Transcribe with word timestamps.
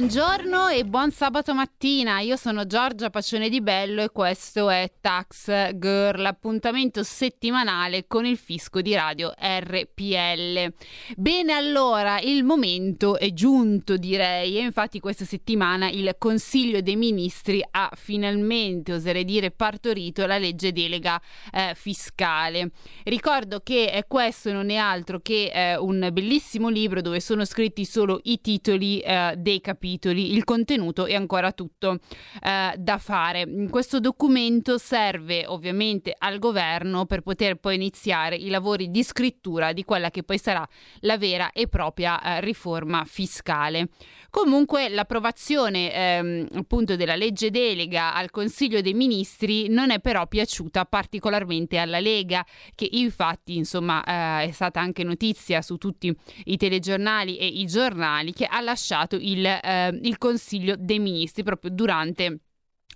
Buongiorno 0.00 0.68
e 0.68 0.86
buon 0.86 1.10
sabato 1.10 1.52
mattina, 1.52 2.20
io 2.20 2.36
sono 2.36 2.66
Giorgia 2.66 3.10
Pacione 3.10 3.50
di 3.50 3.60
Bello 3.60 4.02
e 4.02 4.08
questo 4.08 4.70
è 4.70 4.90
Tax 4.98 5.74
Girl, 5.74 6.24
appuntamento 6.24 7.02
settimanale 7.02 8.06
con 8.06 8.24
il 8.24 8.38
fisco 8.38 8.80
di 8.80 8.94
radio 8.94 9.30
RPL. 9.36 10.72
Bene 11.16 11.52
allora, 11.52 12.18
il 12.18 12.44
momento 12.44 13.18
è 13.18 13.30
giunto 13.34 13.98
direi 13.98 14.56
e 14.56 14.62
infatti 14.62 15.00
questa 15.00 15.26
settimana 15.26 15.90
il 15.90 16.14
Consiglio 16.16 16.80
dei 16.80 16.96
Ministri 16.96 17.62
ha 17.70 17.90
finalmente, 17.94 18.94
oserei 18.94 19.26
dire, 19.26 19.50
partorito 19.50 20.24
la 20.24 20.38
legge 20.38 20.72
delega 20.72 21.20
eh, 21.52 21.74
fiscale. 21.74 22.70
Ricordo 23.04 23.60
che 23.62 23.90
eh, 23.92 24.06
questo 24.08 24.50
non 24.50 24.70
è 24.70 24.76
altro 24.76 25.20
che 25.20 25.50
eh, 25.52 25.76
un 25.76 26.08
bellissimo 26.10 26.70
libro 26.70 27.02
dove 27.02 27.20
sono 27.20 27.44
scritti 27.44 27.84
solo 27.84 28.18
i 28.22 28.40
titoli 28.40 29.00
eh, 29.00 29.34
dei 29.36 29.60
capitoli, 29.60 29.88
il 30.02 30.44
contenuto 30.44 31.06
è 31.06 31.14
ancora 31.14 31.52
tutto 31.52 31.98
eh, 32.42 32.74
da 32.76 32.98
fare. 32.98 33.46
Questo 33.68 34.00
documento 34.00 34.78
serve 34.78 35.46
ovviamente 35.46 36.14
al 36.16 36.38
governo 36.38 37.06
per 37.06 37.22
poter 37.22 37.56
poi 37.56 37.74
iniziare 37.74 38.36
i 38.36 38.48
lavori 38.48 38.90
di 38.90 39.02
scrittura 39.02 39.72
di 39.72 39.84
quella 39.84 40.10
che 40.10 40.22
poi 40.22 40.38
sarà 40.38 40.66
la 41.00 41.18
vera 41.18 41.52
e 41.52 41.68
propria 41.68 42.20
eh, 42.20 42.40
riforma 42.40 43.04
fiscale. 43.04 43.88
Comunque 44.30 44.88
l'approvazione 44.88 45.92
ehm, 45.92 46.46
appunto 46.54 46.94
della 46.94 47.16
legge 47.16 47.50
delega 47.50 48.14
al 48.14 48.30
Consiglio 48.30 48.80
dei 48.80 48.94
Ministri 48.94 49.68
non 49.68 49.90
è 49.90 49.98
però 49.98 50.28
piaciuta 50.28 50.84
particolarmente 50.84 51.78
alla 51.78 51.98
Lega, 51.98 52.46
che 52.76 52.88
infatti 52.92 53.56
insomma 53.56 54.04
eh, 54.04 54.48
è 54.48 54.50
stata 54.52 54.78
anche 54.78 55.02
notizia 55.02 55.62
su 55.62 55.78
tutti 55.78 56.16
i 56.44 56.56
telegiornali 56.56 57.38
e 57.38 57.46
i 57.46 57.66
giornali 57.66 58.32
che 58.32 58.46
ha 58.46 58.60
lasciato 58.60 59.16
il, 59.16 59.44
eh, 59.44 59.79
il 59.88 60.18
Consiglio 60.18 60.74
dei 60.78 60.98
Ministri 60.98 61.42
proprio 61.42 61.70
durante 61.70 62.40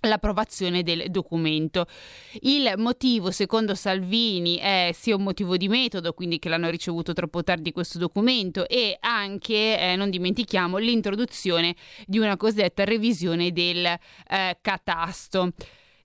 l'approvazione 0.01 0.83
del 0.83 1.05
documento. 1.09 1.87
Il 2.41 2.73
motivo, 2.77 3.31
secondo 3.31 3.75
Salvini, 3.75 4.57
è 4.57 4.91
sia 4.93 5.15
un 5.15 5.23
motivo 5.23 5.57
di 5.57 5.67
metodo, 5.67 6.13
quindi 6.13 6.39
che 6.39 6.49
l'hanno 6.49 6.69
ricevuto 6.69 7.13
troppo 7.13 7.43
tardi 7.43 7.71
questo 7.71 7.97
documento, 7.97 8.67
e 8.67 8.97
anche, 8.99 9.79
eh, 9.79 9.95
non 9.95 10.09
dimentichiamo, 10.09 10.77
l'introduzione 10.77 11.75
di 12.05 12.19
una 12.19 12.37
cosiddetta 12.37 12.83
revisione 12.83 13.51
del 13.51 13.85
eh, 13.85 14.57
catasto. 14.61 15.53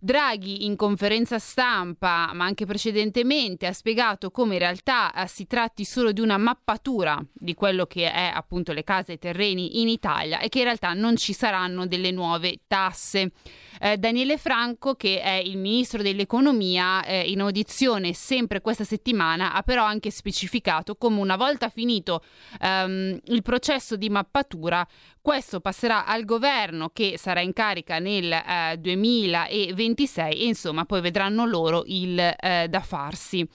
Draghi 0.02 0.64
in 0.64 0.76
conferenza 0.76 1.38
stampa, 1.38 2.30
ma 2.32 2.46
anche 2.46 2.64
precedentemente, 2.64 3.66
ha 3.66 3.74
spiegato 3.74 4.30
come 4.30 4.54
in 4.54 4.60
realtà 4.60 5.12
eh, 5.12 5.28
si 5.28 5.46
tratti 5.46 5.84
solo 5.84 6.10
di 6.10 6.22
una 6.22 6.38
mappatura 6.38 7.22
di 7.34 7.52
quello 7.52 7.84
che 7.84 8.10
è 8.10 8.32
appunto 8.32 8.72
le 8.72 8.82
case 8.82 9.12
e 9.12 9.14
i 9.16 9.18
terreni 9.18 9.82
in 9.82 9.88
Italia 9.88 10.38
e 10.38 10.48
che 10.48 10.60
in 10.60 10.64
realtà 10.64 10.94
non 10.94 11.16
ci 11.16 11.34
saranno 11.34 11.86
delle 11.86 12.12
nuove 12.12 12.60
tasse. 12.66 13.32
Eh, 13.78 13.98
Daniele 13.98 14.38
Franco, 14.38 14.94
che 14.94 15.20
è 15.20 15.34
il 15.34 15.58
ministro 15.58 16.00
dell'economia, 16.00 17.04
eh, 17.04 17.30
in 17.30 17.42
audizione 17.42 18.14
sempre 18.14 18.62
questa 18.62 18.84
settimana, 18.84 19.52
ha 19.52 19.62
però 19.62 19.84
anche 19.84 20.10
specificato 20.10 20.96
come 20.96 21.20
una 21.20 21.36
volta 21.36 21.68
finito 21.68 22.22
ehm, 22.58 23.20
il 23.22 23.42
processo 23.42 23.96
di 23.96 24.08
mappatura, 24.08 24.86
questo 25.22 25.60
passerà 25.60 26.06
al 26.06 26.24
governo 26.24 26.90
che 26.92 27.18
sarà 27.18 27.40
in 27.40 27.52
carica 27.52 27.98
nel 27.98 28.32
eh, 28.32 28.76
2026 28.78 30.32
e 30.40 30.46
insomma 30.46 30.84
poi 30.84 31.00
vedranno 31.00 31.44
loro 31.44 31.82
il 31.86 32.18
eh, 32.18 32.66
da 32.68 32.80
farsi. 32.80 33.46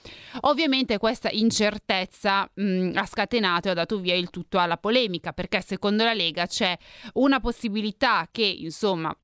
Ovviamente 0.42 0.98
questa 0.98 1.28
incertezza 1.30 2.48
mh, 2.54 2.92
ha 2.94 3.06
scatenato 3.06 3.68
e 3.68 3.70
ha 3.72 3.74
dato 3.74 3.98
via 3.98 4.14
il 4.14 4.30
tutto 4.30 4.58
alla 4.58 4.76
polemica 4.76 5.32
perché 5.32 5.60
secondo 5.60 6.04
la 6.04 6.14
Lega 6.14 6.46
c'è 6.46 6.76
una 7.14 7.40
possibilità 7.40 8.28
che 8.30 8.44
insomma 8.44 9.16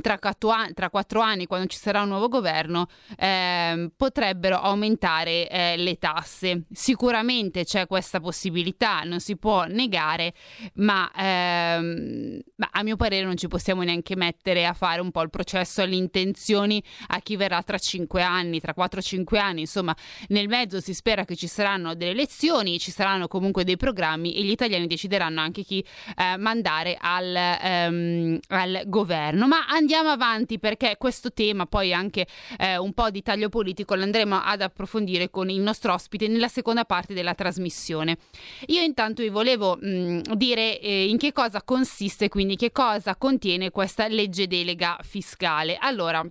tra 0.00 0.18
quattro, 0.18 0.50
anni, 0.50 0.72
tra 0.72 0.88
quattro, 0.88 1.20
anni, 1.20 1.46
quando 1.46 1.66
ci 1.66 1.76
sarà 1.76 2.02
un 2.02 2.08
nuovo 2.08 2.28
governo, 2.28 2.86
eh, 3.16 3.90
potrebbero 3.96 4.60
aumentare 4.60 5.48
eh, 5.48 5.76
le 5.76 5.98
tasse. 5.98 6.62
Sicuramente 6.70 7.64
c'è 7.64 7.88
questa 7.88 8.20
possibilità, 8.20 9.00
non 9.02 9.18
si 9.18 9.36
può 9.36 9.64
negare, 9.64 10.32
ma, 10.74 11.10
ehm, 11.12 12.40
ma, 12.56 12.68
a 12.70 12.82
mio 12.84 12.94
parere 12.94 13.24
non 13.24 13.36
ci 13.36 13.48
possiamo 13.48 13.82
neanche 13.82 14.14
mettere 14.14 14.64
a 14.64 14.74
fare 14.74 15.00
un 15.00 15.10
po' 15.10 15.22
il 15.22 15.30
processo 15.30 15.82
alle 15.82 15.96
intenzioni 15.96 16.80
a 17.08 17.18
chi 17.20 17.34
verrà 17.34 17.60
tra 17.62 17.78
cinque 17.78 18.22
anni, 18.22 18.60
tra 18.60 18.74
quattro 18.74 19.00
o 19.00 19.02
cinque 19.02 19.40
anni. 19.40 19.62
Insomma, 19.62 19.94
nel 20.28 20.46
mezzo 20.46 20.80
si 20.80 20.94
spera 20.94 21.24
che 21.24 21.34
ci 21.34 21.48
saranno 21.48 21.94
delle 21.94 22.12
elezioni, 22.12 22.78
ci 22.78 22.92
saranno 22.92 23.26
comunque 23.26 23.64
dei 23.64 23.76
programmi 23.76 24.36
e 24.36 24.44
gli 24.44 24.50
italiani 24.50 24.86
decideranno 24.86 25.40
anche 25.40 25.64
chi 25.64 25.84
eh, 26.16 26.36
mandare 26.36 26.96
al, 26.98 27.34
ehm, 27.34 28.38
al 28.50 28.82
governo. 28.86 29.48
Ma 29.48 29.66
andiamo 29.80 30.10
avanti 30.10 30.58
perché 30.58 30.96
questo 30.98 31.32
tema, 31.32 31.66
poi 31.66 31.92
anche 31.92 32.26
eh, 32.58 32.76
un 32.76 32.92
po' 32.92 33.10
di 33.10 33.22
taglio 33.22 33.48
politico, 33.48 33.94
lo 33.94 34.02
andremo 34.02 34.40
ad 34.40 34.60
approfondire 34.60 35.30
con 35.30 35.50
il 35.50 35.60
nostro 35.60 35.92
ospite 35.92 36.28
nella 36.28 36.48
seconda 36.48 36.84
parte 36.84 37.14
della 37.14 37.34
trasmissione. 37.34 38.18
Io 38.66 38.82
intanto 38.82 39.22
vi 39.22 39.28
volevo 39.30 39.76
mh, 39.80 40.34
dire 40.34 40.78
eh, 40.80 41.08
in 41.08 41.18
che 41.18 41.32
cosa 41.32 41.62
consiste, 41.62 42.28
quindi 42.28 42.56
che 42.56 42.70
cosa 42.70 43.16
contiene 43.16 43.70
questa 43.70 44.06
legge 44.06 44.46
delega 44.46 44.98
fiscale. 45.02 45.76
Allora, 45.80 46.24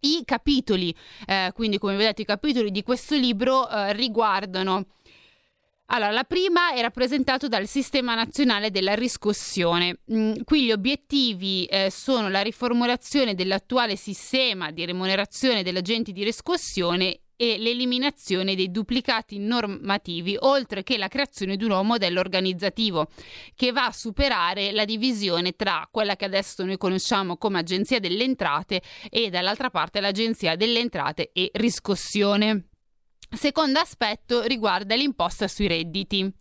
i 0.00 0.22
capitoli, 0.24 0.94
eh, 1.26 1.50
quindi 1.54 1.78
come 1.78 1.96
vedete 1.96 2.22
i 2.22 2.26
capitoli 2.26 2.70
di 2.70 2.82
questo 2.82 3.16
libro 3.16 3.68
eh, 3.68 3.92
riguardano 3.94 4.86
allora, 5.86 6.10
la 6.10 6.24
prima 6.24 6.72
è 6.72 6.80
rappresentata 6.80 7.46
dal 7.46 7.66
Sistema 7.66 8.14
Nazionale 8.14 8.70
della 8.70 8.94
Riscossione. 8.94 9.98
Mm, 10.12 10.32
qui 10.44 10.64
gli 10.64 10.72
obiettivi 10.72 11.66
eh, 11.66 11.90
sono 11.90 12.30
la 12.30 12.40
riformulazione 12.40 13.34
dell'attuale 13.34 13.94
sistema 13.94 14.70
di 14.70 14.86
remunerazione 14.86 15.62
degli 15.62 15.76
agenti 15.76 16.12
di 16.12 16.24
riscossione 16.24 17.20
e 17.36 17.58
l'eliminazione 17.58 18.54
dei 18.54 18.70
duplicati 18.70 19.38
normativi, 19.38 20.36
oltre 20.38 20.82
che 20.82 20.96
la 20.96 21.08
creazione 21.08 21.56
di 21.56 21.64
un 21.64 21.70
nuovo 21.70 21.84
modello 21.84 22.20
organizzativo 22.20 23.08
che 23.54 23.72
va 23.72 23.86
a 23.86 23.92
superare 23.92 24.72
la 24.72 24.84
divisione 24.84 25.52
tra 25.52 25.86
quella 25.90 26.16
che 26.16 26.24
adesso 26.24 26.64
noi 26.64 26.78
conosciamo 26.78 27.36
come 27.36 27.58
Agenzia 27.58 28.00
delle 28.00 28.24
Entrate 28.24 28.80
e 29.10 29.30
dall'altra 29.30 29.68
parte 29.68 30.00
l'Agenzia 30.00 30.56
delle 30.56 30.78
Entrate 30.78 31.30
e 31.32 31.50
Riscossione. 31.52 32.68
Secondo 33.36 33.78
aspetto 33.78 34.42
riguarda 34.42 34.94
l'imposta 34.94 35.48
sui 35.48 35.68
redditi. 35.68 36.32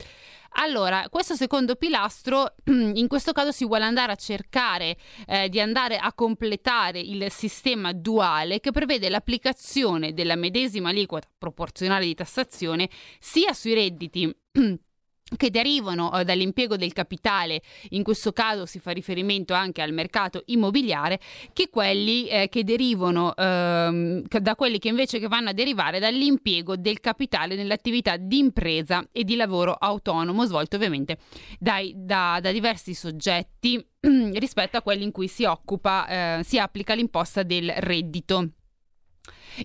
Allora, 0.56 1.08
questo 1.10 1.36
secondo 1.36 1.76
pilastro, 1.76 2.56
in 2.66 3.08
questo 3.08 3.32
caso 3.32 3.52
si 3.52 3.66
vuole 3.66 3.86
andare 3.86 4.12
a 4.12 4.16
cercare 4.16 4.98
eh, 5.26 5.50
di 5.50 5.60
andare 5.60 5.98
a 5.98 6.14
completare 6.14 7.00
il 7.00 7.32
sistema 7.32 7.92
duale 7.92 8.60
che 8.60 8.72
prevede 8.72 9.10
l'applicazione 9.10 10.14
della 10.14 10.36
medesima 10.36 10.90
aliquota 10.90 11.28
proporzionale 11.38 12.06
di 12.06 12.14
tassazione 12.14 12.90
sia 13.20 13.54
sui 13.54 13.74
redditi 13.74 14.32
che 15.38 15.50
derivano 15.50 16.14
eh, 16.14 16.24
dall'impiego 16.24 16.76
del 16.78 16.94
capitale, 16.94 17.62
in 17.90 18.04
questo 18.04 18.32
caso 18.32 18.66
si 18.66 18.80
fa 18.80 18.92
riferimento 18.92 19.54
anche 19.54 19.82
al 19.82 19.92
mercato 19.92 20.44
immobiliare, 20.46 21.20
che 21.54 21.70
quelli 21.70 22.28
eh, 22.28 22.50
che 22.50 22.64
derivano 22.64 23.36
ehm, 23.36 24.24
da 24.28 24.56
quelli 24.56 24.80
che 24.80 24.88
invece 24.88 25.20
che 25.20 25.28
vanno 25.28 25.50
a 25.50 25.54
derivare 25.54 26.00
dall'impiego 26.00 26.76
del 26.76 27.00
capitale 27.00 27.56
nell'attività 27.56 28.18
di 28.18 28.38
impresa 28.38 29.08
e 29.12 29.24
di 29.24 29.36
lavoro 29.36 29.74
autonomo, 29.74 30.46
svolto 30.46 30.76
ovviamente 30.76 31.18
dai, 31.60 31.94
da, 31.96 32.40
da 32.42 32.52
diversi 32.52 32.94
soggetti 32.94 33.84
rispetto 34.34 34.78
a 34.78 34.82
quelli 34.82 35.04
in 35.04 35.12
cui 35.12 35.28
si 35.28 35.46
occupa, 35.46 36.08
eh, 36.40 36.44
si 36.44 36.60
applica 36.60 36.94
l'imposta 36.94 37.44
del 37.44 37.72
reddito. 37.78 38.50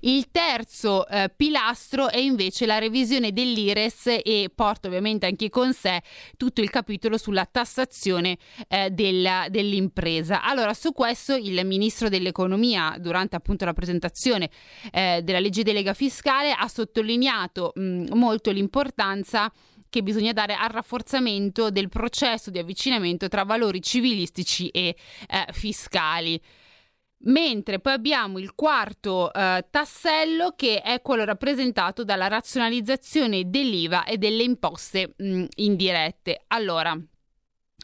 Il 0.01 0.31
terzo 0.31 1.09
eh, 1.09 1.33
pilastro 1.35 2.11
è 2.11 2.19
invece 2.19 2.67
la 2.67 2.79
revisione 2.79 3.33
dell'IRES 3.33 4.21
e 4.23 4.51
porta 4.55 4.87
ovviamente 4.87 5.27
anche 5.27 5.49
con 5.49 5.73
sé 5.73 6.03
tutto 6.37 6.61
il 6.61 6.69
capitolo 6.69 7.17
sulla 7.17 7.47
tassazione 7.51 8.37
eh, 8.69 8.91
della, 8.91 9.47
dell'impresa. 9.49 10.43
Allora, 10.43 10.75
su 10.75 10.93
questo 10.93 11.35
il 11.35 11.65
ministro 11.67 12.09
dell'economia, 12.09 12.97
durante 12.99 13.37
appunto 13.37 13.65
la 13.65 13.73
presentazione 13.73 14.51
eh, 14.93 15.23
della 15.23 15.41
legge 15.41 15.63
delega 15.63 15.95
fiscale, 15.95 16.53
ha 16.53 16.69
sottolineato 16.69 17.73
mh, 17.75 18.15
molto 18.15 18.51
l'importanza 18.51 19.51
che 19.91 20.03
bisogna 20.03 20.33
dare 20.33 20.55
al 20.55 20.69
rafforzamento 20.69 21.71
del 21.71 21.89
processo 21.89 22.51
di 22.51 22.59
avvicinamento 22.59 23.27
tra 23.29 23.45
valori 23.45 23.81
civilistici 23.81 24.69
e 24.69 24.95
eh, 25.29 25.47
fiscali. 25.53 26.39
Mentre 27.21 27.81
poi 27.81 27.95
abbiamo 27.95 28.39
il 28.39 28.55
quarto 28.55 29.33
eh, 29.33 29.67
tassello 29.71 30.55
che 30.57 30.81
è 30.81 31.03
quello 31.03 31.25
rappresentato 31.25 32.05
dalla 32.05 32.29
razionalizzazione 32.29 33.51
dell'IVA 33.51 34.05
e 34.05 34.19
delle 34.19 34.45
imposte 34.45 35.15
mh, 35.17 35.45
indirette. 35.57 36.45
Allora, 36.49 36.97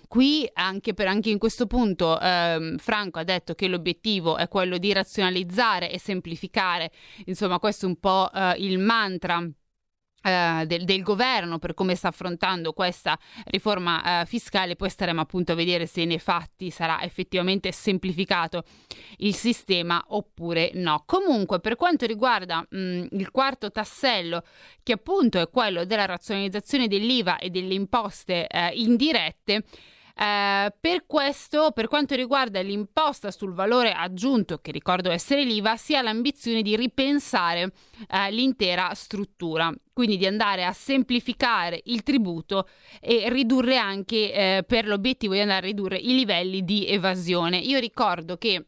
Qui 0.06 0.48
anche, 0.52 0.94
per, 0.94 1.08
anche 1.08 1.30
in 1.30 1.38
questo 1.38 1.66
punto 1.66 2.20
ehm, 2.20 2.76
Franco 2.78 3.18
ha 3.18 3.24
detto 3.24 3.54
che 3.54 3.66
l'obiettivo 3.66 4.36
è 4.36 4.48
quello 4.48 4.78
di 4.78 4.92
razionalizzare 4.92 5.90
e 5.90 5.98
semplificare, 5.98 6.92
insomma 7.24 7.58
questo 7.58 7.86
è 7.86 7.88
un 7.88 7.98
po' 7.98 8.30
eh, 8.32 8.54
il 8.58 8.78
mantra 8.78 9.44
eh, 10.24 10.64
del, 10.66 10.84
del, 10.84 11.02
governo 11.02 11.58
per 11.58 11.74
come 11.74 11.94
sta 11.94 12.08
affrontando 12.08 12.72
questa 12.72 13.18
riforma 13.44 14.22
uh, 14.22 14.26
fiscale, 14.26 14.74
poi 14.74 14.88
staremo 14.88 15.20
appunto 15.20 15.52
a 15.52 15.54
vedere 15.54 15.84
se 15.86 16.06
nei 16.06 16.18
fatti 16.18 16.70
sarà 16.70 17.02
effettivamente 17.02 17.70
semplificato 17.72 18.64
il 19.18 19.34
sistema 19.34 20.02
oppure 20.08 20.70
no. 20.74 21.02
Comunque, 21.04 21.60
per 21.60 21.76
quanto 21.76 22.06
riguarda 22.06 22.66
mh, 22.68 22.78
mm, 22.78 23.06
il 23.12 23.30
quarto 23.30 23.70
tassello, 23.70 24.42
che 24.82 24.94
appunto 24.94 25.38
è 25.38 25.50
quello 25.50 25.84
della 25.84 26.06
razionalizzazione 26.06 26.88
dell'IVA 26.88 27.36
e 27.36 27.50
delle 27.50 27.74
imposte 27.74 28.46
uh, 28.50 28.70
indirette, 28.72 29.64
eh, 30.16 30.72
per 30.78 31.06
questo, 31.06 31.72
per 31.72 31.88
quanto 31.88 32.14
riguarda 32.14 32.60
l'imposta 32.60 33.30
sul 33.30 33.52
valore 33.52 33.92
aggiunto, 33.92 34.58
che 34.58 34.70
ricordo 34.70 35.10
essere 35.10 35.44
l'IVA, 35.44 35.76
si 35.76 35.96
ha 35.96 36.02
l'ambizione 36.02 36.62
di 36.62 36.76
ripensare 36.76 37.72
eh, 38.08 38.30
l'intera 38.30 38.92
struttura, 38.94 39.72
quindi 39.92 40.16
di 40.16 40.26
andare 40.26 40.64
a 40.64 40.72
semplificare 40.72 41.80
il 41.84 42.02
tributo 42.02 42.68
e 43.00 43.28
ridurre 43.28 43.76
anche 43.76 44.32
eh, 44.32 44.64
per 44.66 44.86
l'obiettivo 44.86 45.34
di 45.34 45.40
andare 45.40 45.66
a 45.66 45.70
ridurre 45.70 45.98
i 45.98 46.14
livelli 46.14 46.64
di 46.64 46.86
evasione. 46.86 47.58
Io 47.58 47.78
ricordo 47.80 48.36
che 48.36 48.66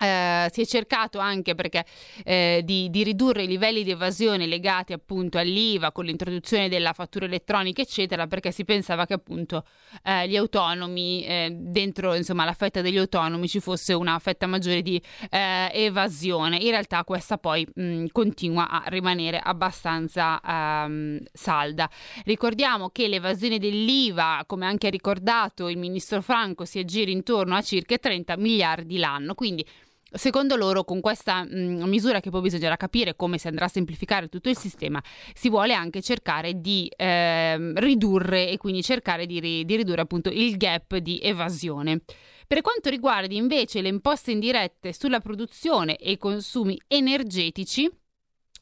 eh, 0.00 0.48
si 0.52 0.60
è 0.60 0.66
cercato 0.66 1.18
anche 1.18 1.54
perché, 1.54 1.84
eh, 2.24 2.62
di, 2.64 2.90
di, 2.90 3.04
ridurre 3.04 3.44
i 3.44 3.46
livelli 3.46 3.84
di 3.84 3.92
evasione 3.92 4.46
legati 4.46 4.92
appunto 4.92 5.38
all'IVA 5.38 5.92
con 5.92 6.04
l'introduzione 6.04 6.68
della 6.68 6.92
fattura 6.92 7.26
elettronica 7.26 7.80
eccetera 7.80 8.26
perché 8.26 8.50
si 8.50 8.64
pensava 8.64 9.06
che 9.06 9.14
appunto 9.14 9.64
eh, 10.02 10.28
gli 10.28 10.36
autonomi 10.36 11.52
dentro 11.52 12.14
insomma 12.14 12.44
la 12.44 12.54
fetta 12.54 12.80
degli 12.80 12.98
autonomi 12.98 13.46
ci 13.48 13.60
fosse 13.60 13.92
una 13.92 14.18
fetta 14.18 14.46
maggiore 14.46 14.82
di 14.82 15.00
evasione. 15.30 16.56
In 16.56 16.70
realtà 16.70 17.04
questa 17.04 17.38
poi 17.38 17.66
mh, 17.72 18.06
continua 18.10 18.68
a 18.68 18.82
rimanere 18.86 19.38
abbastanza 19.38 20.40
um, 20.44 21.18
salda. 21.32 21.88
Ricordiamo 22.24 22.90
che 22.90 23.08
l'evasione 23.08 23.58
dell'IVA 23.58 24.42
come 24.46 24.66
anche 24.66 24.90
ricordato 24.90 25.68
il 25.68 25.78
ministro 25.78 26.20
Franco 26.20 26.64
si 26.64 26.78
aggira 26.78 27.10
intorno 27.10 27.54
a 27.54 27.62
circa 27.62 27.96
30 27.96 28.36
miliardi 28.36 28.98
l'anno 28.98 29.34
quindi 29.34 29.64
Secondo 30.12 30.54
loro, 30.54 30.84
con 30.84 31.00
questa 31.00 31.42
mh, 31.42 31.88
misura 31.88 32.20
che 32.20 32.30
poi 32.30 32.42
bisognerà 32.42 32.76
capire 32.76 33.16
come 33.16 33.36
si 33.36 33.48
andrà 33.48 33.64
a 33.64 33.68
semplificare 33.68 34.28
tutto 34.28 34.48
il 34.48 34.56
sistema, 34.56 35.02
si 35.32 35.48
vuole 35.48 35.74
anche 35.74 36.02
cercare 36.02 36.60
di 36.60 36.88
eh, 36.94 37.72
ridurre 37.80 38.48
e 38.48 38.56
quindi 38.56 38.82
cercare 38.82 39.26
di, 39.26 39.40
ri- 39.40 39.64
di 39.64 39.76
ridurre 39.76 40.02
appunto 40.02 40.28
il 40.28 40.56
gap 40.56 40.96
di 40.96 41.18
evasione. 41.20 42.02
Per 42.46 42.60
quanto 42.60 42.90
riguarda 42.90 43.34
invece 43.34 43.80
le 43.80 43.88
imposte 43.88 44.30
indirette 44.30 44.92
sulla 44.92 45.18
produzione 45.18 45.96
e 45.96 46.12
i 46.12 46.18
consumi 46.18 46.80
energetici, 46.86 47.90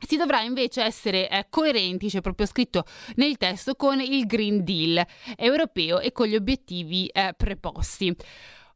si 0.04 0.16
dovrà 0.16 0.40
invece 0.42 0.82
essere 0.82 1.28
eh, 1.28 1.46
coerenti, 1.48 2.08
c'è 2.08 2.20
proprio 2.20 2.46
scritto 2.46 2.84
nel 3.16 3.36
testo, 3.36 3.74
con 3.74 4.00
il 4.00 4.26
Green 4.26 4.64
Deal 4.64 5.04
europeo 5.36 6.00
e 6.00 6.12
con 6.12 6.26
gli 6.26 6.34
obiettivi 6.34 7.06
eh, 7.06 7.34
preposti. 7.36 8.14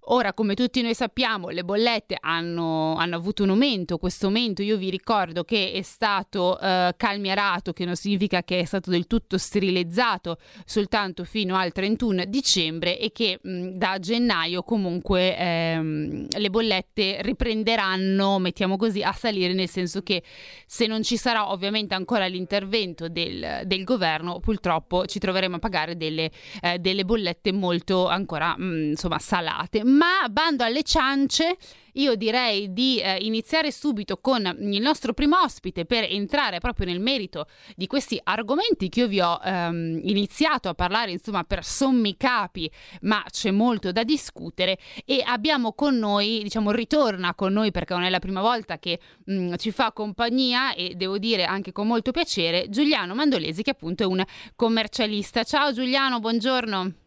Ora, 0.09 0.33
come 0.35 0.55
tutti 0.55 0.83
noi 0.83 0.95
sappiamo, 0.95 1.49
le 1.49 1.65
bollette 1.65 2.17
hanno, 2.21 2.95
hanno, 2.95 3.17
avuto 3.17 3.43
un 3.43 3.51
aumento. 3.51 3.99
Questo 3.99 4.27
aumento 4.27 4.63
io 4.63 4.77
vi 4.77 4.89
ricordo 4.89 5.43
che 5.43 5.73
è 5.73 5.83
stato 5.83 6.61
eh, 6.61 6.95
calmierato, 6.97 7.73
che 7.73 7.85
non 7.85 7.97
significa 7.97 8.45
che 8.45 8.61
è 8.61 8.65
stato 8.65 8.91
del 8.91 9.09
tutto 9.09 9.37
sterilizzato 9.37 10.39
soltanto 10.65 11.25
fino 11.25 11.57
al 11.57 11.73
31 11.73 12.25
dicembre 12.27 13.01
e 13.01 13.11
che 13.11 13.41
mh, 13.43 13.71
da 13.71 13.99
gennaio 13.99 14.63
comunque 14.63 15.37
ehm, 15.37 16.29
le 16.39 16.51
bollette 16.51 17.19
riprenderanno, 17.23 18.39
mettiamo 18.39 18.77
così, 18.77 19.03
a 19.03 19.13
salire, 19.13 19.55
nel 19.55 19.69
senso 19.69 20.03
che 20.03 20.23
se 20.67 20.87
non 20.87 21.03
ci 21.03 21.17
sarà 21.17 21.51
ovviamente 21.51 21.95
ancora 21.95 22.27
l'intervento 22.27 23.09
del, 23.09 23.63
del 23.65 23.83
governo, 23.83 24.39
purtroppo 24.39 25.05
ci 25.07 25.19
troveremo 25.19 25.57
a 25.57 25.59
pagare 25.59 25.97
delle, 25.97 26.31
eh, 26.61 26.79
delle 26.79 27.05
bollette 27.05 27.51
molto 27.51 28.07
ancora 28.07 28.57
mh, 28.57 28.91
insomma 28.91 29.19
salate 29.19 29.83
ma 29.97 30.29
bando 30.29 30.63
alle 30.63 30.83
ciance, 30.83 31.57
io 31.95 32.15
direi 32.15 32.73
di 32.73 33.01
eh, 33.01 33.17
iniziare 33.23 33.73
subito 33.73 34.19
con 34.19 34.45
il 34.61 34.83
nostro 34.83 35.15
primo 35.15 35.41
ospite 35.41 35.87
per 35.87 36.05
entrare 36.05 36.59
proprio 36.59 36.87
nel 36.87 37.01
merito 37.01 37.47
di 37.75 37.87
questi 37.87 38.21
argomenti 38.23 38.91
che 38.91 39.01
io 39.01 39.09
vi 39.09 39.21
ho 39.21 39.41
ehm, 39.43 40.01
iniziato 40.03 40.69
a 40.69 40.75
parlare, 40.75 41.13
insomma, 41.13 41.45
per 41.45 41.65
sommi 41.65 42.17
capi, 42.19 42.71
ma 43.03 43.25
c'è 43.31 43.51
molto 43.51 43.93
da 43.93 44.05
discutere 44.05 44.79
e 45.07 45.23
abbiamo 45.25 45.73
con 45.73 45.97
noi, 45.97 46.43
diciamo, 46.43 46.71
ritorna 46.71 47.35
con 47.35 47.53
noi 47.55 47.71
perché 47.71 47.95
non 47.95 48.03
è 48.03 48.11
la 48.11 48.19
prima 48.19 48.43
volta 48.43 48.79
che 48.79 49.01
mh, 49.25 49.35
mm, 49.35 49.55
ci 49.57 49.71
fa 49.71 49.93
compagnia 49.93 50.75
e 50.75 50.95
devo 50.95 51.17
dire 51.17 51.45
anche 51.45 51.73
con 51.73 51.87
molto 51.87 52.11
piacere 52.11 52.69
Giuliano 52.69 53.15
Mandolesi 53.15 53.63
che 53.63 53.71
appunto 53.71 54.03
è 54.03 54.07
un 54.07 54.23
commercialista. 54.55 55.45
Ciao 55.45 55.73
Giuliano, 55.73 56.21
buongiorno. 56.21 57.06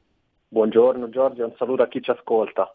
Buongiorno 0.51 1.09
Giorgio, 1.09 1.45
un 1.45 1.53
saluto 1.57 1.83
a 1.83 1.87
chi 1.87 2.01
ci 2.01 2.09
ascolta. 2.09 2.73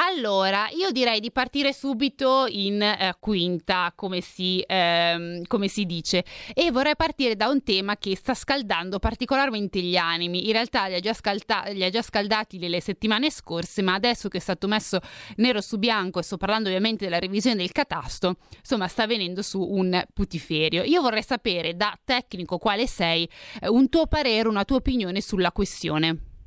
Allora, 0.00 0.68
io 0.70 0.90
direi 0.90 1.20
di 1.20 1.30
partire 1.30 1.74
subito 1.74 2.46
in 2.48 2.80
eh, 2.80 3.14
quinta, 3.20 3.92
come 3.94 4.22
si, 4.22 4.64
ehm, 4.66 5.42
come 5.46 5.68
si, 5.68 5.84
dice, 5.84 6.24
e 6.54 6.70
vorrei 6.70 6.96
partire 6.96 7.36
da 7.36 7.48
un 7.48 7.62
tema 7.62 7.96
che 7.96 8.16
sta 8.16 8.32
scaldando 8.32 9.00
particolarmente 9.00 9.80
gli 9.80 9.96
animi. 9.96 10.46
In 10.46 10.52
realtà 10.52 10.86
li 10.86 10.94
ha 10.94 11.00
già, 11.00 11.12
scalta- 11.12 11.64
li 11.66 11.84
ha 11.84 11.90
già 11.90 12.00
scaldati 12.00 12.58
le 12.68 12.80
settimane 12.80 13.30
scorse, 13.30 13.82
ma 13.82 13.92
adesso 13.92 14.28
che 14.28 14.38
è 14.38 14.40
stato 14.40 14.66
messo 14.66 14.98
nero 15.36 15.60
su 15.60 15.78
bianco, 15.78 16.20
e 16.20 16.22
sto 16.22 16.38
parlando 16.38 16.68
ovviamente 16.68 17.04
della 17.04 17.18
revisione 17.18 17.56
del 17.56 17.72
catasto, 17.72 18.36
insomma 18.56 18.86
sta 18.86 19.06
venendo 19.06 19.42
su 19.42 19.60
un 19.60 20.02
putiferio. 20.14 20.84
Io 20.84 21.02
vorrei 21.02 21.22
sapere 21.22 21.76
da 21.76 21.98
tecnico 22.02 22.56
quale 22.56 22.86
sei, 22.86 23.28
eh, 23.60 23.68
un 23.68 23.90
tuo 23.90 24.06
parere, 24.06 24.48
una 24.48 24.64
tua 24.64 24.76
opinione 24.76 25.20
sulla 25.20 25.52
questione. 25.52 26.37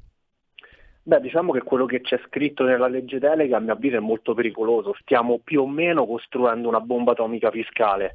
Beh, 1.03 1.19
diciamo 1.19 1.51
che 1.51 1.63
quello 1.63 1.85
che 1.85 2.01
c'è 2.01 2.19
scritto 2.27 2.63
nella 2.63 2.87
legge 2.87 3.17
delega 3.17 3.57
a 3.57 3.59
mio 3.59 3.73
avviso 3.73 3.95
è 3.95 3.99
molto 3.99 4.35
pericoloso. 4.35 4.95
Stiamo 5.01 5.39
più 5.43 5.61
o 5.61 5.67
meno 5.67 6.05
costruendo 6.05 6.67
una 6.67 6.79
bomba 6.79 7.13
atomica 7.13 7.49
fiscale. 7.49 8.13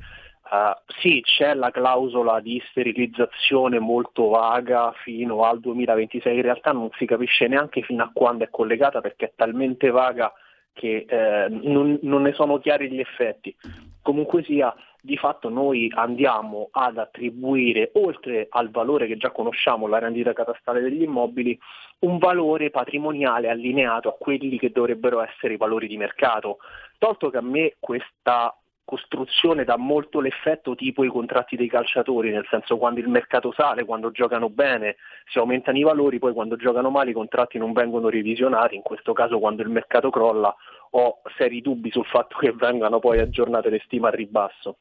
Uh, 0.48 0.70
sì, 1.00 1.20
c'è 1.22 1.54
la 1.54 1.72
clausola 1.72 2.38
di 2.38 2.62
sterilizzazione 2.70 3.80
molto 3.80 4.28
vaga 4.28 4.92
fino 5.02 5.42
al 5.42 5.58
2026, 5.58 6.36
in 6.36 6.42
realtà 6.42 6.70
non 6.70 6.88
si 6.96 7.04
capisce 7.04 7.48
neanche 7.48 7.82
fino 7.82 8.04
a 8.04 8.10
quando 8.14 8.44
è 8.44 8.48
collegata 8.48 9.00
perché 9.00 9.26
è 9.26 9.32
talmente 9.34 9.90
vaga 9.90 10.32
che 10.76 11.06
eh, 11.08 11.48
non, 11.48 11.98
non 12.02 12.22
ne 12.22 12.32
sono 12.34 12.58
chiari 12.58 12.90
gli 12.90 13.00
effetti. 13.00 13.56
Comunque 14.02 14.44
sia, 14.44 14.74
di 15.00 15.16
fatto 15.16 15.48
noi 15.48 15.90
andiamo 15.94 16.68
ad 16.70 16.98
attribuire, 16.98 17.90
oltre 17.94 18.46
al 18.50 18.70
valore 18.70 19.06
che 19.06 19.16
già 19.16 19.30
conosciamo, 19.30 19.86
la 19.86 19.98
rendita 19.98 20.34
catastale 20.34 20.82
degli 20.82 21.02
immobili, 21.02 21.58
un 22.00 22.18
valore 22.18 22.70
patrimoniale 22.70 23.48
allineato 23.48 24.10
a 24.10 24.16
quelli 24.18 24.58
che 24.58 24.70
dovrebbero 24.70 25.22
essere 25.22 25.54
i 25.54 25.56
valori 25.56 25.88
di 25.88 25.96
mercato. 25.96 26.58
Tolto 26.98 27.30
che 27.30 27.38
a 27.38 27.42
me 27.42 27.74
questa 27.80 28.54
costruzione 28.86 29.64
dà 29.64 29.76
molto 29.76 30.20
l'effetto 30.20 30.74
tipo 30.74 31.05
i 31.05 31.08
contratti 31.08 31.56
dei 31.56 31.69
calciatori, 31.69 32.31
nel 32.31 32.46
senso 32.48 32.78
quando 32.78 33.00
il 33.00 33.08
mercato 33.08 33.52
sale, 33.52 33.84
quando 33.84 34.10
giocano 34.10 34.48
bene, 34.48 34.96
si 35.26 35.38
aumentano 35.38 35.76
i 35.76 35.82
valori, 35.82 36.19
poi 36.19 36.32
quando 36.32 36.56
giocano 36.56 36.88
male 36.88 37.10
i 37.10 37.14
contratti 37.14 37.58
non 37.58 37.72
vengono 37.72 38.08
revisionati, 38.08 38.74
in 38.76 38.82
questo 38.82 39.12
caso 39.12 39.38
quando 39.38 39.60
il 39.60 39.69
mercato 39.69 40.08
crolla 40.08 40.55
ho 40.93 41.20
seri 41.36 41.60
dubbi 41.60 41.90
sul 41.90 42.06
fatto 42.06 42.38
che 42.38 42.52
vengano 42.52 43.00
poi 43.00 43.19
aggiornate 43.19 43.69
le 43.69 43.82
stime 43.84 44.06
al 44.06 44.14
ribasso 44.14 44.78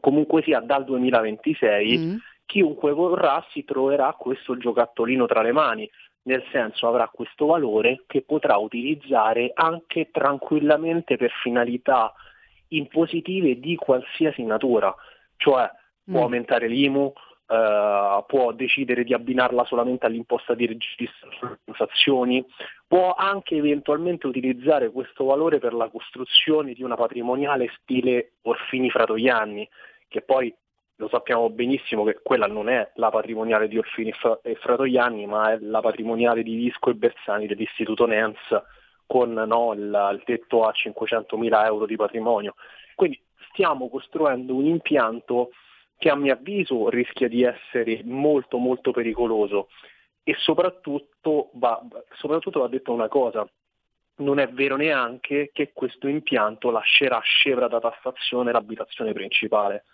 comunque 0.00 0.42
sia 0.42 0.60
dal 0.60 0.84
2026 0.84 1.98
mm. 1.98 2.16
chiunque 2.46 2.92
vorrà 2.92 3.44
si 3.50 3.64
troverà 3.64 4.14
questo 4.16 4.56
giocattolino 4.56 5.26
tra 5.26 5.42
le 5.42 5.52
mani, 5.52 5.90
nel 6.22 6.44
senso 6.52 6.86
avrà 6.86 7.08
questo 7.12 7.46
valore 7.46 8.04
che 8.06 8.22
potrà 8.22 8.56
utilizzare 8.56 9.50
anche 9.54 10.10
tranquillamente 10.12 11.16
per 11.16 11.32
finalità 11.42 12.12
impositive 12.68 13.58
di 13.58 13.76
qualsiasi 13.76 14.42
natura, 14.44 14.94
cioè 15.36 15.70
può 16.04 16.20
mm. 16.20 16.22
aumentare 16.22 16.68
l'IMU, 16.68 17.12
Uh, 17.46 18.24
può 18.26 18.50
decidere 18.50 19.04
di 19.04 19.14
abbinarla 19.14 19.64
solamente 19.66 20.04
all'imposta 20.04 20.54
di 20.54 20.66
registrazioni, 20.66 22.44
può 22.88 23.14
anche 23.14 23.54
eventualmente 23.54 24.26
utilizzare 24.26 24.90
questo 24.90 25.26
valore 25.26 25.60
per 25.60 25.72
la 25.72 25.88
costruzione 25.88 26.72
di 26.72 26.82
una 26.82 26.96
patrimoniale 26.96 27.70
stile 27.80 28.32
Orfini 28.42 28.90
Fratoianni, 28.90 29.68
che 30.08 30.22
poi 30.22 30.52
lo 30.96 31.08
sappiamo 31.08 31.48
benissimo 31.50 32.02
che 32.02 32.18
quella 32.20 32.48
non 32.48 32.68
è 32.68 32.90
la 32.94 33.10
patrimoniale 33.10 33.68
di 33.68 33.78
Orfini 33.78 34.12
e 34.42 34.54
Fratoianni, 34.56 35.26
ma 35.26 35.52
è 35.52 35.58
la 35.60 35.80
patrimoniale 35.80 36.42
di 36.42 36.56
Visco 36.56 36.90
e 36.90 36.94
Bersani 36.94 37.46
dell'Istituto 37.46 38.06
NENS 38.06 38.36
con 39.06 39.32
no, 39.32 39.72
il, 39.72 40.08
il 40.12 40.22
tetto 40.24 40.64
a 40.64 40.72
500.000 40.72 41.64
euro 41.64 41.86
di 41.86 41.96
patrimonio. 41.96 42.54
Quindi 42.94 43.20
stiamo 43.50 43.88
costruendo 43.88 44.54
un 44.54 44.66
impianto 44.66 45.50
che 45.98 46.10
a 46.10 46.16
mio 46.16 46.32
avviso 46.32 46.88
rischia 46.88 47.28
di 47.28 47.42
essere 47.42 48.02
molto 48.04 48.58
molto 48.58 48.90
pericoloso 48.90 49.68
e 50.22 50.34
soprattutto 50.38 51.50
va, 51.54 51.80
soprattutto 52.16 52.60
va 52.60 52.68
detto 52.68 52.92
una 52.92 53.08
cosa, 53.08 53.48
non 54.16 54.38
è 54.38 54.48
vero 54.48 54.76
neanche 54.76 55.50
che 55.52 55.72
questo 55.72 56.08
impianto 56.08 56.70
lascerà 56.70 57.20
scevra 57.20 57.68
da 57.68 57.80
tassazione 57.80 58.52
l'abitazione 58.52 59.12
principale, 59.12 59.84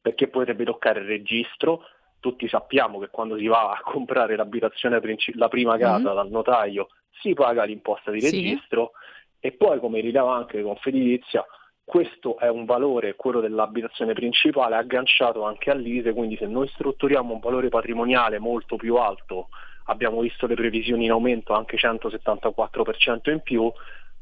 perché 0.00 0.28
potrebbe 0.28 0.64
toccare 0.64 1.00
il 1.00 1.06
registro. 1.06 1.82
Tutti 2.22 2.48
sappiamo 2.48 3.00
che 3.00 3.08
quando 3.10 3.36
si 3.36 3.48
va 3.48 3.72
a 3.72 3.80
comprare 3.82 4.36
l'abitazione 4.36 5.00
princip- 5.00 5.36
la 5.36 5.48
prima 5.48 5.76
casa 5.76 5.96
mm-hmm. 5.96 6.14
dal 6.14 6.30
notaio 6.30 6.88
si 7.20 7.34
paga 7.34 7.64
l'imposta 7.64 8.12
di 8.12 8.20
registro 8.20 8.92
sì. 9.40 9.46
e 9.48 9.52
poi 9.52 9.80
come 9.80 10.00
rileva 10.00 10.36
anche 10.36 10.62
Confedilizia 10.62 11.44
questo 11.84 12.38
è 12.38 12.48
un 12.48 12.64
valore, 12.64 13.16
quello 13.16 13.40
dell'abitazione 13.40 14.12
principale, 14.12 14.76
agganciato 14.76 15.42
anche 15.44 15.70
all'ISE, 15.70 16.12
quindi 16.12 16.36
se 16.36 16.46
noi 16.46 16.68
strutturiamo 16.68 17.34
un 17.34 17.40
valore 17.40 17.68
patrimoniale 17.68 18.38
molto 18.38 18.76
più 18.76 18.96
alto, 18.96 19.48
abbiamo 19.86 20.20
visto 20.20 20.46
le 20.46 20.54
previsioni 20.54 21.06
in 21.06 21.10
aumento 21.10 21.54
anche 21.54 21.76
174% 21.76 23.30
in 23.30 23.40
più, 23.40 23.70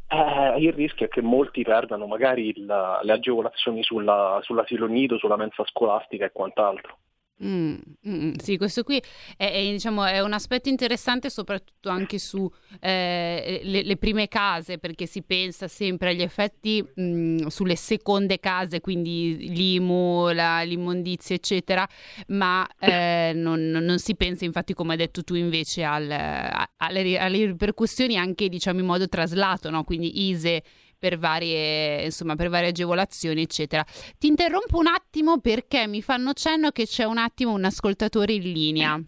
eh, 0.08 0.58
il 0.58 0.72
rischio 0.72 1.06
è 1.06 1.08
che 1.08 1.20
molti 1.20 1.62
perdano 1.62 2.06
magari 2.06 2.48
il, 2.48 2.64
le 2.64 3.12
agevolazioni 3.12 3.82
sulla, 3.82 4.40
sull'asilo 4.42 4.86
nido, 4.86 5.18
sulla 5.18 5.36
mensa 5.36 5.64
scolastica 5.66 6.24
e 6.24 6.32
quant'altro. 6.32 6.98
Mm, 7.42 7.76
mm, 8.06 8.32
sì, 8.36 8.58
questo 8.58 8.82
qui 8.82 9.02
è, 9.36 9.50
è, 9.50 9.70
diciamo, 9.70 10.04
è, 10.04 10.20
un 10.20 10.34
aspetto 10.34 10.68
interessante 10.68 11.30
soprattutto 11.30 11.88
anche 11.88 12.18
su 12.18 12.50
eh, 12.80 13.62
le, 13.64 13.82
le, 13.82 13.96
prime 13.96 14.28
case, 14.28 14.76
perché 14.76 15.06
si 15.06 15.22
pensa 15.22 15.66
sempre 15.66 16.10
agli 16.10 16.20
effetti 16.20 16.82
mh, 16.82 17.02
mm, 17.02 17.46
sulle 17.46 17.76
seconde 17.76 18.40
case, 18.40 18.80
quindi 18.80 19.48
l'IMU, 19.48 20.32
la, 20.32 20.62
l'immondizia, 20.62 21.34
eccetera, 21.34 21.88
ma 22.28 22.66
eh, 22.78 23.32
non, 23.34 23.70
non, 23.70 23.98
si 23.98 24.14
pensa, 24.16 24.44
infatti, 24.44 24.74
come 24.74 24.92
hai 24.92 24.98
detto 24.98 25.24
tu, 25.24 25.34
invece 25.34 25.82
al, 25.82 26.10
alle, 26.10 27.18
alle, 27.18 27.46
ripercussioni 27.46 28.18
anche 28.18 28.50
diciamo, 28.50 28.80
in 28.80 28.86
modo 28.86 29.08
traslato, 29.08 29.70
no? 29.70 29.82
quindi 29.84 30.28
ISE 30.28 30.62
per 31.00 31.18
varie, 31.18 32.04
insomma, 32.04 32.36
per 32.36 32.50
varie 32.50 32.68
agevolazioni, 32.68 33.42
eccetera. 33.42 33.82
Ti 34.18 34.26
interrompo 34.26 34.76
un 34.76 34.86
attimo 34.86 35.38
perché 35.40 35.88
mi 35.88 36.02
fanno 36.02 36.34
cenno 36.34 36.70
che 36.70 36.84
c'è 36.84 37.04
un 37.04 37.16
attimo 37.16 37.52
un 37.52 37.64
ascoltatore 37.64 38.34
in 38.34 38.52
linea. 38.52 39.00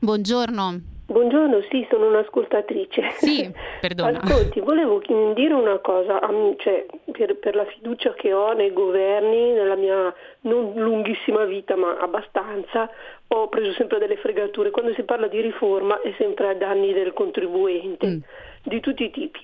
Buongiorno. 0.00 0.98
Buongiorno, 1.06 1.60
sì, 1.70 1.86
sono 1.90 2.06
un'ascoltatrice. 2.06 3.10
Sì, 3.18 3.50
perdona. 3.80 4.20
Ascolti, 4.20 4.60
volevo 4.60 5.02
dire 5.34 5.54
una 5.54 5.78
cosa, 5.78 6.20
cioè, 6.58 6.86
per, 7.10 7.36
per, 7.36 7.54
la 7.54 7.64
fiducia 7.64 8.12
che 8.14 8.32
ho 8.32 8.52
nei 8.52 8.72
governi, 8.72 9.52
nella 9.52 9.74
mia 9.74 10.14
non 10.42 10.72
lunghissima 10.74 11.44
vita, 11.44 11.76
ma 11.76 11.98
abbastanza, 11.98 12.88
ho 13.28 13.48
preso 13.48 13.72
sempre 13.72 13.98
delle 13.98 14.16
fregature. 14.16 14.70
Quando 14.70 14.94
si 14.94 15.02
parla 15.02 15.26
di 15.26 15.40
riforma 15.40 16.00
è 16.00 16.14
sempre 16.16 16.48
a 16.48 16.54
danni 16.54 16.92
del 16.92 17.12
contribuente, 17.12 18.06
mm. 18.06 18.18
di 18.64 18.80
tutti 18.80 19.04
i 19.04 19.10
tipi. 19.10 19.40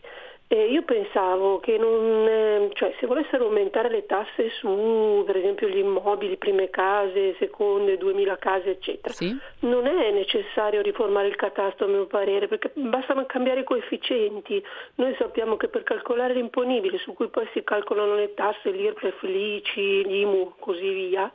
Eh, 0.48 0.66
io 0.66 0.82
pensavo 0.82 1.58
che 1.58 1.76
non, 1.76 2.24
eh, 2.28 2.70
cioè, 2.74 2.94
se 3.00 3.06
volessero 3.08 3.46
aumentare 3.46 3.90
le 3.90 4.06
tasse 4.06 4.50
su 4.60 5.24
per 5.26 5.36
esempio 5.36 5.66
gli 5.66 5.78
immobili, 5.78 6.36
prime 6.36 6.70
case, 6.70 7.34
seconde, 7.40 7.96
2000 7.98 8.36
case 8.38 8.70
eccetera, 8.70 9.12
sì. 9.12 9.36
non 9.60 9.88
è 9.88 10.12
necessario 10.12 10.82
riformare 10.82 11.26
il 11.26 11.34
catasto 11.34 11.84
a 11.84 11.88
mio 11.88 12.06
parere 12.06 12.46
perché 12.46 12.70
bastano 12.74 13.26
cambiare 13.26 13.60
i 13.60 13.64
coefficienti. 13.64 14.62
Noi 14.96 15.16
sappiamo 15.18 15.56
che 15.56 15.66
per 15.66 15.82
calcolare 15.82 16.34
l'imponibile 16.34 16.98
su 16.98 17.12
cui 17.12 17.26
poi 17.26 17.48
si 17.52 17.64
calcolano 17.64 18.14
le 18.14 18.32
tasse, 18.34 18.70
l'IRPEF, 18.70 19.22
l'ICI, 19.22 20.04
l'IMU, 20.04 20.54
così 20.60 20.88
via, 20.92 21.32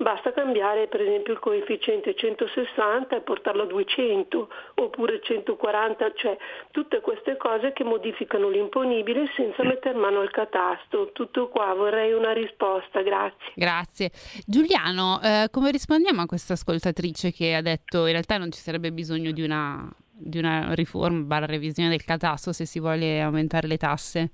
Basta 0.00 0.32
cambiare 0.32 0.86
per 0.86 1.00
esempio 1.00 1.32
il 1.32 1.40
coefficiente 1.40 2.14
160 2.14 3.16
e 3.16 3.20
portarlo 3.20 3.64
a 3.64 3.66
200 3.66 4.48
oppure 4.76 5.20
140, 5.20 6.12
cioè 6.14 6.36
tutte 6.70 7.00
queste 7.00 7.36
cose 7.36 7.72
che 7.72 7.82
modificano 7.82 8.48
l'imponibile 8.48 9.28
senza 9.34 9.64
mettere 9.64 9.98
mano 9.98 10.20
al 10.20 10.30
catasto. 10.30 11.10
Tutto 11.12 11.48
qua, 11.48 11.74
vorrei 11.74 12.12
una 12.12 12.32
risposta, 12.32 13.02
grazie. 13.02 13.52
Grazie. 13.56 14.10
Giuliano, 14.46 15.20
eh, 15.20 15.48
come 15.50 15.72
rispondiamo 15.72 16.20
a 16.20 16.26
questa 16.26 16.52
ascoltatrice 16.52 17.32
che 17.32 17.56
ha 17.56 17.60
detto 17.60 18.06
in 18.06 18.12
realtà 18.12 18.38
non 18.38 18.52
ci 18.52 18.60
sarebbe 18.60 18.92
bisogno 18.92 19.32
di 19.32 19.42
una, 19.42 19.90
di 20.12 20.38
una 20.38 20.74
riforma, 20.74 21.22
barra 21.24 21.46
revisione 21.46 21.88
del 21.88 22.04
catasto 22.04 22.52
se 22.52 22.66
si 22.66 22.78
vuole 22.78 23.20
aumentare 23.20 23.66
le 23.66 23.76
tasse? 23.76 24.30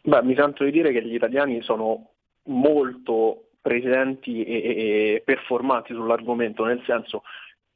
Beh, 0.00 0.22
mi 0.22 0.34
sento 0.34 0.64
di 0.64 0.70
dire 0.70 0.92
che 0.92 1.04
gli 1.04 1.14
italiani 1.14 1.60
sono 1.60 2.08
molto 2.44 3.48
presenti 3.64 4.44
e, 4.44 4.56
e 5.14 5.22
performanti 5.24 5.94
sull'argomento, 5.94 6.64
nel 6.64 6.82
senso 6.84 7.22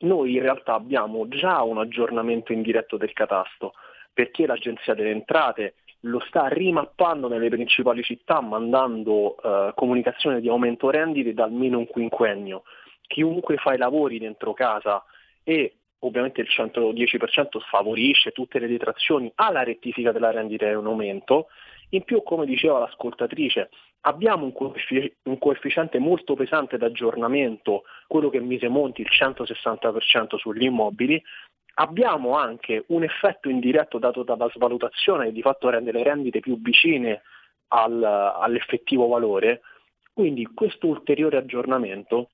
noi 0.00 0.34
in 0.34 0.42
realtà 0.42 0.74
abbiamo 0.74 1.26
già 1.28 1.62
un 1.62 1.78
aggiornamento 1.78 2.52
indiretto 2.52 2.98
del 2.98 3.14
catasto, 3.14 3.72
perché 4.12 4.46
l'Agenzia 4.46 4.92
delle 4.92 5.12
Entrate 5.12 5.76
lo 6.02 6.20
sta 6.28 6.46
rimappando 6.46 7.26
nelle 7.26 7.48
principali 7.48 8.02
città 8.02 8.42
mandando 8.42 9.36
eh, 9.42 9.72
comunicazione 9.74 10.42
di 10.42 10.48
aumento 10.48 10.90
rendite 10.90 11.32
da 11.32 11.44
almeno 11.44 11.78
un 11.78 11.86
quinquennio. 11.86 12.64
Chiunque 13.06 13.56
fa 13.56 13.72
i 13.72 13.78
lavori 13.78 14.18
dentro 14.18 14.52
casa 14.52 15.02
e 15.42 15.72
ovviamente 16.00 16.42
il 16.42 16.48
110% 16.48 17.60
sfavorisce 17.60 18.30
tutte 18.32 18.58
le 18.58 18.68
detrazioni 18.68 19.32
alla 19.36 19.64
rettifica 19.64 20.12
della 20.12 20.30
rendita 20.30 20.66
un 20.78 20.86
aumento, 20.86 21.48
in 21.90 22.04
più, 22.04 22.22
come 22.22 22.44
diceva 22.44 22.78
l'ascoltatrice, 22.78 23.70
abbiamo 24.02 24.44
un, 24.44 24.52
coeffic- 24.52 25.16
un 25.24 25.38
coefficiente 25.38 25.98
molto 25.98 26.34
pesante 26.34 26.76
d'aggiornamento, 26.76 27.84
quello 28.06 28.28
che 28.28 28.40
mise 28.40 28.68
Monti, 28.68 29.02
il 29.02 29.08
160% 29.10 30.36
sugli 30.36 30.64
immobili, 30.64 31.22
abbiamo 31.74 32.36
anche 32.36 32.84
un 32.88 33.04
effetto 33.04 33.48
indiretto 33.48 33.98
dato 33.98 34.22
dalla 34.22 34.50
svalutazione 34.52 35.26
che 35.26 35.32
di 35.32 35.42
fatto 35.42 35.70
rende 35.70 35.92
le 35.92 36.02
rendite 36.02 36.40
più 36.40 36.60
vicine 36.60 37.22
al, 37.68 38.02
all'effettivo 38.02 39.06
valore, 39.06 39.60
quindi 40.12 40.46
questo 40.46 40.88
ulteriore 40.88 41.36
aggiornamento 41.36 42.30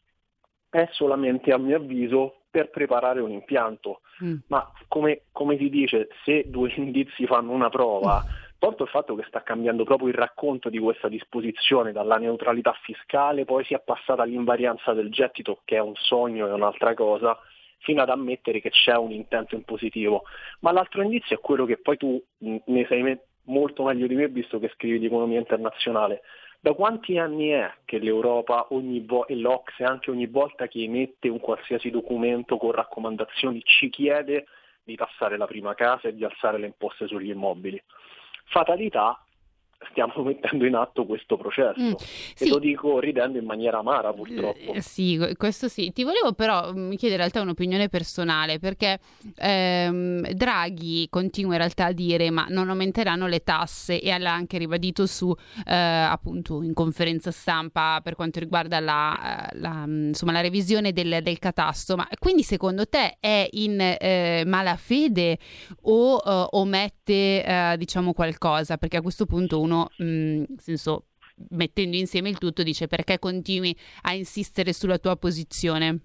è 0.71 0.89
solamente 0.93 1.53
a 1.53 1.59
mio 1.59 1.77
avviso 1.77 2.41
per 2.51 2.71
preparare 2.71 3.21
un 3.21 3.31
impianto, 3.31 4.01
mm. 4.25 4.37
ma 4.47 4.73
come, 4.89 5.23
come 5.33 5.57
si 5.59 5.69
dice, 5.69 6.09
se 6.25 6.45
due 6.49 6.73
indizi 6.77 7.27
fanno 7.27 7.53
una 7.53 7.69
prova, 7.69 8.25
mm 8.25 8.43
Porto 8.65 8.85
il 8.85 8.89
fatto 8.89 9.15
che 9.15 9.27
sta 9.29 9.43
cambiando 9.43 9.85
proprio 9.85 10.09
il 10.09 10.15
racconto 10.15 10.71
di 10.71 10.79
questa 10.79 11.09
disposizione, 11.09 11.93
dalla 11.93 12.17
neutralità 12.17 12.73
fiscale, 12.81 13.45
poi 13.45 13.63
si 13.63 13.75
è 13.75 13.83
passata 13.85 14.23
all'invarianza 14.23 14.95
del 14.95 15.11
gettito, 15.11 15.61
che 15.67 15.77
è 15.77 15.81
un 15.81 15.93
sogno 15.97 16.47
e 16.47 16.53
un'altra 16.53 16.95
cosa, 16.95 17.39
fino 17.81 18.01
ad 18.01 18.09
ammettere 18.09 18.63
che 18.63 18.71
c'è 18.71 18.97
un 18.97 19.11
intento 19.11 19.55
in 19.55 19.65
positivo. 19.65 20.23
Ma 20.61 20.73
l'altro 20.73 21.03
indizio 21.03 21.37
è 21.37 21.41
quello 21.41 21.67
che 21.67 21.77
poi 21.77 21.99
tu 21.99 22.19
ne 22.39 22.87
sai 22.89 23.19
molto 23.49 23.85
meglio 23.85 24.07
di 24.07 24.15
me, 24.15 24.29
visto 24.29 24.59
che 24.59 24.73
scrivi 24.73 24.99
di 24.99 25.07
economia 25.07 25.41
internazionale. 25.41 26.23
Da 26.59 26.73
quanti 26.73 27.19
anni 27.19 27.49
è 27.49 27.71
che 27.85 27.99
l'Europa 27.99 28.67
vo- 28.71 29.27
e 29.27 29.37
l'Ocse 29.37 29.85
anche 29.85 30.11
ogni 30.11 30.27
volta 30.27 30.69
che 30.69 30.83
emette 30.83 31.29
un 31.29 31.39
qualsiasi 31.39 31.91
documento 31.91 32.57
con 32.57 32.71
raccomandazioni 32.71 33.61
ci 33.63 33.91
chiede 33.91 34.47
di 34.83 34.97
tassare 34.97 35.37
la 35.37 35.47
prima 35.47 35.75
casa 35.75 36.09
e 36.09 36.15
di 36.15 36.25
alzare 36.25 36.57
le 36.57 36.65
imposte 36.65 37.07
sugli 37.07 37.29
immobili? 37.29 37.79
Fatalità 38.45 39.24
stiamo 39.91 40.13
mettendo 40.25 40.67
in 40.67 40.75
atto 40.75 41.05
questo 41.07 41.37
processo 41.37 41.81
mm, 41.81 41.93
sì. 42.35 42.45
e 42.45 42.49
lo 42.49 42.59
dico 42.59 42.99
ridendo 42.99 43.39
in 43.39 43.45
maniera 43.45 43.79
amara 43.79 44.13
purtroppo. 44.13 44.73
Eh, 44.73 44.81
sì, 44.81 45.19
questo 45.37 45.69
sì. 45.69 45.93
Ti 45.93 46.05
volevo 46.05 46.33
però 46.33 46.73
mm, 46.73 46.91
chiedere 46.93 47.13
in 47.13 47.19
realtà 47.19 47.41
un'opinione 47.41 47.89
personale 47.89 48.59
perché 48.59 48.99
ehm, 49.37 50.31
Draghi 50.33 51.09
continua 51.11 51.53
in 51.53 51.59
realtà 51.59 51.87
a 51.87 51.93
dire 51.93 52.31
ma 52.31 52.47
non 52.49 52.69
aumenteranno 52.69 53.27
le 53.27 53.43
tasse 53.43 54.01
e 54.01 54.17
l'ha 54.19 54.33
anche 54.33 54.59
ribadito 54.59 55.07
su 55.07 55.35
eh, 55.67 55.75
appunto 55.75 56.63
in 56.63 56.73
conferenza 56.75 57.31
stampa 57.31 58.01
per 58.03 58.15
quanto 58.15 58.39
riguarda 58.39 58.81
la, 58.81 59.49
eh, 59.51 59.59
la, 59.59 59.87
mm, 59.87 60.09
insomma, 60.09 60.33
la 60.33 60.41
revisione 60.41 60.93
del, 60.93 61.23
del, 61.23 61.39
catasto. 61.39 61.97
Ma 61.97 62.07
quindi 62.19 62.43
secondo 62.43 62.87
te 62.87 63.17
è 63.21 63.49
in 63.53 63.79
eh, 63.81 64.45
malafede 64.47 65.39
o 65.83 66.21
uh, 66.23 66.59
omette 66.59 67.45
uh, 67.47 67.77
diciamo 67.77 68.13
qualcosa? 68.13 68.77
Perché 68.77 68.99
a 68.99 69.03
questo 69.03 69.27
punto 69.27 69.61
uno 69.61 69.74
uno, 69.75 69.91
mh, 69.97 70.05
mm, 70.05 70.45
nel 70.49 70.61
senso, 70.61 71.07
mettendo 71.51 71.97
insieme 71.97 72.29
il 72.29 72.39
tutto, 72.39 72.63
dice 72.63 72.87
perché 72.87 73.19
continui 73.19 73.77
a 74.03 74.15
insistere 74.15 74.73
sulla 74.73 74.99
tua 74.99 75.17
posizione? 75.17 76.01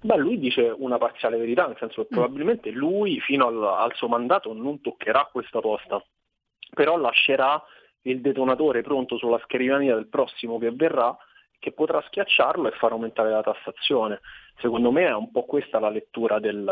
Beh, 0.00 0.16
lui 0.18 0.38
dice 0.38 0.74
una 0.76 0.98
parziale 0.98 1.38
verità, 1.38 1.66
nel 1.66 1.76
senso 1.78 2.02
che 2.02 2.08
mm. 2.12 2.18
probabilmente 2.18 2.70
lui 2.70 3.20
fino 3.20 3.46
al, 3.46 3.62
al, 3.62 3.94
suo 3.94 4.08
mandato 4.08 4.52
non 4.52 4.80
toccherà 4.80 5.28
questa 5.32 5.60
posta, 5.60 6.02
però 6.74 6.96
lascerà 6.96 7.62
il 8.02 8.20
detonatore 8.20 8.82
pronto 8.82 9.16
sulla 9.16 9.40
scrivania 9.44 9.94
del 9.94 10.08
prossimo 10.08 10.58
che 10.58 10.70
verrà, 10.72 11.16
che 11.58 11.72
potrà 11.72 12.02
schiacciarlo 12.06 12.68
e 12.68 12.72
far 12.72 12.92
aumentare 12.92 13.30
la 13.30 13.42
tassazione. 13.42 14.20
Secondo 14.60 14.92
me 14.92 15.06
è 15.06 15.14
un 15.14 15.30
po' 15.30 15.44
questa 15.44 15.78
la 15.78 15.88
lettura 15.88 16.38
del, 16.38 16.70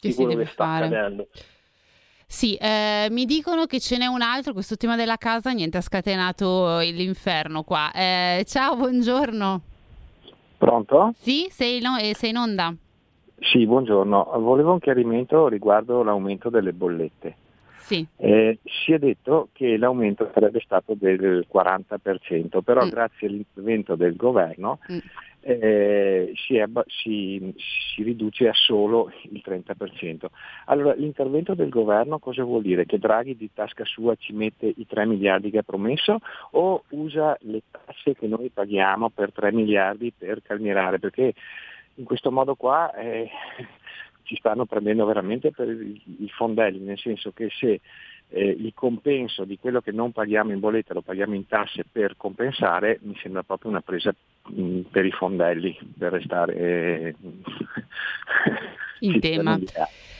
di 0.00 0.12
quello 0.12 0.34
che 0.34 0.46
sta 0.46 0.64
fare. 0.64 0.86
accadendo. 0.86 1.28
Sì, 2.32 2.54
eh, 2.54 3.08
mi 3.10 3.26
dicono 3.26 3.66
che 3.66 3.78
ce 3.78 3.98
n'è 3.98 4.06
un 4.06 4.22
altro, 4.22 4.54
questo 4.54 4.78
tema 4.78 4.96
della 4.96 5.18
casa, 5.18 5.50
niente, 5.52 5.76
ha 5.76 5.82
scatenato 5.82 6.78
l'inferno 6.78 7.62
qua. 7.62 7.92
Eh, 7.92 8.42
ciao, 8.48 8.74
buongiorno. 8.74 9.60
Pronto? 10.56 11.12
Sì, 11.18 11.46
sei, 11.50 11.82
no, 11.82 11.98
eh, 11.98 12.14
sei 12.14 12.30
in 12.30 12.36
onda. 12.38 12.74
Sì, 13.38 13.66
buongiorno. 13.66 14.30
Volevo 14.38 14.72
un 14.72 14.78
chiarimento 14.78 15.46
riguardo 15.48 16.02
l'aumento 16.02 16.48
delle 16.48 16.72
bollette. 16.72 17.36
Sì. 17.76 18.04
Eh, 18.16 18.58
si 18.64 18.92
è 18.92 18.98
detto 18.98 19.48
che 19.52 19.76
l'aumento 19.76 20.30
sarebbe 20.32 20.62
stato 20.64 20.94
del 20.94 21.44
40%, 21.46 22.62
però 22.62 22.86
Mm. 22.86 22.88
grazie 22.88 23.26
all'intervento 23.26 23.94
del 23.94 24.16
governo 24.16 24.78
Mm. 24.90 24.98
Eh, 25.42 26.32
si, 26.36 26.56
è 26.56 26.66
si- 26.86 27.54
si 27.56 28.02
riduce 28.02 28.48
a 28.48 28.54
solo 28.54 29.10
il 29.30 29.42
30%. 29.44 30.26
Allora, 30.66 30.94
l'intervento 30.94 31.54
del 31.54 31.68
governo 31.68 32.18
cosa 32.18 32.44
vuol 32.44 32.62
dire? 32.62 32.86
Che 32.86 32.98
Draghi 32.98 33.36
di 33.36 33.50
tasca 33.52 33.84
sua 33.84 34.14
ci 34.16 34.32
mette 34.32 34.66
i 34.66 34.86
3 34.86 35.04
miliardi 35.04 35.50
che 35.50 35.58
ha 35.58 35.62
promesso 35.62 36.18
o 36.52 36.84
usa 36.90 37.36
le 37.40 37.62
tasse 37.70 38.14
che 38.14 38.26
noi 38.26 38.50
paghiamo 38.50 39.10
per 39.10 39.32
3 39.32 39.52
miliardi 39.52 40.12
per 40.16 40.42
calmierare? 40.42 40.98
Perché 40.98 41.34
in 41.96 42.04
questo 42.04 42.30
modo 42.30 42.54
qua 42.54 42.94
eh, 42.94 43.28
ci 44.22 44.36
stanno 44.36 44.64
prendendo 44.64 45.04
veramente 45.04 45.50
per 45.50 45.68
i, 45.68 46.28
fondelli, 46.28 46.78
nel 46.78 46.98
senso 46.98 47.32
che 47.32 47.48
se 47.50 47.80
eh, 48.28 48.48
il 48.48 48.72
compenso 48.74 49.44
di 49.44 49.58
quello 49.58 49.80
che 49.80 49.90
non 49.90 50.12
paghiamo 50.12 50.52
in 50.52 50.60
bolletta 50.60 50.94
lo 50.94 51.02
paghiamo 51.02 51.34
in 51.34 51.46
tasse 51.46 51.84
per 51.90 52.16
compensare, 52.16 52.98
mi 53.02 53.16
sembra 53.20 53.42
proprio 53.42 53.70
una 53.70 53.82
presa 53.82 54.14
per 54.90 55.04
i 55.06 55.10
fondelli, 55.12 55.76
per 55.96 56.12
restare 56.12 56.54
eh, 56.56 57.14
In 59.00 59.20
tema. 59.20 59.56
dire- 59.58 59.72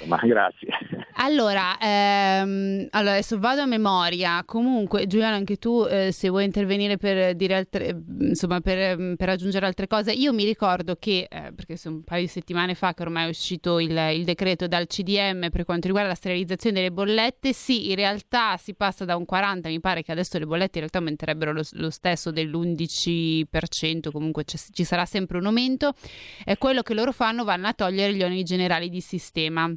Ma 0.07 0.17
grazie. 0.17 0.69
Allora, 1.17 1.79
ehm, 1.79 2.89
allora, 2.91 3.13
adesso 3.13 3.39
vado 3.39 3.61
a 3.61 3.67
memoria. 3.67 4.43
Comunque, 4.45 5.07
Giuliano, 5.07 5.37
anche 5.37 5.57
tu, 5.57 5.87
eh, 5.89 6.11
se 6.11 6.29
vuoi 6.29 6.45
intervenire 6.45 6.97
per 6.97 7.37
dire 7.37 7.55
altre, 7.55 7.97
insomma, 8.21 8.61
per, 8.61 9.15
per 9.17 9.29
aggiungere 9.29 9.65
altre 9.67 9.87
cose, 9.87 10.11
io 10.11 10.33
mi 10.33 10.43
ricordo 10.45 10.97
che, 10.99 11.29
eh, 11.31 11.53
perché 11.55 11.77
sono 11.77 11.97
un 11.97 12.03
paio 12.03 12.23
di 12.23 12.27
settimane 12.29 12.75
fa 12.75 12.93
che 12.95 13.03
ormai 13.03 13.27
è 13.27 13.29
uscito 13.29 13.79
il, 13.79 13.97
il 14.15 14.25
decreto 14.25 14.67
dal 14.67 14.89
CDM 14.89 15.51
per 15.51 15.65
quanto 15.65 15.87
riguarda 15.87 16.09
la 16.11 16.17
sterilizzazione 16.17 16.75
delle 16.77 16.91
bollette, 16.91 17.53
sì, 17.53 17.91
in 17.91 17.95
realtà 17.97 18.57
si 18.57 18.75
passa 18.75 19.05
da 19.05 19.15
un 19.15 19.25
40, 19.25 19.69
mi 19.69 19.79
pare 19.79 20.03
che 20.03 20.11
adesso 20.11 20.37
le 20.39 20.47
bollette 20.47 20.79
in 20.81 20.89
realtà 20.89 20.99
aumenterebbero 20.99 21.53
lo, 21.53 21.63
lo 21.75 21.91
stesso 21.91 22.33
dell'11%, 22.33 24.09
comunque 24.13 24.45
ci 24.45 24.85
sarà 24.85 25.05
sempre 25.05 25.39
un 25.39 25.47
aumento. 25.47 25.95
E 26.45 26.59
quello 26.59 26.83
che 26.83 26.95
loro 26.95 27.13
fanno 27.13 27.45
vanno 27.45 27.67
a 27.67 27.73
togliere 27.73 28.15
gli 28.15 28.23
oneri 28.23 28.45
generali 28.45 28.89
di 28.89 29.01
sistema. 29.01 29.73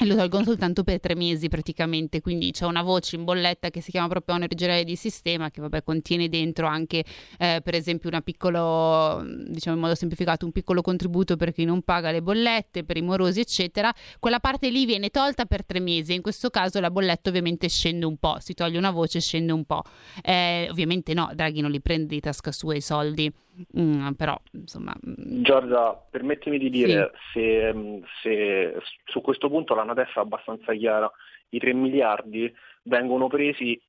E 0.00 0.04
lo 0.04 0.14
tolgono 0.14 0.44
soltanto 0.44 0.84
per 0.84 1.00
tre 1.00 1.16
mesi 1.16 1.48
praticamente, 1.48 2.20
quindi 2.20 2.52
c'è 2.52 2.66
una 2.66 2.82
voce 2.82 3.16
in 3.16 3.24
bolletta 3.24 3.68
che 3.68 3.80
si 3.80 3.90
chiama 3.90 4.06
proprio 4.06 4.36
onere 4.36 4.54
generale 4.54 4.84
di 4.84 4.94
sistema, 4.94 5.50
che 5.50 5.60
vabbè 5.60 5.82
contiene 5.82 6.28
dentro 6.28 6.68
anche 6.68 7.04
eh, 7.36 7.60
per 7.64 7.74
esempio 7.74 8.08
una 8.08 8.20
piccolo, 8.20 9.24
diciamo 9.48 9.74
in 9.74 9.82
modo 9.82 9.96
semplificato, 9.96 10.44
un 10.44 10.52
piccolo 10.52 10.82
contributo 10.82 11.34
per 11.34 11.52
chi 11.52 11.64
non 11.64 11.82
paga 11.82 12.12
le 12.12 12.22
bollette, 12.22 12.84
per 12.84 12.96
i 12.96 13.02
morosi 13.02 13.40
eccetera, 13.40 13.92
quella 14.20 14.38
parte 14.38 14.70
lì 14.70 14.86
viene 14.86 15.08
tolta 15.08 15.46
per 15.46 15.64
tre 15.64 15.80
mesi, 15.80 16.14
in 16.14 16.22
questo 16.22 16.48
caso 16.48 16.78
la 16.78 16.92
bolletta 16.92 17.30
ovviamente 17.30 17.68
scende 17.68 18.06
un 18.06 18.18
po', 18.18 18.36
si 18.38 18.54
toglie 18.54 18.78
una 18.78 18.92
voce 18.92 19.18
e 19.18 19.20
scende 19.20 19.50
un 19.50 19.64
po'. 19.64 19.82
Eh, 20.22 20.68
ovviamente 20.70 21.12
no, 21.12 21.32
Draghi 21.34 21.60
non 21.60 21.72
li 21.72 21.80
prende 21.80 22.14
di 22.14 22.20
tasca 22.20 22.52
sua 22.52 22.76
i 22.76 22.80
soldi, 22.80 23.32
Mm, 23.78 24.12
però 24.12 24.38
insomma... 24.52 24.94
mm, 24.94 25.42
Giorgia, 25.42 25.94
permettimi 26.10 26.58
di 26.58 26.70
dire 26.70 27.12
se, 27.32 27.72
mh, 27.72 28.02
se 28.22 28.76
su 29.04 29.20
questo 29.20 29.48
punto 29.48 29.74
la 29.74 29.84
NADEF 29.84 30.16
è 30.16 30.20
abbastanza 30.20 30.72
chiara, 30.74 31.10
i 31.50 31.58
3 31.58 31.72
miliardi 31.72 32.52
vengono 32.84 33.28
presi 33.28 33.80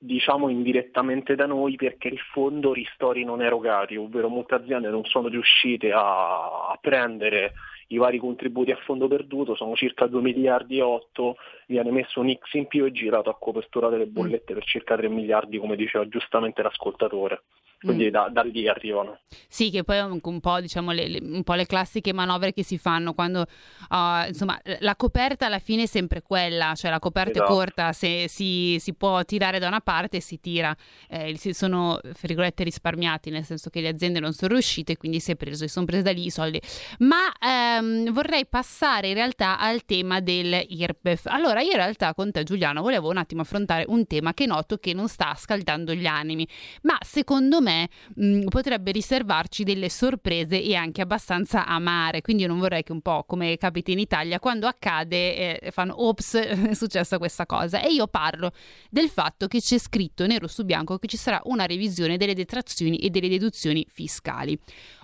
diciamo 0.00 0.48
indirettamente 0.48 1.34
da 1.34 1.46
noi 1.46 1.74
perché 1.74 2.06
il 2.06 2.20
fondo 2.32 2.72
ristori 2.72 3.24
non 3.24 3.42
erogati, 3.42 3.96
ovvero 3.96 4.28
molte 4.28 4.54
aziende 4.54 4.90
non 4.90 5.04
sono 5.04 5.26
riuscite 5.26 5.90
a, 5.90 6.68
a 6.68 6.78
prendere 6.80 7.54
i 7.88 7.96
vari 7.96 8.18
contributi 8.18 8.70
a 8.70 8.76
fondo 8.84 9.08
perduto, 9.08 9.56
sono 9.56 9.74
circa 9.74 10.06
2 10.06 10.20
miliardi 10.20 10.78
e 10.78 10.82
8, 10.82 11.36
viene 11.66 11.90
messo 11.90 12.20
un 12.20 12.32
X 12.32 12.52
in 12.52 12.66
più 12.66 12.84
e 12.84 12.92
girato 12.92 13.30
a 13.30 13.38
copertura 13.38 13.88
delle 13.88 14.06
bollette 14.06 14.54
per 14.54 14.64
circa 14.64 14.96
3 14.96 15.08
miliardi 15.08 15.58
come 15.58 15.74
diceva 15.74 16.06
giustamente 16.06 16.62
l'ascoltatore. 16.62 17.42
Quindi 17.80 18.06
Mm. 18.06 18.10
da, 18.10 18.28
da 18.28 18.42
lì 18.42 18.68
arrivano. 18.68 19.20
Sì, 19.46 19.70
che 19.70 19.84
poi 19.84 19.98
è 19.98 20.02
un, 20.02 20.18
un 20.20 20.40
po', 20.40 20.60
diciamo, 20.60 20.90
le, 20.90 21.06
le- 21.06 21.20
un 21.22 21.44
po' 21.44 21.54
le 21.54 21.64
classiche 21.64 22.12
manovre 22.12 22.52
che 22.52 22.64
si 22.64 22.76
fanno 22.76 23.14
quando, 23.14 23.46
ah, 23.90 24.24
insomma, 24.26 24.60
la 24.80 24.96
coperta 24.96 25.46
alla 25.46 25.60
fine 25.60 25.84
è 25.84 25.86
sempre 25.86 26.20
quella, 26.22 26.74
cioè 26.74 26.90
la 26.90 26.98
coperta 26.98 27.38
è 27.38 27.42
Esatto. 27.42 27.52
corta, 27.54 27.92
se 27.92 28.26
si, 28.28 28.78
si 28.80 28.94
può 28.94 29.22
tirare 29.24 29.60
da 29.60 29.68
una 29.68 29.80
parte 29.80 30.18
si 30.20 30.40
tira, 30.40 30.74
Eh, 31.08 31.36
si 31.36 31.52
sono, 31.52 32.00
fra 32.02 32.26
virgolette, 32.26 32.64
risparmiati, 32.64 33.30
nel 33.30 33.44
senso 33.44 33.70
che 33.70 33.80
le 33.80 33.88
aziende 33.88 34.18
non 34.18 34.32
sono 34.32 34.54
riuscite, 34.54 34.96
quindi 34.96 35.20
si 35.20 35.30
è 35.30 35.36
preso, 35.36 35.64
si 35.64 35.72
sono 35.72 35.86
prese 35.86 36.02
da 36.02 36.10
lì 36.10 36.24
i 36.26 36.30
soldi. 36.30 36.60
Ma 36.98 37.32
ehm, 37.40 38.10
vorrei 38.12 38.44
passare 38.46 39.06
in 39.08 39.14
realtà 39.14 39.58
al 39.60 39.84
tema 39.84 40.18
del 40.20 40.64
IRPEF. 40.68 41.26
Allora, 41.26 41.60
io 41.60 41.70
in 41.70 41.76
realtà 41.76 42.12
con 42.14 42.32
te 42.32 42.42
Giuliano 42.42 42.82
volevo 42.82 43.08
un 43.08 43.18
attimo 43.18 43.42
affrontare 43.42 43.84
un 43.86 44.04
tema 44.06 44.34
che 44.34 44.46
noto 44.46 44.78
che 44.78 44.92
non 44.94 45.06
sta 45.08 45.32
scaldando 45.36 45.94
gli 45.94 46.06
animi, 46.06 46.46
ma 46.82 46.98
secondo 47.02 47.60
me 47.60 47.66
mh, 48.14 48.44
potrebbe 48.48 48.92
riservarci 48.92 49.64
delle 49.64 49.88
sorprese 49.88 50.62
e 50.62 50.74
anche 50.74 51.02
abbastanza 51.02 51.66
amare. 51.66 52.20
Quindi 52.20 52.42
io 52.42 52.48
non 52.48 52.58
vorrei 52.58 52.82
che 52.82 52.92
un 52.92 53.00
po' 53.00 53.24
come 53.26 53.56
capita 53.56 53.90
in 53.90 53.98
Italia, 53.98 54.38
quando 54.38 54.66
accade 54.66 55.60
eh, 55.60 55.70
fanno 55.70 56.04
ops, 56.04 56.34
è 56.70 56.74
successa 56.74 57.18
questa 57.18 57.46
cosa. 57.46 57.80
E 57.80 57.92
io 57.92 58.06
parlo 58.06 58.52
del 58.90 59.08
fatto 59.08 59.46
che 59.46 59.60
c'è 59.60 59.78
scritto 59.78 60.26
nero 60.26 60.46
su 60.46 60.64
bianco 60.64 60.98
che 60.98 61.06
ci 61.06 61.16
sarà 61.16 61.40
una 61.44 61.66
revisione 61.66 62.16
delle 62.16 62.34
detrazioni 62.34 62.98
e 62.98 63.10
delle 63.10 63.28
deduzioni 63.28 63.86
fiscali. 63.88 64.58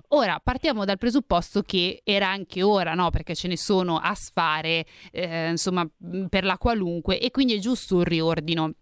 Ora 0.09 0.38
partiamo 0.42 0.85
dal 0.85 0.98
presupposto 0.98 1.62
che 1.62 2.03
era 2.05 2.29
anche 2.29 2.62
ora, 2.62 2.94
no? 2.94 3.11
Perché 3.11 3.35
ce 3.35 3.48
ne 3.48 3.57
sono 3.57 3.98
a 3.98 4.14
sfare, 4.14 4.87
eh, 5.11 5.50
insomma, 5.50 5.85
mh, 5.85 6.27
per 6.27 6.44
la 6.44 6.59
qualunque, 6.59 7.18
e 7.18 7.31
quindi 7.31 7.55
è 7.55 7.59
giusto 7.59 7.96
un 7.96 8.05
riordino. 8.05 8.72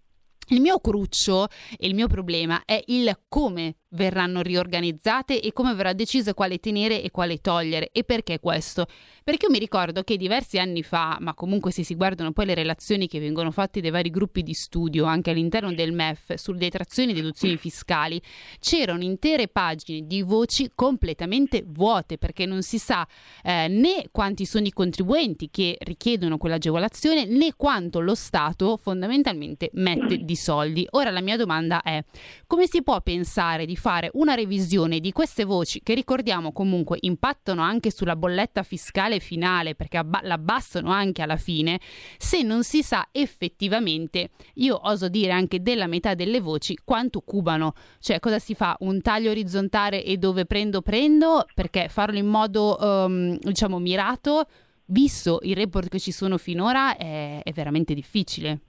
Il 0.53 0.61
mio 0.61 0.81
cruccio 0.81 1.49
e 1.79 1.87
il 1.87 1.95
mio 1.95 2.09
problema 2.09 2.65
è 2.67 2.83
il 2.89 3.21
come 3.27 3.77
verranno 3.93 4.43
riorganizzate 4.43 5.41
e 5.41 5.53
come 5.53 5.75
verrà 5.75 5.93
deciso 5.93 6.35
quale 6.35 6.59
tenere 6.59 7.03
e 7.03 7.11
quale 7.11 7.41
togliere. 7.41 7.91
E 7.91 8.05
perché 8.05 8.39
questo? 8.39 8.87
Perché 9.25 9.47
io 9.47 9.53
mi 9.53 9.59
ricordo 9.59 10.03
che 10.03 10.17
diversi 10.17 10.59
anni 10.59 10.83
fa, 10.83 11.17
ma 11.21 11.35
comunque 11.35 11.71
se 11.71 11.85
si 11.85 11.95
guardano 11.95 12.33
poi 12.33 12.47
le 12.47 12.55
relazioni 12.55 13.07
che 13.07 13.21
vengono 13.21 13.51
fatte 13.51 13.81
dai 13.81 13.91
vari 13.91 14.11
gruppi 14.11 14.43
di 14.43 14.53
studio 14.53 15.05
anche 15.05 15.31
all'interno 15.31 15.73
del 15.73 15.93
MEF 15.93 16.35
sulle 16.35 16.59
detrazioni 16.59 17.13
e 17.13 17.15
deduzioni 17.15 17.57
fiscali, 17.57 18.21
c'erano 18.59 19.03
intere 19.03 19.49
pagine 19.49 20.07
di 20.07 20.23
voci 20.23 20.71
completamente 20.75 21.65
vuote 21.67 22.19
perché 22.19 22.47
non 22.47 22.63
si 22.63 22.79
sa 22.79 23.07
eh, 23.43 23.69
né 23.69 24.09
quanti 24.11 24.45
sono 24.45 24.67
i 24.67 24.73
contribuenti 24.73 25.49
che 25.51 25.77
richiedono 25.81 26.37
quell'agevolazione 26.37 27.25
né 27.25 27.55
quanto 27.55 28.01
lo 28.01 28.15
Stato 28.15 28.77
fondamentalmente 28.77 29.71
mette 29.75 30.19
di 30.19 30.35
soldi. 30.43 30.87
Ora 30.91 31.11
la 31.11 31.21
mia 31.21 31.37
domanda 31.37 31.83
è 31.83 32.03
come 32.47 32.67
si 32.67 32.83
può 32.83 33.01
pensare 33.01 33.65
di 33.65 33.77
fare 33.77 34.11
una 34.15 34.35
revisione 34.35 34.99
di 34.99 35.13
queste 35.13 35.45
voci 35.45 35.81
che 35.83 35.95
ricordiamo 35.95 36.53
comunque 36.53 36.99
impattano 37.01 37.63
anche 37.63 37.91
sulla 37.91 38.17
bolletta 38.17 38.63
fiscale 38.63 39.21
finale 39.21 39.75
perché 39.75 39.99
abba- 39.99 40.21
l'abbassano 40.23 40.91
anche 40.91 41.23
alla 41.23 41.37
fine 41.37 41.81
se 42.19 42.43
non 42.43 42.65
si 42.65 42.83
sa 42.83 43.09
effettivamente, 43.13 44.31
io 44.55 44.81
oso 44.83 45.09
dire 45.09 45.33
anche 45.33 45.63
della 45.63 45.87
metà 45.87 46.15
delle 46.15 46.41
voci, 46.41 46.77
quanto 46.85 47.21
cubano. 47.21 47.75
Cioè 48.01 48.19
cosa 48.19 48.39
si 48.39 48.55
fa? 48.55 48.77
Un 48.81 49.01
taglio 49.01 49.31
orizzontale 49.31 50.03
e 50.05 50.17
dove 50.17 50.45
prendo 50.45 50.83
prendo? 50.83 51.47
Perché 51.55 51.89
farlo 51.89 52.19
in 52.19 52.27
modo 52.27 52.79
ehm, 52.79 53.39
diciamo 53.39 53.79
mirato, 53.79 54.47
visto 54.87 55.39
i 55.43 55.55
report 55.55 55.89
che 55.89 56.01
ci 56.01 56.13
sono 56.13 56.39
finora, 56.39 56.97
è, 56.97 57.41
è 57.43 57.53
veramente 57.53 57.95
difficile. 57.95 58.61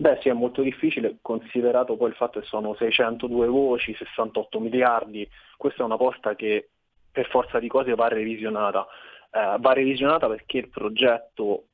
Beh 0.00 0.18
sì, 0.22 0.28
è 0.28 0.32
molto 0.32 0.62
difficile, 0.62 1.18
considerato 1.20 1.96
poi 1.96 2.10
il 2.10 2.14
fatto 2.14 2.38
che 2.38 2.46
sono 2.46 2.76
602 2.76 3.48
voci, 3.48 3.92
68 3.94 4.60
miliardi, 4.60 5.28
questa 5.56 5.82
è 5.82 5.84
una 5.84 5.96
posta 5.96 6.36
che 6.36 6.68
per 7.10 7.26
forza 7.26 7.58
di 7.58 7.66
cose 7.66 7.96
va 7.96 8.06
revisionata. 8.06 8.86
Eh, 9.30 9.56
va 9.58 9.72
revisionata 9.72 10.28
perché 10.28 10.58
il 10.58 10.68
progetto 10.68 11.64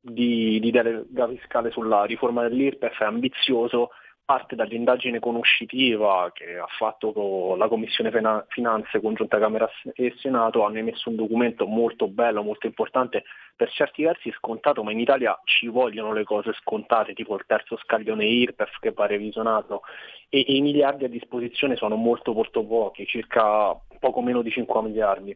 di, 0.00 0.58
di 0.58 0.72
delega 0.72 1.28
fiscale 1.28 1.70
sulla 1.70 2.02
riforma 2.04 2.42
dell'IRPEF 2.48 2.98
è 2.98 3.04
ambizioso, 3.04 3.90
parte 4.28 4.56
dall'indagine 4.56 5.20
conoscitiva 5.20 6.30
che 6.34 6.58
ha 6.58 6.66
fatto 6.76 7.56
la 7.56 7.66
Commissione 7.66 8.10
Fina- 8.10 8.44
Finanze 8.50 9.00
congiunta 9.00 9.38
Camera 9.38 9.66
e 9.94 10.12
Senato, 10.18 10.66
hanno 10.66 10.76
emesso 10.76 11.08
un 11.08 11.16
documento 11.16 11.66
molto 11.66 12.08
bello, 12.08 12.42
molto 12.42 12.66
importante, 12.66 13.24
per 13.56 13.70
certi 13.70 14.02
versi 14.02 14.30
scontato, 14.32 14.82
ma 14.82 14.92
in 14.92 15.00
Italia 15.00 15.40
ci 15.44 15.68
vogliono 15.68 16.12
le 16.12 16.24
cose 16.24 16.52
scontate, 16.60 17.14
tipo 17.14 17.36
il 17.36 17.44
terzo 17.46 17.78
scaglione 17.78 18.26
IRPEF 18.26 18.80
che 18.80 18.92
va 18.92 19.06
revisionato 19.06 19.80
e, 20.28 20.44
e 20.46 20.56
i 20.56 20.60
miliardi 20.60 21.04
a 21.04 21.08
disposizione 21.08 21.76
sono 21.76 21.96
molto 21.96 22.34
molto 22.34 22.62
pochi, 22.62 23.06
circa 23.06 23.74
poco 23.98 24.20
meno 24.20 24.42
di 24.42 24.50
5 24.50 24.82
miliardi. 24.82 25.34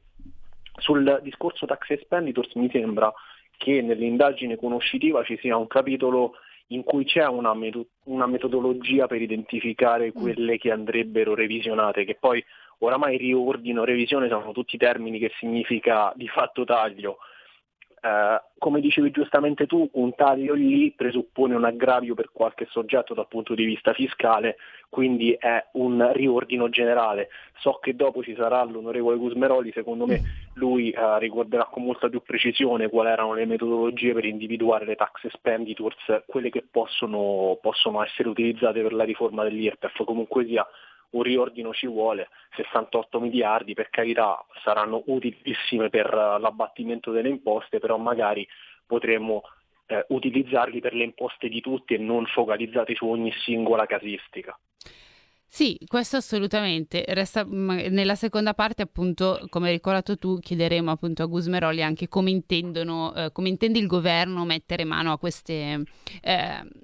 Sul 0.77 1.19
discorso 1.23 1.65
tax 1.65 1.89
expenditures 1.89 2.53
mi 2.57 2.69
sembra 2.71 3.11
che 3.57 3.81
nell'indagine 3.81 4.57
conoscitiva 4.57 5.25
ci 5.25 5.39
sia 5.39 5.57
un 5.57 5.67
capitolo 5.67 6.35
in 6.75 6.83
cui 6.85 7.05
c'è 7.05 7.27
una, 7.27 7.55
meto- 7.55 7.87
una 8.05 8.27
metodologia 8.27 9.07
per 9.07 9.21
identificare 9.23 10.13
quelle 10.13 10.59
che 10.59 10.71
andrebbero 10.71 11.35
revisionate, 11.35 12.05
che 12.05 12.17
poi 12.19 12.45
oramai 12.79 13.17
riordino, 13.17 13.85
revisione 13.85 14.29
sono 14.29 14.53
tutti 14.53 14.77
termini 14.77 15.19
che 15.19 15.33
significa 15.39 16.13
di 16.15 16.29
fatto 16.29 16.65
taglio. 16.65 17.19
Eh, 18.05 18.43
come 18.59 18.81
dicevi 18.81 19.13
giustamente 19.13 19.67
tu, 19.67 19.89
un 19.93 20.15
taglio 20.17 20.55
lì 20.55 20.91
presuppone 20.91 21.55
un 21.55 21.65
aggravio 21.65 22.15
per 22.15 22.31
qualche 22.33 22.67
soggetto 22.69 23.15
dal 23.15 23.29
punto 23.29 23.55
di 23.55 23.65
vista 23.65 23.93
fiscale, 23.93 24.57
quindi 24.89 25.33
è 25.39 25.65
un 25.75 26.11
riordino 26.13 26.69
generale. 26.69 27.29
So 27.59 27.79
che 27.81 27.95
dopo 27.95 28.25
ci 28.25 28.35
sarà 28.35 28.65
l'onorevole 28.65 29.17
Gusmeroli, 29.19 29.71
secondo 29.73 30.07
me 30.07 30.21
lui 30.55 30.91
eh, 30.91 31.19
ricorderà 31.21 31.65
con 31.67 31.85
molta 31.85 32.09
più 32.09 32.23
precisione 32.23 32.89
quali 32.89 33.11
erano 33.11 33.35
le 33.35 33.47
metodologie 33.47 34.13
per 34.13 34.25
individuare 34.25 34.85
le 34.85 34.97
tax 34.97 35.25
expenditures, 35.25 36.25
quelle 36.27 36.51
che 36.51 36.65
possono, 36.69 37.57
possono 37.63 38.03
essere 38.03 38.29
utilizzate 38.29 38.83
per 38.83 38.95
la 38.95 39.05
riforma 39.05 39.45
dell'IRPEF. 39.45 40.03
Comunque 40.05 40.45
sia, 40.45 40.67
un 41.13 41.23
riordino 41.23 41.73
ci 41.73 41.87
vuole, 41.87 42.29
68 42.57 43.21
miliardi 43.21 43.75
per 43.75 43.91
carità 43.91 44.45
saranno 44.63 45.03
utilissime 45.07 45.89
per 45.89 46.13
l'abbattimento 46.13 47.11
delle 47.11 47.29
imposte, 47.29 47.79
però 47.79 47.97
magari 47.97 48.47
potremmo 48.87 49.43
eh, 49.87 50.05
utilizzarli 50.09 50.81
per 50.81 50.95
le 50.95 51.05
imposte 51.05 51.49
di 51.49 51.61
tutti 51.61 51.95
e 51.95 51.99
non 51.99 52.27
focalizzati 52.27 52.95
su 52.95 53.07
ogni 53.07 53.33
singola 53.45 53.87
casistica. 53.87 54.59
Sì, 55.55 55.79
questo 55.87 56.17
assolutamente. 56.17 57.05
Resta, 57.09 57.45
nella 57.45 58.15
seconda 58.15 58.55
parte, 58.55 58.81
appunto, 58.81 59.39
come 59.51 59.67
hai 59.67 59.75
ricordato 59.75 60.17
tu, 60.17 60.39
chiederemo 60.39 60.91
appunto 60.91 61.23
a 61.23 61.27
Gusmeroli 61.27 61.83
anche 61.83 62.09
come 62.09 62.31
eh, 63.15 63.33
come 63.33 63.51
intende 63.51 63.79
il 63.79 63.87
governo 63.87 64.47
mettere 64.47 64.85
mano 64.85 65.13
a 65.13 65.19
queste, 65.19 65.83
eh, 66.23 66.33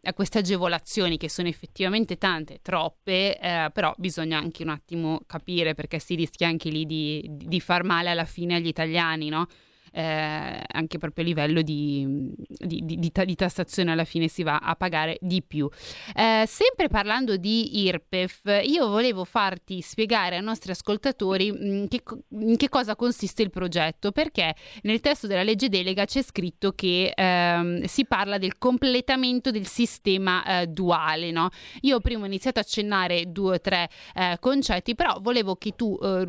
a 0.03 0.13
queste 0.15 0.41
agevolazioni, 0.41 1.17
che 1.17 1.31
sono 1.31 1.49
effettivamente 1.49 2.19
tante, 2.19 2.59
troppe, 2.61 3.39
eh, 3.41 3.71
però 3.73 3.95
bisogna 3.97 4.37
anche 4.37 4.65
un 4.65 4.69
attimo 4.69 5.23
capire 5.27 5.73
perché 5.73 5.99
si 5.99 6.15
rischia 6.15 6.49
anche 6.49 6.69
lì 6.69 6.85
di, 6.85 7.27
di 7.27 7.61
far 7.61 7.85
male 7.85 8.11
alla 8.11 8.27
fine 8.27 8.57
agli 8.57 8.67
italiani, 8.67 9.31
no? 9.31 9.47
Eh, 9.93 10.63
anche 10.67 10.99
proprio 10.99 11.25
a 11.25 11.27
livello 11.27 11.63
di, 11.63 12.33
di, 12.37 12.85
di, 12.85 12.99
di, 12.99 13.35
tassazione 13.35 13.93
alla 13.93 14.05
fine 14.05 14.29
si 14.29 14.43
va 14.43 14.59
a 14.59 14.75
pagare 14.75 15.19
di 15.21 15.43
più. 15.43 15.69
Eh, 16.15 16.45
sempre 16.47 16.89
parlando 16.89 17.37
di 17.37 17.85
IRPEF, 17.85 18.63
io 18.65 18.89
volevo 18.89 19.25
farti 19.25 19.81
spiegare 19.81 20.37
ai 20.37 20.43
nostri 20.43 20.71
ascoltatori 20.71 21.53
mh, 21.53 21.57
mm, 21.67 21.85
che, 21.87 22.03
in 22.31 22.57
che 22.57 22.69
cosa 22.69 22.97
consiste 22.97 23.43
il 23.43 23.51
progetto, 23.51 24.13
perché 24.13 24.55
nel 24.83 25.01
testo 25.01 25.27
della 25.27 25.43
legge 25.43 25.69
delega 25.69 26.05
c'è 26.05 26.23
scritto 26.23 26.73
che 26.73 27.13
ehm, 27.15 27.85
si 27.85 28.05
parla 28.07 28.39
del 28.39 28.59
completamento 28.59 29.51
del 29.51 29.67
sistema 29.67 30.61
eh, 30.61 30.67
duale. 30.67 31.31
No? 31.31 31.49
Io 31.83 32.01
prima 32.01 32.23
ho 32.23 32.27
iniziato 32.27 32.59
a 32.59 32.63
accennare 32.63 33.31
due 33.31 33.55
o 33.55 33.61
tre 33.61 33.89
eh, 34.15 34.37
concetti, 34.41 34.95
però 34.95 35.19
volevo 35.21 35.57
che 35.57 35.73
tu 35.77 35.99
eh, 36.03 36.27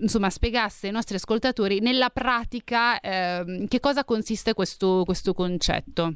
insomma 0.00 0.30
spiegassi 0.30 0.86
ai 0.86 0.92
nostri 0.92 1.16
ascoltatori 1.16 1.80
nella 1.80 2.10
pratica 2.10 3.00
eh, 3.02 3.66
che 3.68 3.80
cosa 3.80 4.04
consiste 4.04 4.54
questo, 4.54 5.02
questo 5.04 5.34
concetto? 5.34 6.14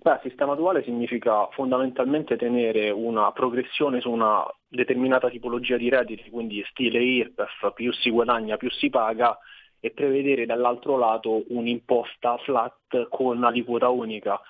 Beh, 0.00 0.20
sistema 0.22 0.54
duale 0.54 0.84
significa 0.84 1.48
fondamentalmente 1.48 2.36
tenere 2.36 2.90
una 2.90 3.32
progressione 3.32 4.00
su 4.00 4.10
una 4.10 4.44
determinata 4.68 5.28
tipologia 5.28 5.76
di 5.76 5.88
redditi, 5.88 6.30
quindi 6.30 6.64
stile 6.70 7.02
IRPEF, 7.02 7.72
più 7.74 7.92
si 7.92 8.10
guadagna 8.10 8.56
più 8.56 8.70
si 8.70 8.90
paga, 8.90 9.36
e 9.80 9.90
prevedere 9.90 10.46
dall'altro 10.46 10.96
lato 10.96 11.44
un'imposta 11.48 12.36
flat 12.38 13.08
con 13.08 13.42
aliquota 13.42 13.88
unica. 13.88 14.40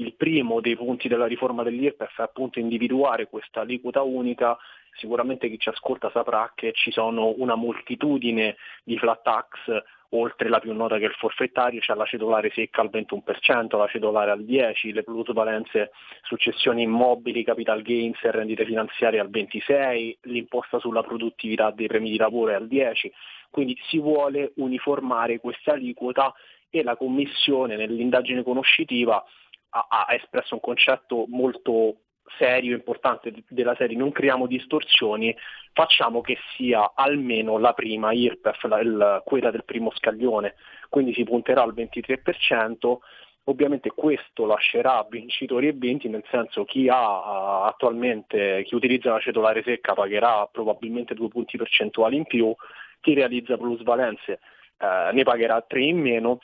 Il 0.00 0.14
primo 0.14 0.60
dei 0.60 0.76
punti 0.76 1.08
della 1.08 1.26
riforma 1.26 1.64
dell'IRPEF 1.64 2.20
è 2.20 2.22
appunto 2.22 2.60
individuare 2.60 3.26
questa 3.26 3.62
aliquota 3.62 4.02
unica. 4.02 4.56
Sicuramente 4.92 5.48
chi 5.48 5.58
ci 5.58 5.68
ascolta 5.68 6.08
saprà 6.12 6.52
che 6.54 6.72
ci 6.72 6.92
sono 6.92 7.34
una 7.38 7.56
moltitudine 7.56 8.56
di 8.84 8.96
flat 8.96 9.22
tax 9.22 9.82
oltre 10.10 10.48
la 10.48 10.60
più 10.60 10.72
nota 10.72 10.98
che 10.98 11.04
è 11.04 11.08
il 11.08 11.14
forfettario, 11.14 11.80
c'è 11.80 11.94
la 11.94 12.06
cedolare 12.06 12.50
secca 12.54 12.80
al 12.80 12.90
21%, 12.92 13.76
la 13.76 13.88
cedolare 13.88 14.30
al 14.30 14.44
10%, 14.44 14.92
le 14.94 15.02
plusvalenze 15.02 15.90
successioni 16.22 16.82
immobili, 16.82 17.44
capital 17.44 17.82
gains 17.82 18.22
e 18.22 18.30
rendite 18.30 18.64
finanziarie 18.64 19.18
al 19.18 19.30
26%, 19.30 20.18
l'imposta 20.22 20.78
sulla 20.78 21.02
produttività 21.02 21.72
dei 21.72 21.88
premi 21.88 22.10
di 22.10 22.16
lavoro 22.16 22.52
è 22.52 22.54
al 22.54 22.68
10%, 22.68 23.10
quindi 23.50 23.76
si 23.88 23.98
vuole 23.98 24.52
uniformare 24.56 25.40
questa 25.40 25.72
aliquota 25.72 26.32
e 26.70 26.82
la 26.82 26.96
Commissione 26.96 27.76
nell'indagine 27.76 28.42
conoscitiva 28.42 29.24
ha, 29.70 29.86
ha 29.88 30.14
espresso 30.14 30.54
un 30.54 30.60
concetto 30.60 31.24
molto 31.28 31.96
serio, 32.36 32.74
importante 32.74 33.32
della 33.48 33.74
serie, 33.76 33.96
non 33.96 34.12
creiamo 34.12 34.46
distorsioni, 34.46 35.34
facciamo 35.72 36.20
che 36.20 36.36
sia 36.56 36.92
almeno 36.94 37.58
la 37.58 37.72
prima 37.72 38.12
IRPEF, 38.12 38.64
la, 38.64 38.80
il, 38.80 39.22
quella 39.24 39.50
del 39.50 39.64
primo 39.64 39.90
scaglione, 39.94 40.54
quindi 40.88 41.14
si 41.14 41.24
punterà 41.24 41.62
al 41.62 41.74
23%, 41.74 42.96
ovviamente 43.44 43.90
questo 43.90 44.44
lascerà 44.44 45.06
vincitori 45.08 45.68
e 45.68 45.72
vinti, 45.72 46.08
nel 46.08 46.24
senso 46.30 46.64
chi 46.64 46.88
ha 46.88 47.64
attualmente, 47.64 48.62
chi 48.64 48.74
utilizza 48.74 49.12
la 49.12 49.20
cedolare 49.20 49.62
secca 49.62 49.94
pagherà 49.94 50.46
probabilmente 50.52 51.14
due 51.14 51.28
punti 51.28 51.56
percentuali 51.56 52.16
in 52.16 52.24
più, 52.24 52.54
chi 53.00 53.14
realizza 53.14 53.56
plusvalenze 53.56 54.40
eh, 54.78 55.10
ne 55.12 55.22
pagherà 55.22 55.62
tre 55.62 55.82
in 55.82 55.98
meno, 55.98 56.40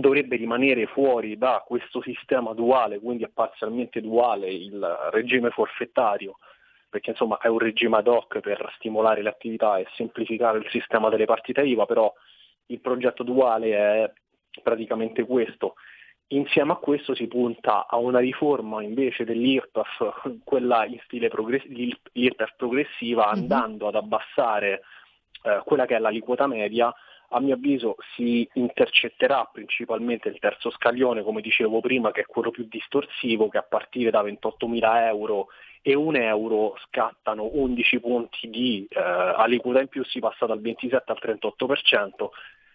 dovrebbe 0.00 0.36
rimanere 0.36 0.86
fuori 0.86 1.36
da 1.38 1.62
questo 1.66 2.02
sistema 2.02 2.52
duale, 2.54 2.98
quindi 2.98 3.24
è 3.24 3.28
parzialmente 3.28 4.00
duale 4.00 4.48
il 4.48 4.80
regime 5.10 5.50
forfettario, 5.50 6.38
perché 6.88 7.10
insomma 7.10 7.38
è 7.38 7.48
un 7.48 7.58
regime 7.58 7.98
ad 7.98 8.08
hoc 8.08 8.40
per 8.40 8.72
stimolare 8.76 9.22
le 9.22 9.28
attività 9.28 9.78
e 9.78 9.86
semplificare 9.94 10.58
il 10.58 10.68
sistema 10.70 11.08
delle 11.08 11.24
partite 11.24 11.62
IVA, 11.62 11.86
però 11.86 12.12
il 12.66 12.80
progetto 12.80 13.22
duale 13.22 13.76
è 13.76 14.12
praticamente 14.62 15.24
questo. 15.24 15.74
Insieme 16.32 16.72
a 16.72 16.76
questo 16.76 17.14
si 17.14 17.26
punta 17.26 17.86
a 17.88 17.96
una 17.96 18.20
riforma 18.20 18.82
invece 18.82 19.24
dell'IRPAF, 19.24 20.38
quella 20.44 20.84
in 20.84 20.98
stile 21.04 21.28
progress- 21.28 21.66
progressiva, 22.56 23.26
mhm. 23.26 23.32
andando 23.32 23.88
ad 23.88 23.96
abbassare 23.96 24.82
eh, 25.42 25.62
quella 25.64 25.86
che 25.86 25.96
è 25.96 25.98
l'aliquota 25.98 26.46
media 26.46 26.94
a 27.32 27.40
mio 27.40 27.54
avviso 27.54 27.96
si 28.14 28.48
intercetterà 28.54 29.48
principalmente 29.52 30.28
il 30.28 30.38
terzo 30.38 30.70
scaglione, 30.70 31.22
come 31.22 31.40
dicevo 31.40 31.80
prima, 31.80 32.10
che 32.10 32.22
è 32.22 32.26
quello 32.26 32.50
più 32.50 32.66
distorsivo, 32.68 33.48
che 33.48 33.58
a 33.58 33.62
partire 33.62 34.10
da 34.10 34.22
28.000 34.22 35.06
euro 35.06 35.48
e 35.82 35.94
un 35.94 36.16
euro 36.16 36.76
scattano 36.86 37.48
11 37.52 38.00
punti 38.00 38.50
di 38.50 38.86
eh, 38.88 39.00
aliquota 39.00 39.80
in 39.80 39.88
più, 39.88 40.04
si 40.04 40.18
passa 40.18 40.46
dal 40.46 40.60
27 40.60 41.12
al 41.12 41.18
38%. 41.22 42.28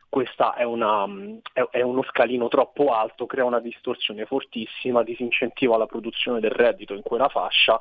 Questo 0.07 0.53
è, 0.53 0.61
è, 0.61 1.81
uno 1.81 2.03
scalino 2.03 2.47
troppo 2.47 2.93
alto, 2.93 3.25
crea 3.25 3.43
una 3.43 3.59
distorsione 3.59 4.25
fortissima, 4.25 5.03
disincentiva 5.03 5.75
la 5.75 5.87
produzione 5.87 6.39
del 6.39 6.51
reddito 6.51 6.93
in 6.93 7.01
quella 7.01 7.27
fascia. 7.27 7.79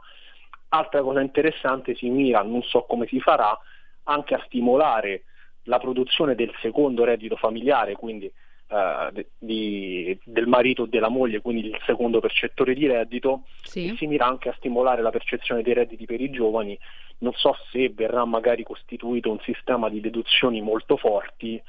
Altra 0.71 1.01
cosa 1.03 1.21
interessante, 1.21 1.95
si 1.95 2.09
mira, 2.09 2.43
non 2.43 2.63
so 2.63 2.83
come 2.83 3.07
si 3.07 3.21
farà, 3.21 3.57
anche 4.05 4.35
a 4.35 4.43
stimolare 4.47 5.23
la 5.64 5.79
produzione 5.79 6.35
del 6.35 6.53
secondo 6.61 7.05
reddito 7.05 7.37
familiare, 7.37 7.94
quindi 7.94 8.31
eh, 8.68 9.27
di, 9.38 10.18
del 10.24 10.46
marito 10.46 10.83
o 10.83 10.87
della 10.87 11.09
moglie, 11.09 11.40
quindi 11.40 11.68
il 11.68 11.79
secondo 11.85 12.20
percettore 12.20 12.74
di 12.74 12.87
reddito, 12.87 13.44
sì. 13.62 13.88
e 13.88 13.96
si 13.96 14.07
mira 14.07 14.27
anche 14.27 14.48
a 14.48 14.55
stimolare 14.57 15.03
la 15.03 15.11
percezione 15.11 15.62
dei 15.62 15.74
redditi 15.74 16.07
per 16.07 16.20
i 16.20 16.31
giovani. 16.31 16.79
Non 17.18 17.33
so 17.35 17.55
se 17.70 17.90
verrà 17.90 18.24
magari 18.24 18.62
costituito 18.62 19.31
un 19.31 19.38
sistema 19.40 19.88
di 19.88 20.00
deduzioni 20.00 20.61
molto 20.61 20.96
forti, 20.96 21.62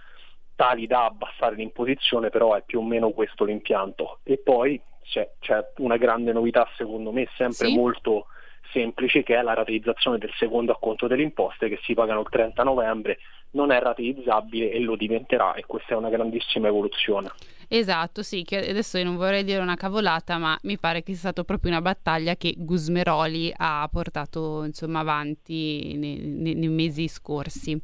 tali 0.55 0.87
da 0.87 1.05
abbassare 1.05 1.55
l'imposizione, 1.55 2.29
però 2.29 2.55
è 2.55 2.63
più 2.65 2.79
o 2.79 2.83
meno 2.83 3.11
questo 3.11 3.43
l'impianto. 3.43 4.19
E 4.23 4.37
poi 4.37 4.81
c'è, 5.03 5.29
c'è 5.39 5.63
una 5.77 5.97
grande 5.97 6.31
novità, 6.31 6.67
secondo 6.75 7.11
me, 7.11 7.27
sempre 7.35 7.67
sì. 7.67 7.75
molto 7.75 8.27
semplice, 8.75 9.23
che 9.23 9.37
è 9.37 9.41
la 9.41 9.53
rateizzazione 9.53 10.17
del 10.17 10.33
secondo 10.37 10.73
acconto 10.73 11.07
delle 11.07 11.23
imposte 11.23 11.69
che 11.69 11.79
si 11.83 11.93
pagano 11.93 12.19
il 12.19 12.29
30 12.29 12.61
novembre 12.63 13.19
non 13.51 13.71
è 13.71 13.79
rateizzabile 13.79 14.69
e 14.69 14.79
lo 14.81 14.97
diventerà 14.97 15.53
e 15.53 15.63
questa 15.65 15.93
è 15.93 15.97
una 15.97 16.09
grandissima 16.09 16.67
evoluzione. 16.67 17.31
Esatto, 17.67 18.23
sì, 18.23 18.43
che 18.43 18.69
adesso 18.69 18.97
io 18.97 19.03
non 19.03 19.15
vorrei 19.15 19.43
dire 19.43 19.59
una 19.59 19.75
cavolata, 19.75 20.37
ma 20.37 20.57
mi 20.63 20.77
pare 20.77 21.03
che 21.03 21.11
sia 21.11 21.21
stata 21.21 21.43
proprio 21.43 21.71
una 21.71 21.81
battaglia 21.81 22.35
che 22.35 22.55
Gusmeroli 22.57 23.53
ha 23.55 23.87
portato 23.91 24.63
insomma 24.63 24.99
avanti 24.99 25.95
nei, 25.97 26.55
nei, 26.55 26.67
mesi 26.67 27.07
scorsi. 27.07 27.79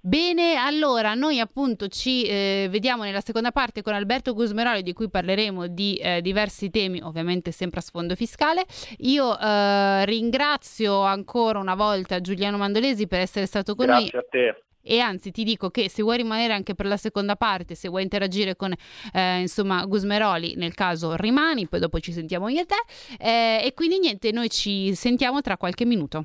Bene, 0.00 0.54
allora 0.54 1.14
noi 1.14 1.40
appunto 1.40 1.88
ci 1.88 2.22
eh, 2.24 2.68
vediamo 2.70 3.02
nella 3.02 3.20
seconda 3.20 3.50
parte 3.50 3.82
con 3.82 3.94
Alberto 3.94 4.32
Gusmeroli 4.32 4.82
di 4.82 4.92
cui 4.92 5.10
parleremo 5.10 5.66
di 5.66 5.96
eh, 5.96 6.20
diversi 6.22 6.70
temi, 6.70 7.00
ovviamente 7.02 7.50
sempre 7.50 7.80
a 7.80 7.82
sfondo 7.82 8.14
fiscale. 8.14 8.64
Io 8.98 9.38
eh, 9.38 10.04
ringrazio 10.04 11.00
ancora 11.00 11.58
una 11.58 11.74
volta 11.74 12.20
Giuliano 12.20 12.56
Mandolesi 12.56 13.06
per 13.06 13.20
essere 13.20 13.46
stato 13.46 13.74
con 13.74 13.86
Grazie 13.86 14.02
noi. 14.02 14.10
Grazie 14.10 14.48
a 14.50 14.52
te 14.54 14.62
e 14.88 15.00
anzi 15.00 15.30
ti 15.30 15.44
dico 15.44 15.70
che 15.70 15.90
se 15.90 16.02
vuoi 16.02 16.16
rimanere 16.16 16.54
anche 16.54 16.74
per 16.74 16.86
la 16.86 16.96
seconda 16.96 17.36
parte, 17.36 17.74
se 17.74 17.88
vuoi 17.88 18.02
interagire 18.02 18.56
con 18.56 18.72
eh, 19.12 19.40
insomma 19.40 19.84
Gusmeroli, 19.84 20.54
nel 20.56 20.72
caso 20.72 21.14
rimani, 21.14 21.68
poi 21.68 21.78
dopo 21.78 22.00
ci 22.00 22.12
sentiamo 22.12 22.48
io 22.48 22.62
e 22.62 22.66
te 22.66 22.74
eh, 23.18 23.66
e 23.66 23.74
quindi 23.74 23.98
niente, 23.98 24.32
noi 24.32 24.48
ci 24.48 24.94
sentiamo 24.94 25.42
tra 25.42 25.58
qualche 25.58 25.84
minuto. 25.84 26.24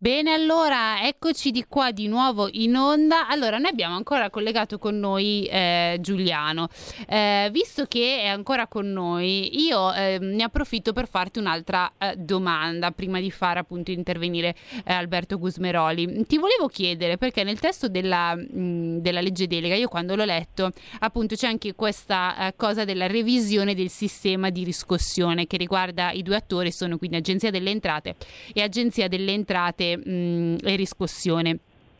Bene, 0.00 0.32
allora 0.32 1.04
eccoci 1.08 1.50
di 1.50 1.64
qua 1.68 1.90
di 1.90 2.06
nuovo 2.06 2.48
in 2.52 2.76
onda. 2.76 3.26
Allora, 3.26 3.58
noi 3.58 3.70
abbiamo 3.70 3.96
ancora 3.96 4.30
collegato 4.30 4.78
con 4.78 4.96
noi 4.96 5.44
eh, 5.46 5.98
Giuliano. 6.00 6.68
Eh, 7.08 7.48
visto 7.50 7.84
che 7.86 8.20
è 8.20 8.28
ancora 8.28 8.68
con 8.68 8.92
noi, 8.92 9.60
io 9.60 9.92
eh, 9.92 10.18
ne 10.20 10.44
approfitto 10.44 10.92
per 10.92 11.08
farti 11.08 11.40
un'altra 11.40 11.94
eh, 11.98 12.14
domanda 12.16 12.92
prima 12.92 13.18
di 13.18 13.32
far 13.32 13.56
appunto 13.56 13.90
intervenire 13.90 14.54
eh, 14.84 14.92
Alberto 14.92 15.36
Gusmeroli. 15.36 16.24
Ti 16.28 16.38
volevo 16.38 16.68
chiedere 16.68 17.18
perché 17.18 17.42
nel 17.42 17.58
testo 17.58 17.88
della, 17.88 18.36
mh, 18.36 19.00
della 19.00 19.20
legge 19.20 19.48
delega, 19.48 19.74
io 19.74 19.88
quando 19.88 20.14
l'ho 20.14 20.24
letto, 20.24 20.70
appunto 21.00 21.34
c'è 21.34 21.48
anche 21.48 21.74
questa 21.74 22.46
eh, 22.46 22.54
cosa 22.54 22.84
della 22.84 23.08
revisione 23.08 23.74
del 23.74 23.90
sistema 23.90 24.50
di 24.50 24.62
riscossione 24.62 25.48
che 25.48 25.56
riguarda 25.56 26.12
i 26.12 26.22
due 26.22 26.36
attori, 26.36 26.70
sono 26.70 26.98
quindi 26.98 27.16
Agenzia 27.16 27.50
delle 27.50 27.70
Entrate 27.70 28.14
e 28.54 28.62
Agenzia 28.62 29.08
delle 29.08 29.32
Entrate 29.32 29.86
mh, 29.96 30.58
e 30.62 30.76
riscossione. 30.76 31.58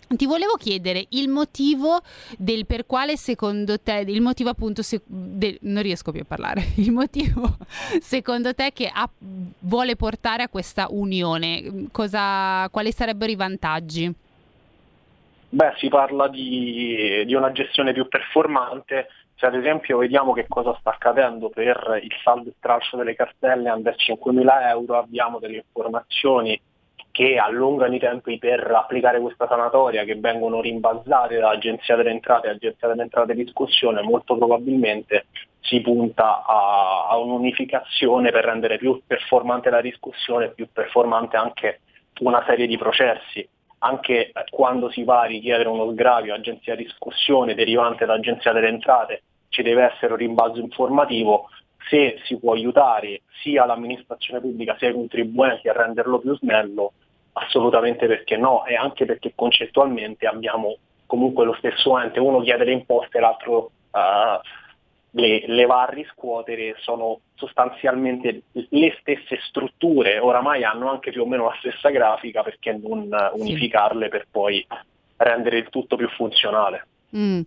Ti 0.08 0.24
volevo 0.24 0.54
chiedere 0.54 1.04
il 1.10 1.28
motivo 1.28 2.00
del 2.38 2.64
per 2.64 2.86
quale 2.86 3.18
secondo 3.18 3.78
te, 3.78 4.04
il 4.06 4.22
motivo 4.22 4.48
appunto, 4.48 4.80
se, 4.80 5.02
del, 5.04 5.58
non 5.62 5.82
riesco 5.82 6.12
più 6.12 6.22
a 6.22 6.24
parlare, 6.26 6.62
il 6.78 6.92
motivo 6.92 7.56
secondo 8.00 8.54
te 8.54 8.72
che 8.72 8.90
ha, 8.92 9.08
vuole 9.60 9.96
portare 9.96 10.42
a 10.42 10.48
questa 10.48 10.86
unione, 10.88 11.88
Cosa, 11.92 12.68
quali 12.70 12.90
sarebbero 12.90 13.30
i 13.30 13.36
vantaggi? 13.36 14.14
Beh, 15.50 15.74
si 15.76 15.88
parla 15.88 16.28
di, 16.28 17.24
di 17.26 17.34
una 17.34 17.52
gestione 17.52 17.92
più 17.92 18.08
performante, 18.08 19.08
se 19.34 19.46
ad 19.46 19.54
esempio 19.54 19.98
vediamo 19.98 20.32
che 20.32 20.46
cosa 20.48 20.74
sta 20.80 20.90
accadendo 20.90 21.50
per 21.50 22.00
il 22.02 22.12
saldo 22.22 22.48
e 22.48 22.54
stralcio 22.56 22.96
delle 22.96 23.14
cartelle 23.14 23.70
under 23.70 23.94
5.000 23.94 24.68
euro, 24.68 24.98
abbiamo 24.98 25.38
delle 25.38 25.56
informazioni 25.56 26.58
che 27.18 27.36
allungano 27.36 27.96
i 27.96 27.98
tempi 27.98 28.38
per 28.38 28.70
applicare 28.70 29.18
questa 29.18 29.48
sanatoria, 29.48 30.04
che 30.04 30.14
vengono 30.14 30.60
rimbalzate 30.60 31.36
da 31.36 31.48
Agenzia 31.48 31.96
delle 31.96 32.10
Entrate 32.10 32.46
e 32.46 32.50
Agenzia 32.50 32.86
delle 32.86 33.02
Entrate 33.02 33.34
di 33.34 33.42
discussione, 33.42 34.02
molto 34.02 34.36
probabilmente 34.36 35.26
si 35.58 35.80
punta 35.80 36.44
a, 36.46 37.08
a 37.08 37.16
un'unificazione 37.16 38.30
per 38.30 38.44
rendere 38.44 38.78
più 38.78 39.02
performante 39.04 39.68
la 39.68 39.80
discussione 39.80 40.44
e 40.44 40.50
più 40.50 40.68
performante 40.72 41.36
anche 41.36 41.80
una 42.20 42.44
serie 42.46 42.68
di 42.68 42.78
processi. 42.78 43.48
Anche 43.78 44.30
quando 44.50 44.88
si 44.88 45.02
va 45.02 45.22
a 45.22 45.26
richiedere 45.26 45.68
uno 45.68 45.90
sgravio 45.90 46.34
agenzia 46.34 46.76
di 46.76 46.84
discussione 46.84 47.56
derivante 47.56 48.06
dall'Agenzia 48.06 48.52
delle 48.52 48.68
Entrate, 48.68 49.22
ci 49.48 49.62
deve 49.62 49.90
essere 49.92 50.12
un 50.12 50.18
rimbalzo 50.18 50.60
informativo, 50.60 51.48
se 51.90 52.20
si 52.26 52.38
può 52.38 52.52
aiutare 52.52 53.22
sia 53.42 53.64
l'amministrazione 53.66 54.40
pubblica 54.40 54.76
sia 54.78 54.90
i 54.90 54.92
contribuenti 54.92 55.68
a 55.68 55.72
renderlo 55.72 56.20
più 56.20 56.36
snello, 56.36 56.92
assolutamente 57.32 58.06
perché 58.06 58.36
no, 58.36 58.64
e 58.64 58.74
anche 58.74 59.04
perché 59.04 59.32
concettualmente 59.34 60.26
abbiamo 60.26 60.76
comunque 61.06 61.44
lo 61.44 61.54
stesso 61.58 61.98
ente, 61.98 62.20
uno 62.20 62.40
chiede 62.40 62.64
le 62.64 62.72
imposte, 62.72 63.18
l'altro 63.18 63.70
uh, 63.90 64.40
le, 65.12 65.44
le, 65.46 65.66
va 65.66 65.82
a 65.82 65.90
riscuotere, 65.90 66.74
sono 66.80 67.20
sostanzialmente 67.34 68.42
le 68.52 68.96
stesse 69.00 69.38
strutture, 69.48 70.18
oramai 70.18 70.64
hanno 70.64 70.90
anche 70.90 71.10
più 71.10 71.22
o 71.22 71.26
meno 71.26 71.44
la 71.44 71.56
stessa 71.58 71.88
grafica, 71.88 72.42
perché 72.42 72.72
non 72.72 73.08
unificarle 73.32 74.08
per 74.08 74.26
poi 74.30 74.64
rendere 75.16 75.58
il 75.58 75.68
tutto 75.70 75.96
più 75.96 76.08
funzionale. 76.10 76.86
Mm. 77.16 77.40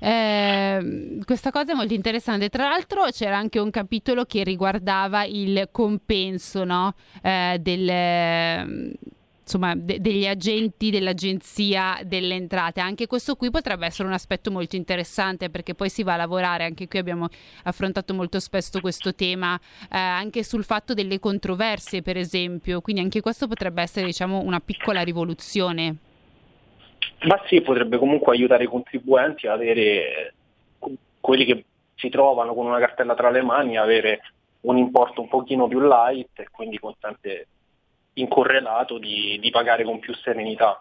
Eh, 0.00 1.18
questa 1.26 1.50
cosa 1.50 1.72
è 1.72 1.74
molto 1.74 1.92
interessante. 1.92 2.48
Tra 2.48 2.68
l'altro 2.68 3.04
c'era 3.10 3.36
anche 3.36 3.58
un 3.58 3.70
capitolo 3.70 4.24
che 4.24 4.42
riguardava 4.44 5.24
il 5.24 5.68
compenso 5.70 6.64
no? 6.64 6.94
eh, 7.22 7.58
del, 7.60 8.96
insomma, 9.44 9.74
de- 9.76 10.00
degli 10.00 10.26
agenti 10.26 10.90
dell'agenzia 10.90 12.00
delle 12.02 12.34
entrate. 12.34 12.80
Anche 12.80 13.06
questo 13.06 13.36
qui 13.36 13.50
potrebbe 13.50 13.86
essere 13.86 14.08
un 14.08 14.14
aspetto 14.14 14.50
molto 14.50 14.74
interessante 14.74 15.50
perché 15.50 15.74
poi 15.74 15.90
si 15.90 16.02
va 16.02 16.14
a 16.14 16.16
lavorare, 16.16 16.64
anche 16.64 16.88
qui 16.88 16.98
abbiamo 16.98 17.28
affrontato 17.64 18.14
molto 18.14 18.40
spesso 18.40 18.80
questo 18.80 19.14
tema, 19.14 19.58
eh, 19.90 19.96
anche 19.96 20.42
sul 20.42 20.64
fatto 20.64 20.94
delle 20.94 21.20
controversie, 21.20 22.02
per 22.02 22.16
esempio. 22.16 22.80
Quindi 22.80 23.02
anche 23.02 23.20
questo 23.20 23.46
potrebbe 23.46 23.82
essere, 23.82 24.06
diciamo, 24.06 24.40
una 24.40 24.60
piccola 24.60 25.02
rivoluzione. 25.02 25.96
Ma 27.26 27.40
sì, 27.46 27.60
potrebbe 27.60 27.98
comunque 27.98 28.34
aiutare 28.34 28.64
i 28.64 28.68
contribuenti 28.68 29.46
a 29.46 29.52
avere 29.52 30.34
quelli 31.20 31.44
che 31.44 31.64
si 31.96 32.08
trovano 32.08 32.54
con 32.54 32.66
una 32.66 32.78
cartella 32.78 33.14
tra 33.14 33.30
le 33.30 33.42
mani, 33.42 33.76
avere 33.76 34.20
un 34.62 34.78
importo 34.78 35.20
un 35.20 35.28
pochino 35.28 35.68
più 35.68 35.80
light 35.80 36.38
e 36.38 36.48
quindi 36.50 36.78
consente 36.78 37.46
incorrelato 38.14 38.98
di, 38.98 39.38
di 39.40 39.50
pagare 39.50 39.84
con 39.84 39.98
più 39.98 40.14
serenità. 40.14 40.80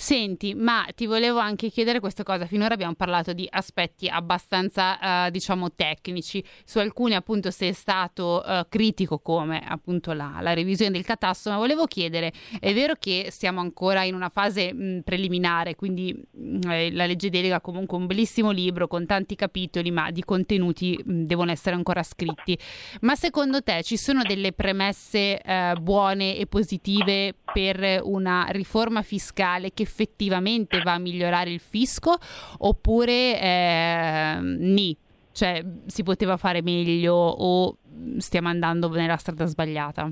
Senti, 0.00 0.54
ma 0.54 0.86
ti 0.94 1.04
volevo 1.04 1.40
anche 1.40 1.68
chiedere 1.68 2.00
questa 2.00 2.22
cosa. 2.22 2.46
Finora 2.46 2.72
abbiamo 2.72 2.94
parlato 2.94 3.34
di 3.34 3.46
aspetti 3.50 4.08
abbastanza, 4.08 5.26
eh, 5.26 5.30
diciamo, 5.30 5.74
tecnici. 5.74 6.42
Su 6.64 6.78
alcuni, 6.78 7.14
appunto, 7.14 7.50
sei 7.50 7.74
stato 7.74 8.42
eh, 8.42 8.64
critico, 8.70 9.18
come 9.18 9.60
appunto 9.62 10.14
la, 10.14 10.38
la, 10.40 10.54
revisione 10.54 10.90
del 10.90 11.04
catasto. 11.04 11.50
Ma 11.50 11.58
volevo 11.58 11.84
chiedere: 11.84 12.32
è 12.58 12.72
vero 12.72 12.94
che 12.98 13.28
siamo 13.30 13.60
ancora 13.60 14.02
in 14.02 14.14
una 14.14 14.30
fase 14.30 14.72
mh, 14.72 15.02
preliminare, 15.04 15.76
quindi 15.76 16.14
mh, 16.14 16.70
eh, 16.70 16.92
la 16.92 17.04
legge 17.04 17.28
delega, 17.28 17.60
comunque, 17.60 17.98
un 17.98 18.06
bellissimo 18.06 18.52
libro 18.52 18.88
con 18.88 19.04
tanti 19.04 19.36
capitoli, 19.36 19.90
ma 19.90 20.10
di 20.10 20.24
contenuti 20.24 20.98
mh, 20.98 21.24
devono 21.24 21.50
essere 21.50 21.76
ancora 21.76 22.02
scritti. 22.02 22.58
Ma 23.02 23.14
secondo 23.16 23.62
te 23.62 23.82
ci 23.82 23.98
sono 23.98 24.22
delle 24.22 24.54
premesse 24.54 25.42
eh, 25.42 25.74
buone 25.78 26.38
e 26.38 26.46
positive 26.46 27.34
per 27.52 28.00
una 28.02 28.46
riforma 28.48 29.02
fiscale 29.02 29.72
che 29.74 29.88
effettivamente 29.90 30.80
va 30.82 30.94
a 30.94 30.98
migliorare 30.98 31.50
il 31.50 31.60
fisco 31.60 32.14
oppure 32.58 33.40
eh, 33.40 34.38
ni? 34.40 34.96
Cioè 35.32 35.62
si 35.86 36.02
poteva 36.02 36.36
fare 36.36 36.62
meglio 36.62 37.14
o 37.14 37.76
stiamo 38.18 38.48
andando 38.48 38.88
nella 38.88 39.16
strada 39.16 39.46
sbagliata? 39.46 40.10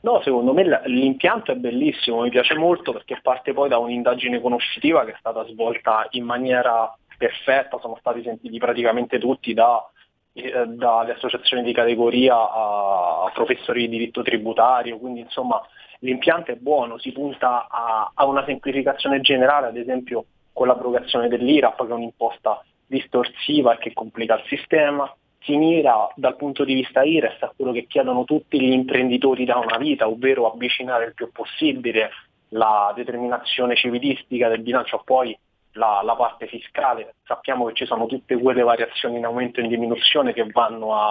No, 0.00 0.20
secondo 0.22 0.52
me 0.52 0.82
l'impianto 0.86 1.50
è 1.50 1.56
bellissimo, 1.56 2.22
mi 2.22 2.30
piace 2.30 2.54
molto 2.54 2.92
perché 2.92 3.18
parte 3.20 3.52
poi 3.52 3.68
da 3.68 3.78
un'indagine 3.78 4.40
conoscitiva 4.40 5.04
che 5.04 5.12
è 5.12 5.16
stata 5.18 5.44
svolta 5.46 6.06
in 6.10 6.24
maniera 6.24 6.96
perfetta, 7.18 7.78
sono 7.80 7.96
stati 7.98 8.22
sentiti 8.22 8.58
praticamente 8.58 9.18
tutti 9.18 9.52
da, 9.52 9.82
eh, 10.36 10.66
dalle 10.66 11.12
associazioni 11.12 11.62
di 11.62 11.72
categoria 11.72 12.34
a, 12.34 13.30
professori 13.32 13.80
di 13.80 13.88
diritto 13.88 14.22
tributario, 14.22 14.98
quindi 14.98 15.20
insomma 15.20 15.60
l'impianto 16.00 16.50
è 16.50 16.56
buono, 16.56 16.98
si 16.98 17.10
punta 17.10 17.66
a, 17.70 18.10
a 18.14 18.26
una 18.26 18.44
semplificazione 18.44 19.22
generale, 19.22 19.68
ad 19.68 19.76
esempio 19.78 20.26
con 20.52 20.66
l'abrogazione 20.66 21.28
dell'IRAP 21.28 21.86
che 21.86 21.90
è 21.90 21.94
un'imposta 21.94 22.62
distorsiva 22.86 23.74
e 23.74 23.78
che 23.78 23.94
complica 23.94 24.34
il 24.34 24.44
sistema, 24.46 25.10
si 25.40 25.56
mira 25.56 26.08
dal 26.14 26.36
punto 26.36 26.64
di 26.64 26.74
vista 26.74 27.02
IRES 27.02 27.42
a 27.42 27.52
quello 27.56 27.72
che 27.72 27.86
chiedono 27.86 28.24
tutti 28.24 28.60
gli 28.60 28.72
imprenditori 28.72 29.44
da 29.44 29.56
una 29.56 29.78
vita, 29.78 30.06
ovvero 30.06 30.50
avvicinare 30.50 31.06
il 31.06 31.14
più 31.14 31.30
possibile 31.32 32.10
la 32.50 32.92
determinazione 32.94 33.74
civilistica 33.74 34.48
del 34.48 34.60
bilancio 34.60 35.00
poi 35.04 35.36
la, 35.76 36.00
la, 36.02 36.14
parte 36.14 36.46
fiscale. 36.46 37.14
Sappiamo 37.24 37.66
che 37.66 37.74
ci 37.74 37.86
sono 37.86 38.06
tutte 38.06 38.36
quelle 38.36 38.62
variazioni 38.62 39.16
in 39.16 39.24
aumento 39.24 39.60
e 39.60 39.64
in 39.64 39.68
diminuzione 39.68 40.32
che 40.32 40.46
vanno 40.52 40.94
a, 40.94 41.10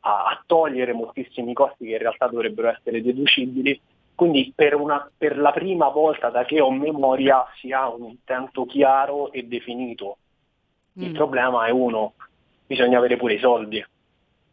a, 0.00 0.24
a 0.24 0.42
togliere 0.46 0.92
moltissimi 0.92 1.52
costi 1.52 1.86
che 1.86 1.92
in 1.92 1.98
realtà 1.98 2.28
dovrebbero 2.28 2.68
essere 2.68 3.02
deducibili. 3.02 3.80
Quindi 4.14 4.52
per, 4.54 4.74
una, 4.74 5.10
per 5.16 5.38
la 5.38 5.50
prima 5.50 5.88
volta 5.88 6.28
da 6.28 6.44
che 6.44 6.60
ho 6.60 6.70
memoria 6.70 7.46
si 7.54 7.72
ha 7.72 7.88
un 7.88 8.04
intento 8.04 8.66
chiaro 8.66 9.32
e 9.32 9.44
definito. 9.44 10.18
Il 10.94 11.10
mm. 11.10 11.14
problema 11.14 11.66
è 11.66 11.70
uno, 11.70 12.14
bisogna 12.66 12.98
avere 12.98 13.16
pure 13.16 13.34
i 13.34 13.38
soldi, 13.38 13.82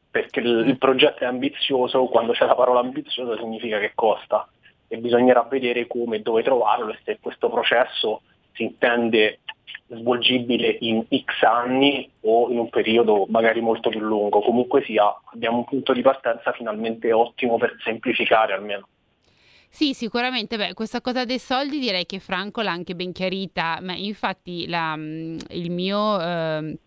perché 0.10 0.40
il, 0.40 0.68
il 0.68 0.78
progetto 0.78 1.24
è 1.24 1.28
ambizioso, 1.28 2.06
quando 2.06 2.32
c'è 2.32 2.46
la 2.46 2.56
parola 2.56 2.80
ambizioso 2.80 3.36
significa 3.38 3.78
che 3.80 3.92
costa 3.94 4.48
e 4.88 4.98
bisognerà 4.98 5.44
vedere 5.44 5.86
come 5.86 6.18
e 6.18 6.22
dove 6.22 6.44
trovarlo 6.44 6.92
e 6.92 7.00
se 7.04 7.20
questo 7.20 7.50
processo 7.50 8.22
si 8.54 8.64
intende 8.64 9.40
svolgibile 9.88 10.78
in 10.82 11.06
X 11.10 11.44
anni 11.44 12.10
o 12.22 12.50
in 12.50 12.60
un 12.60 12.70
periodo 12.70 13.26
magari 13.30 13.62
molto 13.62 13.90
più 13.90 14.00
lungo. 14.00 14.42
Comunque 14.42 14.84
sia, 14.84 15.04
abbiamo 15.34 15.58
un 15.58 15.66
punto 15.66 15.94
di 15.94 16.02
partenza 16.02 16.52
finalmente 16.52 17.12
ottimo 17.12 17.58
per 17.58 17.76
semplificare 17.84 18.54
almeno. 18.54 18.88
Sì, 19.70 19.94
sicuramente. 19.94 20.58
Beh, 20.58 20.74
questa 20.74 21.02
cosa 21.02 21.26
dei 21.26 21.40
soldi 21.40 21.80
direi 21.80 22.06
che 22.06 22.20
Franco 22.20 22.62
l'ha 22.62 22.72
anche 22.72 22.96
ben 22.96 23.12
chiarita, 23.12 23.80
ma 23.82 23.94
infatti 23.94 24.68
la, 24.68 24.96
il 24.96 25.72
mio... 25.72 26.20
Eh 26.20 26.78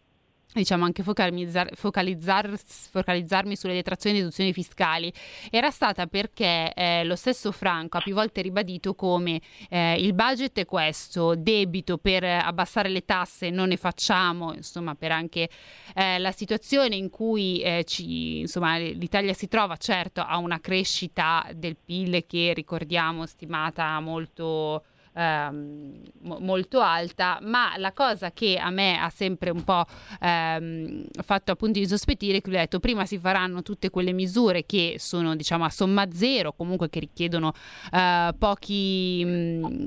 diciamo 0.53 0.85
anche 0.85 1.03
focalizzar, 1.03 1.71
focalizzar, 1.75 2.51
focalizzarmi 2.57 3.57
sulle 3.57 3.75
detrazioni 3.75 4.17
e 4.17 4.21
deduzioni 4.21 4.53
fiscali. 4.53 5.13
Era 5.51 5.71
stata 5.71 6.07
perché 6.07 6.73
eh, 6.75 7.05
lo 7.05 7.17
stesso 7.17 7.53
Franco 7.53 7.99
ha 7.99 8.01
più 8.01 8.15
volte 8.15 8.43
ribadito 8.43 8.95
come 8.95 9.41
eh, 9.69 9.95
il 9.95 10.13
budget 10.15 10.59
è 10.59 10.65
questo, 10.65 11.35
debito 11.37 11.99
per 11.99 12.25
abbassare 12.25 12.89
le 12.89 13.05
tasse 13.05 13.51
non 13.51 13.69
ne 13.69 13.77
facciamo, 13.77 14.53
insomma 14.55 14.95
per 14.95 15.13
anche 15.13 15.49
eh, 15.95 16.19
la 16.19 16.33
situazione 16.33 16.97
in 16.97 17.11
cui 17.11 17.61
eh, 17.63 17.85
ci, 17.85 18.41
insomma, 18.41 18.77
l'Italia 18.79 19.33
si 19.33 19.49
trova 19.49 19.77
certo 19.77 20.21
a 20.21 20.37
una 20.39 20.61
crescita 20.61 21.47
del 21.55 21.77
PIL 21.77 22.25
che 22.27 22.53
ricordiamo 22.55 23.27
stimata 23.27 23.99
molto 24.01 24.85
ehm, 25.21 26.03
molto 26.41 26.81
alta, 26.81 27.39
ma 27.43 27.77
la 27.77 27.93
cosa 27.93 28.33
che 28.33 28.57
a 28.57 28.71
me 28.71 28.99
ha 28.99 29.11
sempre 29.11 29.51
un 29.51 29.63
po' 29.63 29.85
ehm, 30.21 31.05
fatto 31.23 31.53
appunto 31.53 31.79
insospettire 31.79 32.39
è 32.39 32.41
che 32.41 32.49
lui 32.49 32.59
ha 32.59 32.63
detto 32.63 32.81
prima 32.81 33.05
si 33.05 33.19
faranno 33.19 33.63
tutte 33.63 33.91
quelle 33.91 34.13
misure 34.13 34.65
che 34.65 34.97
sono 34.99 35.37
diciamo 35.37 35.65
a 35.65 35.71
somma 35.71 36.09
zero, 36.13 36.53
comunque 36.53 36.89
che 36.89 37.01
richiedono 37.01 37.53
eh, 37.93 38.35
pochi, 38.39 39.25
mh, 39.25 39.85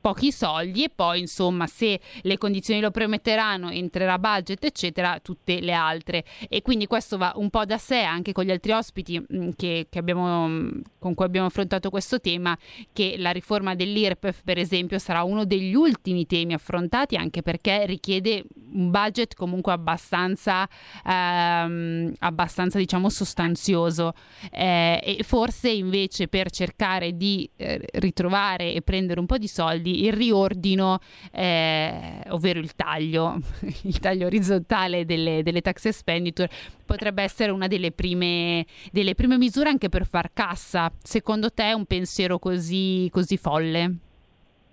pochi 0.00 0.32
soldi 0.32 0.84
e 0.84 0.90
poi 0.94 1.20
insomma 1.20 1.66
se 1.66 2.00
le 2.22 2.38
condizioni 2.38 2.80
lo 2.80 2.90
permetteranno 2.90 3.70
entrerà 3.70 4.18
budget 4.18 4.64
eccetera 4.64 5.18
tutte 5.20 5.60
le 5.60 5.72
altre. 5.72 6.24
E 6.48 6.62
quindi 6.62 6.86
questo 6.86 7.16
va 7.18 7.32
un 7.36 7.50
po' 7.50 7.64
da 7.64 7.78
sé 7.78 8.00
anche 8.00 8.32
con 8.32 8.44
gli 8.44 8.50
altri 8.50 8.72
ospiti 8.72 9.20
mm, 9.20 9.50
che, 9.56 9.86
che 9.90 9.98
abbiamo, 9.98 10.48
mm, 10.48 10.80
con 10.98 11.14
cui 11.14 11.24
abbiamo 11.24 11.46
affrontato 11.46 11.90
questo 11.90 12.20
tema 12.20 12.56
che 12.92 13.16
la 13.18 13.30
riforma 13.30 13.74
dell'IRPEF 13.74 14.42
per 14.44 14.58
esempio 14.58 14.98
sarà 14.98 15.22
uno 15.22 15.44
degli 15.44 15.74
ultimi 15.74 16.26
temi 16.26 16.54
affrontati 16.54 17.16
anche 17.16 17.42
perché 17.42 17.86
richiede 17.86 18.44
un 18.72 18.90
budget 18.90 19.34
comunque 19.34 19.72
abbastanza 19.72 20.68
ehm, 21.04 22.14
abbastanza 22.18 22.78
diciamo 22.78 23.08
sostanzioso. 23.08 24.14
Eh, 24.50 25.00
e 25.02 25.22
forse 25.22 25.70
invece 25.70 26.28
per 26.28 26.50
cercare 26.50 27.16
di 27.16 27.48
eh, 27.56 27.80
ritrovare 27.94 28.72
e 28.72 28.82
prendere 28.82 29.20
un 29.20 29.26
po' 29.26 29.38
di 29.38 29.48
soldi 29.48 29.89
quindi 29.90 30.04
il 30.04 30.12
riordino, 30.12 30.98
eh, 31.32 32.22
ovvero 32.30 32.58
il 32.58 32.74
taglio, 32.74 33.38
il 33.82 33.98
taglio 33.98 34.26
orizzontale 34.26 35.04
delle, 35.04 35.42
delle 35.42 35.60
tax 35.60 35.86
expenditure, 35.86 36.48
potrebbe 36.86 37.22
essere 37.22 37.50
una 37.50 37.66
delle 37.66 37.92
prime, 37.92 38.64
delle 38.92 39.14
prime, 39.14 39.36
misure 39.36 39.68
anche 39.68 39.88
per 39.88 40.06
far 40.06 40.30
cassa. 40.32 40.90
Secondo 41.02 41.50
te 41.50 41.64
è 41.64 41.72
un 41.72 41.84
pensiero 41.84 42.38
così, 42.38 43.08
così 43.12 43.36
folle? 43.36 43.94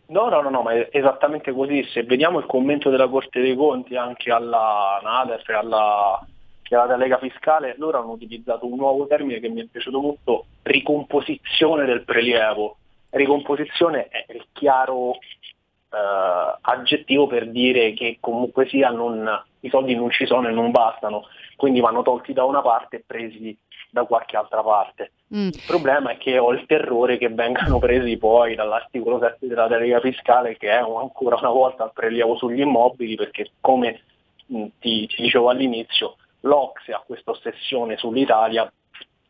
No, 0.10 0.30
no, 0.30 0.42
no, 0.42 0.50
no, 0.50 0.62
ma 0.62 0.74
è 0.74 0.90
esattamente 0.92 1.52
così. 1.52 1.84
Se 1.92 2.04
vediamo 2.04 2.40
il 2.40 2.46
commento 2.46 2.90
della 2.90 3.10
Corte 3.10 3.42
dei 3.42 3.56
Conti 3.56 3.96
anche 3.96 4.32
alla 4.32 5.00
NADEF 5.04 5.50
e 5.50 5.54
alla, 5.54 6.26
alla 6.70 6.86
delega 6.86 7.18
fiscale, 7.18 7.76
loro 7.78 8.00
hanno 8.00 8.12
utilizzato 8.12 8.66
un 8.66 8.78
nuovo 8.78 9.06
termine 9.08 9.40
che 9.40 9.50
mi 9.50 9.62
è 9.62 9.66
piaciuto 9.66 10.00
molto, 10.00 10.46
ricomposizione 10.64 11.86
del 11.86 12.04
prelievo 12.04 12.78
ricomposizione 13.10 14.08
è 14.08 14.26
il 14.30 14.46
chiaro 14.52 15.14
eh, 15.14 16.58
aggettivo 16.62 17.28
per 17.28 17.50
dire 17.50 17.94
che 17.94 18.18
comunque 18.20 18.68
sia 18.68 18.90
non, 18.90 19.30
i 19.62 19.70
soldi 19.70 19.96
non 19.96 20.12
ci 20.12 20.26
sono 20.26 20.48
e 20.48 20.52
non 20.52 20.72
bastano, 20.72 21.24
quindi 21.56 21.80
vanno 21.80 22.02
tolti 22.02 22.34
da 22.34 22.44
una 22.44 22.62
parte 22.62 22.98
e 22.98 23.04
presi 23.06 23.58
da 23.90 24.04
qualche 24.04 24.38
altra 24.38 24.62
parte. 24.62 25.12
Mm. 25.34 25.48
Il 25.48 25.64
problema 25.66 26.12
è 26.12 26.18
che 26.18 26.38
ho 26.38 26.52
il 26.52 26.66
terrore 26.66 27.18
che 27.18 27.30
vengano 27.30 27.80
presi 27.80 28.18
poi 28.18 28.56
dall'articolo 28.56 29.20
7 29.20 29.48
della 29.48 29.68
delega 29.68 30.00
fiscale 30.00 30.56
che 30.58 30.70
è 30.70 30.76
ancora 30.76 31.36
una 31.38 31.50
volta 31.50 31.84
il 31.84 31.92
prelievo 31.94 32.38
sugli 32.38 32.62
immobili 32.62 33.16
perché 33.16 33.52
come 33.60 34.02
mh, 34.46 34.66
ti, 34.80 35.08
ti 35.08 35.22
dicevo 35.24 35.50
all'inizio 35.50 36.16
l'Ocse 36.42 36.94
ha 36.94 37.04
questa 37.06 37.32
ossessione 37.32 37.98
sull'Italia 37.98 38.72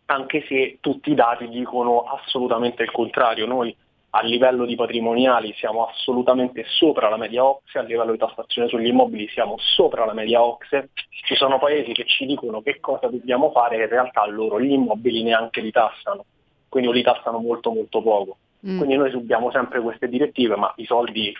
anche 0.08 0.46
se 0.48 0.78
tutti 0.82 1.12
i 1.12 1.16
dati 1.16 1.48
dicono 1.48 2.04
assolutamente 2.04 2.84
il 2.84 2.92
contrario. 2.92 3.46
Noi 3.46 3.76
a 4.12 4.22
livello 4.24 4.66
di 4.66 4.76
patrimoniali 4.76 5.54
siamo 5.58 5.86
assolutamente 5.86 6.64
sopra 6.66 7.10
la 7.10 7.18
media 7.18 7.44
OXE, 7.44 7.80
a 7.80 7.84
livello 7.84 8.14
di 8.14 8.18
tassazione 8.18 8.68
sugli 8.68 8.88
immobili 8.88 9.28
siamo 9.28 9.56
sopra 9.60 10.06
la 10.06 10.14
media 10.14 10.42
OXE, 10.42 10.90
ci 11.26 11.36
sono 11.36 11.60
paesi 11.60 11.92
che 11.92 12.06
ci 12.06 12.26
dicono 12.26 12.62
che 12.62 12.80
cosa 12.80 13.08
dobbiamo 13.08 13.52
fare 13.52 13.78
e 13.78 13.84
in 13.84 13.90
realtà 13.90 14.26
loro 14.26 14.62
gli 14.62 14.72
immobili 14.72 15.24
neanche 15.24 15.62
li 15.62 15.72
tassano, 15.72 16.26
quindi 16.70 16.92
li 16.94 17.04
tassano 17.04 17.40
molto 17.40 17.72
molto 17.72 18.02
poco. 18.02 18.38
Mm. 18.66 18.78
Quindi 18.78 18.96
noi 18.96 19.12
subiamo 19.12 19.52
sempre 19.52 19.82
queste 19.82 20.08
direttive, 20.08 20.56
ma 20.56 20.74
i 20.78 20.86
soldi 20.86 21.36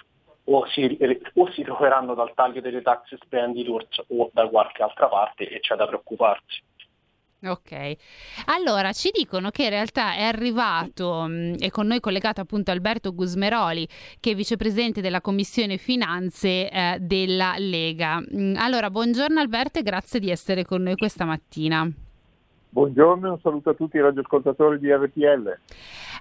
o 0.50 0.66
si, 0.68 0.98
o 1.36 1.52
si 1.52 1.64
troveranno 1.64 2.14
dal 2.14 2.34
taglio 2.34 2.62
delle 2.62 2.82
tax 2.82 3.12
expenditures 3.14 4.04
o 4.10 4.30
da 4.34 4.48
qualche 4.48 4.84
altra 4.84 5.08
parte 5.08 5.48
e 5.48 5.60
c'è 5.62 5.76
da 5.76 5.88
preoccuparsi. 5.88 6.62
Ok, 7.44 7.96
allora 8.46 8.92
ci 8.94 9.12
dicono 9.14 9.52
che 9.52 9.66
in 9.66 9.70
realtà 9.70 10.16
è 10.16 10.24
arrivato 10.24 11.28
e 11.60 11.70
con 11.70 11.86
noi 11.86 12.00
collegato 12.00 12.42
appunto 12.42 12.72
Alberto 12.72 13.14
Gusmeroli 13.14 13.88
che 14.20 14.32
è 14.32 14.36
vicepresidente 14.36 15.02
della 15.02 15.22
Commissione 15.22 15.78
Finanze 15.78 16.68
eh, 16.68 16.98
della 17.00 17.54
Lega. 17.60 18.20
Allora, 18.56 18.90
buongiorno 18.90 19.40
Alberto 19.40 19.78
e 19.78 19.84
grazie 19.84 20.20
di 20.20 20.32
essere 20.32 20.66
con 20.66 20.82
noi 20.82 20.96
questa 20.96 21.26
mattina. 21.26 21.88
Buongiorno, 22.70 23.34
un 23.34 23.40
saluto 23.40 23.70
a 23.70 23.74
tutti 23.76 23.98
i 23.98 24.02
radioascoltatori 24.02 24.80
di 24.80 24.92
RPL. 24.92 25.60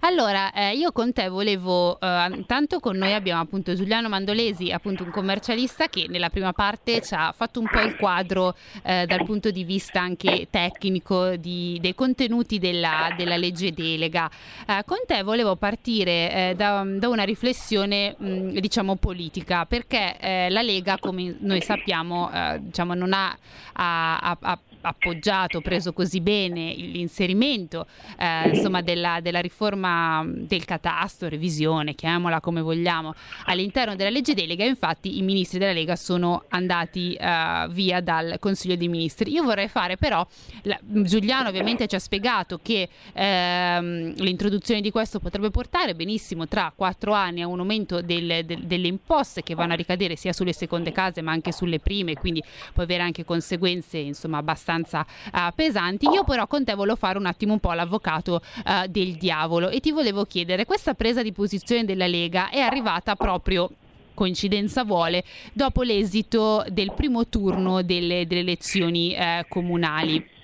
Allora, 0.00 0.52
eh, 0.52 0.76
io 0.76 0.92
con 0.92 1.12
te 1.12 1.28
volevo, 1.28 1.98
eh, 2.00 2.44
tanto 2.46 2.80
con 2.80 2.96
noi 2.96 3.12
abbiamo 3.12 3.40
appunto 3.40 3.74
Giuliano 3.74 4.08
Mandolesi, 4.08 4.70
appunto 4.70 5.02
un 5.02 5.10
commercialista 5.10 5.88
che 5.88 6.06
nella 6.08 6.28
prima 6.28 6.52
parte 6.52 7.00
ci 7.00 7.14
ha 7.14 7.32
fatto 7.32 7.60
un 7.60 7.68
po' 7.70 7.80
il 7.80 7.96
quadro 7.96 8.54
eh, 8.82 9.06
dal 9.06 9.24
punto 9.24 9.50
di 9.50 9.64
vista 9.64 10.00
anche 10.00 10.48
tecnico 10.50 11.36
di, 11.36 11.78
dei 11.80 11.94
contenuti 11.94 12.58
della, 12.58 13.14
della 13.16 13.36
legge 13.36 13.72
delega. 13.72 14.30
Eh, 14.66 14.82
con 14.84 14.98
te 15.06 15.22
volevo 15.22 15.56
partire 15.56 16.50
eh, 16.50 16.54
da, 16.56 16.84
da, 16.86 17.08
una 17.08 17.24
riflessione 17.24 18.14
mh, 18.18 18.58
diciamo 18.58 18.96
politica, 18.96 19.64
perché 19.64 20.18
eh, 20.18 20.50
la 20.50 20.62
Lega, 20.62 20.98
come 20.98 21.36
noi 21.40 21.62
sappiamo, 21.62 22.30
diciamo, 22.60 22.94
non 22.94 23.12
ha, 23.12 23.36
ha, 23.72 24.36
ha 24.40 24.58
appoggiato, 24.86 25.60
preso 25.60 25.92
così 25.92 26.20
bene 26.20 26.72
l'inserimento 26.74 27.86
eh, 28.18 28.50
insomma, 28.50 28.82
della, 28.82 29.20
della, 29.20 29.40
riforma 29.40 30.24
del 30.24 30.64
catasto, 30.64 31.28
revisione, 31.28 31.94
chiamiamola 31.94 32.40
come 32.40 32.60
vogliamo, 32.60 33.14
all'interno 33.46 33.96
della 33.96 34.10
legge 34.10 34.34
delega, 34.34 34.64
infatti 34.64 35.18
i 35.18 35.22
ministri 35.22 35.58
della 35.58 35.72
Lega 35.72 35.96
sono 35.96 36.44
andati 36.48 37.14
eh, 37.14 37.66
via 37.70 38.00
dal 38.00 38.36
Consiglio 38.38 38.76
dei 38.76 38.88
Ministri. 38.88 39.32
Io 39.32 39.42
vorrei 39.42 39.68
fare 39.68 39.96
però, 39.96 40.26
la, 40.62 40.78
Giuliano 40.80 41.48
ovviamente 41.48 41.88
ci 41.88 41.96
ha 41.96 41.98
spiegato 41.98 42.60
che 42.62 42.88
ehm, 43.12 44.14
l'introduzione 44.18 44.80
di 44.80 44.90
questo 44.92 45.18
potrebbe 45.18 45.50
portare 45.50 45.94
benissimo 45.94 46.46
tra 46.46 46.72
quattro 46.74 47.12
anni 47.12 47.42
a 47.42 47.48
un 47.48 47.58
aumento 47.58 48.00
del, 48.02 48.44
del, 48.44 48.62
delle 48.64 48.86
imposte 48.86 49.42
che 49.42 49.54
vanno 49.54 49.72
a 49.72 49.76
ricadere 49.76 50.14
sia 50.16 50.32
sulle 50.32 50.52
seconde 50.52 50.92
case 50.92 51.22
ma 51.22 51.32
anche 51.32 51.50
sulle 51.50 51.80
prime, 51.80 52.14
quindi 52.14 52.42
può 52.72 52.84
avere 52.84 53.02
anche 53.02 53.24
conseguenze 53.24 53.98
insomma 53.98 54.38
abbastanza 54.38 54.75
uh, 54.84 55.38
pesanti. 55.54 56.06
Io 56.08 56.24
però 56.24 56.46
con 56.46 56.64
te 56.64 56.74
volevo 56.74 56.96
fare 56.96 57.18
un 57.18 57.26
attimo 57.26 57.52
un 57.54 57.60
po' 57.60 57.72
l'avvocato 57.72 58.40
uh, 58.64 58.86
del 58.88 59.14
diavolo 59.16 59.68
e 59.68 59.80
ti 59.80 59.92
volevo 59.92 60.24
chiedere, 60.24 60.64
questa 60.64 60.94
presa 60.94 61.22
di 61.22 61.32
posizione 61.32 61.84
della 61.84 62.06
Lega 62.06 62.50
è 62.50 62.60
arrivata 62.60 63.14
proprio 63.16 63.70
coincidenza 64.14 64.82
vuole, 64.82 65.22
dopo 65.52 65.82
l'esito 65.82 66.64
del 66.70 66.92
primo 66.94 67.28
turno 67.28 67.82
delle, 67.82 68.26
delle 68.26 68.40
elezioni 68.40 69.14
eh, 69.14 69.44
comunali 69.48 70.34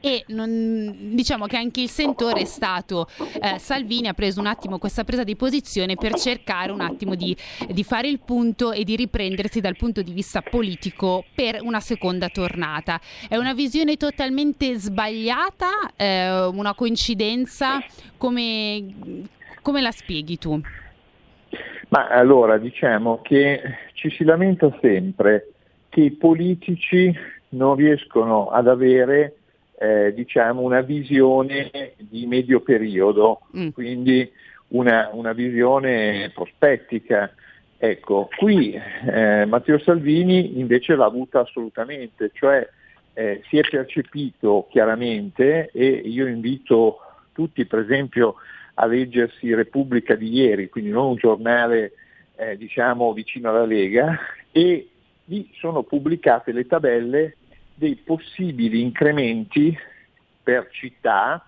e 0.00 0.24
non, 0.28 1.14
diciamo 1.14 1.46
che 1.46 1.56
anche 1.56 1.80
il 1.80 1.88
sentore 1.88 2.40
è 2.40 2.44
stato 2.44 3.06
eh, 3.40 3.58
Salvini 3.58 4.08
ha 4.08 4.14
preso 4.14 4.40
un 4.40 4.46
attimo 4.46 4.78
questa 4.78 5.04
presa 5.04 5.24
di 5.24 5.36
posizione 5.36 5.94
per 5.94 6.14
cercare 6.14 6.72
un 6.72 6.80
attimo 6.80 7.14
di, 7.14 7.36
di, 7.68 7.84
fare 7.84 8.08
il 8.08 8.20
punto 8.20 8.72
e 8.72 8.84
di 8.84 8.96
riprendersi 8.96 9.60
dal 9.60 9.76
punto 9.76 10.02
di 10.02 10.12
vista 10.12 10.42
politico 10.42 11.24
per 11.34 11.58
una 11.62 11.80
seconda 11.80 12.28
tornata. 12.28 13.00
È 13.28 13.36
una 13.36 13.54
visione 13.54 13.96
totalmente 13.96 14.74
sbagliata, 14.74 15.92
eh, 15.96 16.46
una 16.46 16.74
coincidenza, 16.74 17.82
come, 18.16 18.84
come 19.62 19.80
la 19.80 19.90
spieghi 19.90 20.38
tu? 20.38 20.60
Ma 21.88 22.08
allora 22.08 22.58
diciamo 22.58 23.20
che 23.22 23.60
ci 23.94 24.10
si 24.10 24.24
lamenta 24.24 24.76
sempre 24.80 25.52
che 25.88 26.00
i 26.00 26.10
politici 26.10 27.12
non 27.50 27.76
riescono 27.76 28.48
ad 28.48 28.66
avere 28.66 29.36
eh, 29.78 30.12
diciamo 30.14 30.62
una 30.62 30.80
visione 30.80 31.92
di 31.98 32.26
medio 32.26 32.60
periodo, 32.60 33.40
mm. 33.56 33.68
quindi 33.68 34.30
una, 34.68 35.10
una, 35.12 35.32
visione 35.32 36.30
prospettica. 36.34 37.32
Ecco, 37.78 38.30
qui 38.38 38.72
eh, 38.72 39.44
Matteo 39.44 39.78
Salvini 39.78 40.58
invece 40.58 40.94
l'ha 40.94 41.04
avuta 41.04 41.40
assolutamente, 41.40 42.30
cioè 42.32 42.66
eh, 43.12 43.42
si 43.48 43.58
è 43.58 43.68
percepito 43.68 44.66
chiaramente 44.70 45.70
e 45.72 45.86
io 45.86 46.26
invito 46.26 46.98
tutti 47.32 47.66
per 47.66 47.80
esempio 47.80 48.36
a 48.74 48.86
leggersi 48.86 49.54
Repubblica 49.54 50.14
di 50.14 50.32
ieri, 50.32 50.70
quindi 50.70 50.90
non 50.90 51.08
un 51.08 51.16
giornale 51.16 51.92
eh, 52.36 52.56
diciamo 52.56 53.12
vicino 53.12 53.50
alla 53.50 53.64
Lega, 53.64 54.18
e 54.52 54.88
lì 55.24 55.50
sono 55.58 55.82
pubblicate 55.82 56.52
le 56.52 56.66
tabelle 56.66 57.36
dei 57.76 57.94
possibili 57.96 58.80
incrementi 58.80 59.76
per 60.42 60.68
città 60.70 61.46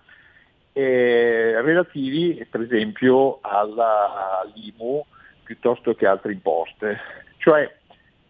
eh, 0.73 1.59
relativi 1.61 2.45
per 2.49 2.61
esempio 2.61 3.39
alla, 3.41 4.41
all'IMU 4.41 5.03
piuttosto 5.43 5.95
che 5.95 6.05
altre 6.05 6.31
imposte. 6.31 6.99
Cioè 7.37 7.75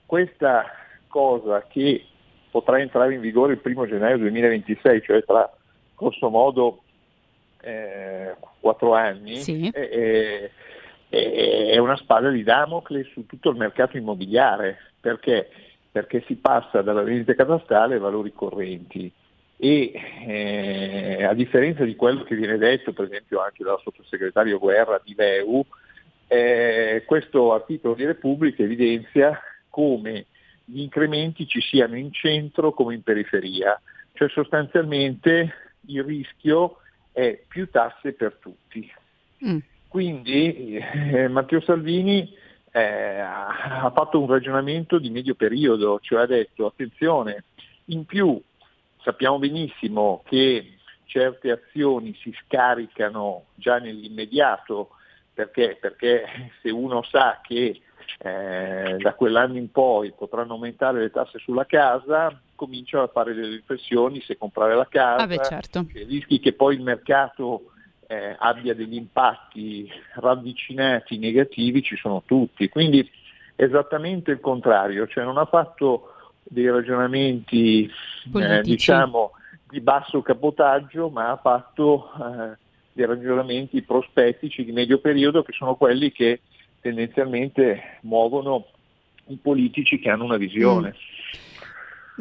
questa 0.06 0.66
cosa 1.08 1.66
che 1.68 2.06
potrà 2.50 2.80
entrare 2.80 3.14
in 3.14 3.22
vigore 3.22 3.54
il 3.54 3.62
1 3.62 3.88
gennaio 3.88 4.18
2026, 4.18 5.02
cioè 5.04 5.24
tra 5.24 5.52
grosso 5.96 6.30
modo 6.30 6.84
eh, 7.62 8.36
quattro 8.60 8.94
anni, 8.94 9.36
sì. 9.38 9.70
è, 9.70 10.50
è, 11.10 11.78
una 11.78 11.98
spada 11.98 12.30
di 12.30 12.44
Damocle 12.44 13.04
su 13.12 13.26
tutto 13.26 13.50
il 13.50 13.58
mercato 13.58 13.98
immobiliare, 13.98 14.78
perché 15.00 15.50
perché 15.92 16.24
si 16.28 16.36
passa 16.36 16.82
dalla 16.82 17.02
vendita 17.02 17.34
catastale 17.34 17.96
ai 17.96 18.00
valori 18.00 18.32
correnti 18.34 19.12
e 19.62 19.92
eh, 20.26 21.24
a 21.24 21.34
differenza 21.34 21.84
di 21.84 21.96
quello 21.96 22.24
che 22.24 22.36
viene 22.36 22.58
detto 22.58 22.94
per 22.94 23.06
esempio 23.06 23.42
anche 23.42 23.64
dal 23.64 23.80
sottosegretario 23.84 24.58
Guerra 24.58 25.02
di 25.04 25.14
VEU, 25.14 25.66
eh, 26.28 27.04
questo 27.06 27.54
articolo 27.54 27.94
di 27.94 28.06
Repubblica 28.06 28.64
evidenzia 28.64 29.38
come 29.70 30.28
gli 30.64 30.82
incrementi 30.82 31.48
ci 31.48 31.60
siano 31.62 31.98
in 31.98 32.14
centro 32.14 32.72
come 32.72 32.94
in 32.94 33.02
periferia, 33.02 33.80
cioè 34.14 34.30
sostanzialmente 34.30 35.54
il 35.88 36.04
rischio 36.04 36.78
è 37.12 37.42
più 37.48 37.70
tasse 37.70 38.14
per 38.14 38.38
tutti. 38.40 38.90
Mm. 39.46 39.58
Quindi 39.88 40.78
eh, 40.78 41.28
Matteo 41.28 41.60
Salvini 41.62 42.32
eh, 42.80 43.20
ha 43.20 43.92
fatto 43.94 44.20
un 44.20 44.28
ragionamento 44.28 45.00
di 45.00 45.10
medio 45.10 45.36
periodo, 45.36 46.00
cioè 46.02 46.22
ha 46.22 46.26
detto 46.26 46.66
attenzione, 46.66 47.44
in 47.86 48.06
più 48.06 48.42
sappiamo 49.02 49.40
benissimo 49.40 50.24
che 50.26 50.76
certe 51.06 51.52
azioni 51.52 52.16
si 52.22 52.34
scaricano 52.46 53.46
già 53.56 53.80
nell'immediato 53.80 54.90
perché, 55.34 55.78
perché 55.80 56.52
se 56.62 56.70
uno 56.70 57.02
sa 57.04 57.40
che 57.42 57.82
eh, 58.20 58.98
da 59.00 59.14
quell'anno 59.14 59.58
in 59.58 59.72
poi 59.72 60.12
potranno 60.12 60.54
aumentare 60.54 61.00
le 61.00 61.12
tasse 61.12 61.40
sulla 61.40 61.66
casa, 61.66 62.40
comincia 62.56 63.02
a 63.02 63.08
fare 63.08 63.34
delle 63.34 63.56
riflessioni 63.56 64.22
se 64.22 64.38
comprare 64.38 64.76
la 64.76 64.88
casa, 64.88 65.24
ah 65.24 65.28
beh, 65.28 65.44
certo. 65.44 65.86
rischi 65.94 66.40
che 66.40 66.54
poi 66.54 66.76
il 66.76 66.82
mercato 66.82 67.72
eh, 68.12 68.36
abbia 68.40 68.74
degli 68.74 68.96
impatti 68.96 69.88
ravvicinati 70.16 71.20
negativi 71.20 71.84
ci 71.84 71.96
sono 71.96 72.24
tutti. 72.26 72.68
Quindi 72.68 73.08
esattamente 73.56 74.32
il 74.32 74.40
contrario, 74.40 75.06
cioè 75.06 75.24
non 75.24 75.38
ha 75.38 75.46
fatto 75.46 76.14
dei 76.42 76.68
ragionamenti 76.72 77.88
eh, 78.34 78.62
diciamo 78.64 79.34
di 79.70 79.80
basso 79.80 80.24
capotaggio, 80.24 81.10
ma 81.10 81.30
ha 81.30 81.38
fatto 81.38 82.10
eh, 82.20 82.58
dei 82.94 83.06
ragionamenti 83.06 83.84
prospettici 83.84 84.66
di 84.66 84.72
medio 84.72 84.98
periodo 84.98 85.44
che 85.44 85.52
sono 85.52 85.76
quelli 85.76 86.12
che 86.12 86.42
tendenzialmente 86.82 88.00
muovono 88.02 88.66
i 89.28 89.38
politici 89.40 90.00
che 90.00 90.10
hanno 90.10 90.24
una 90.24 90.38
visione. 90.38 90.96
Mm. 90.96 91.49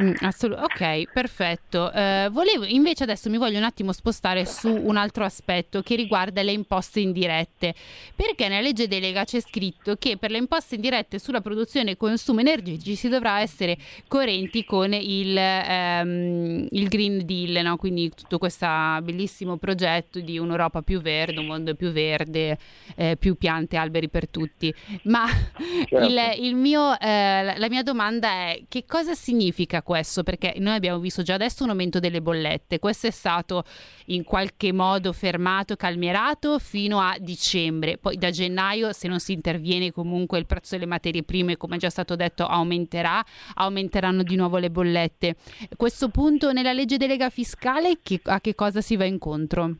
Mm, 0.00 0.12
assolut- 0.20 0.62
ok, 0.62 1.10
perfetto. 1.12 1.90
Uh, 1.92 2.30
volevo 2.30 2.64
invece 2.64 3.02
adesso 3.02 3.28
mi 3.28 3.36
voglio 3.36 3.58
un 3.58 3.64
attimo 3.64 3.90
spostare 3.92 4.46
su 4.46 4.68
un 4.68 4.96
altro 4.96 5.24
aspetto 5.24 5.82
che 5.82 5.96
riguarda 5.96 6.40
le 6.42 6.52
imposte 6.52 7.00
indirette, 7.00 7.74
perché 8.14 8.46
nella 8.46 8.60
legge 8.60 8.86
delega 8.86 9.24
c'è 9.24 9.40
scritto 9.40 9.96
che 9.96 10.16
per 10.16 10.30
le 10.30 10.38
imposte 10.38 10.76
indirette 10.76 11.18
sulla 11.18 11.40
produzione 11.40 11.92
e 11.92 11.96
consumo 11.96 12.38
energetici 12.38 12.94
si 12.94 13.08
dovrà 13.08 13.40
essere 13.40 13.76
coerenti 14.06 14.64
con 14.64 14.92
il, 14.92 15.36
um, 15.36 16.66
il 16.70 16.88
Green 16.88 17.26
Deal, 17.26 17.64
no? 17.64 17.76
quindi 17.76 18.12
tutto 18.14 18.38
questo 18.38 18.66
bellissimo 19.02 19.56
progetto 19.56 20.20
di 20.20 20.38
un'Europa 20.38 20.82
più 20.82 21.00
verde, 21.00 21.40
un 21.40 21.46
mondo 21.46 21.74
più 21.74 21.90
verde, 21.90 22.56
eh, 22.94 23.16
più 23.18 23.36
piante, 23.36 23.76
alberi 23.76 24.08
per 24.08 24.28
tutti. 24.28 24.72
Ma 25.04 25.26
certo. 25.88 26.06
il, 26.06 26.46
il 26.46 26.54
mio, 26.54 26.96
eh, 27.00 27.54
la 27.56 27.68
mia 27.68 27.82
domanda 27.82 28.28
è 28.28 28.62
che 28.68 28.84
cosa 28.86 29.14
significa 29.14 29.82
questo 29.88 30.22
perché 30.22 30.52
noi 30.58 30.74
abbiamo 30.74 30.98
visto 30.98 31.22
già 31.22 31.32
adesso 31.32 31.64
un 31.64 31.70
aumento 31.70 31.98
delle 31.98 32.20
bollette, 32.20 32.78
questo 32.78 33.06
è 33.06 33.10
stato 33.10 33.64
in 34.08 34.22
qualche 34.22 34.70
modo 34.70 35.14
fermato, 35.14 35.76
calmierato 35.76 36.58
fino 36.58 37.00
a 37.00 37.16
dicembre, 37.18 37.96
poi 37.96 38.18
da 38.18 38.28
gennaio 38.28 38.92
se 38.92 39.08
non 39.08 39.18
si 39.18 39.32
interviene 39.32 39.90
comunque 39.90 40.38
il 40.38 40.44
prezzo 40.44 40.74
delle 40.74 40.84
materie 40.84 41.22
prime 41.22 41.56
come 41.56 41.76
è 41.76 41.78
già 41.78 41.88
stato 41.88 42.16
detto 42.16 42.44
aumenterà, 42.44 43.24
aumenteranno 43.54 44.22
di 44.22 44.36
nuovo 44.36 44.58
le 44.58 44.70
bollette. 44.70 45.36
A 45.70 45.76
questo 45.76 46.10
punto 46.10 46.52
nella 46.52 46.74
legge 46.74 46.98
delega 46.98 47.30
fiscale 47.30 48.00
che, 48.02 48.20
a 48.24 48.42
che 48.42 48.54
cosa 48.54 48.82
si 48.82 48.94
va 48.94 49.06
incontro? 49.06 49.74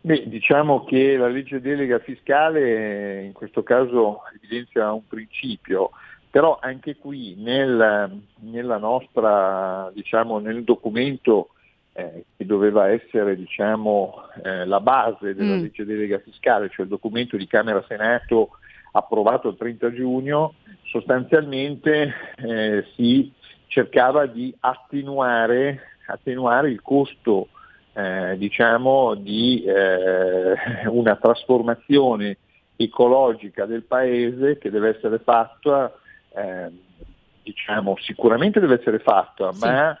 Beh, 0.00 0.26
diciamo 0.26 0.84
che 0.84 1.18
la 1.18 1.28
legge 1.28 1.60
delega 1.60 1.98
fiscale 1.98 3.24
in 3.24 3.32
questo 3.34 3.62
caso 3.62 4.20
evidenzia 4.34 4.90
un 4.90 5.06
principio, 5.06 5.90
però 6.30 6.58
anche 6.60 6.96
qui 6.96 7.34
nel, 7.38 8.20
nella 8.40 8.76
nostra, 8.78 9.90
diciamo, 9.94 10.38
nel 10.38 10.62
documento 10.64 11.50
eh, 11.92 12.24
che 12.36 12.46
doveva 12.46 12.88
essere 12.88 13.34
diciamo, 13.34 14.22
eh, 14.44 14.64
la 14.66 14.80
base 14.80 15.34
della 15.34 15.56
mm. 15.56 15.60
legge 15.62 15.84
delega 15.84 16.18
fiscale, 16.18 16.68
cioè 16.68 16.84
il 16.84 16.90
documento 16.90 17.36
di 17.36 17.46
Camera 17.46 17.84
Senato 17.88 18.50
approvato 18.92 19.48
il 19.48 19.56
30 19.56 19.92
giugno, 19.92 20.54
sostanzialmente 20.84 22.14
eh, 22.36 22.86
si 22.94 23.32
cercava 23.66 24.26
di 24.26 24.54
attenuare, 24.60 25.96
attenuare 26.06 26.70
il 26.70 26.80
costo 26.82 27.48
eh, 27.94 28.36
diciamo, 28.38 29.14
di 29.14 29.64
eh, 29.64 30.86
una 30.88 31.16
trasformazione 31.16 32.38
ecologica 32.76 33.66
del 33.66 33.82
paese 33.82 34.56
che 34.58 34.70
deve 34.70 34.96
essere 34.96 35.18
fatta 35.18 35.92
eh, 36.34 36.70
diciamo, 37.42 37.96
sicuramente 38.00 38.60
deve 38.60 38.78
essere 38.78 38.98
fatta, 38.98 39.52
sì. 39.52 39.64
ma 39.64 39.98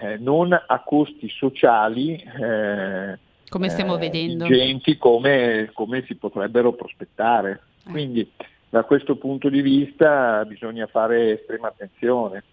eh, 0.00 0.16
non 0.18 0.52
a 0.52 0.80
costi 0.80 1.28
sociali 1.28 2.14
eh, 2.14 3.18
come 3.48 3.68
stiamo 3.70 3.96
eh, 3.96 3.98
vedendo 3.98 4.44
ingenti 4.44 4.98
come, 4.98 5.70
come 5.72 6.04
si 6.06 6.14
potrebbero 6.16 6.72
prospettare. 6.72 7.60
Eh. 7.86 7.90
Quindi 7.90 8.30
da 8.68 8.84
questo 8.84 9.16
punto 9.16 9.48
di 9.48 9.62
vista 9.62 10.44
bisogna 10.44 10.86
fare 10.86 11.32
estrema 11.32 11.68
attenzione. 11.68 12.44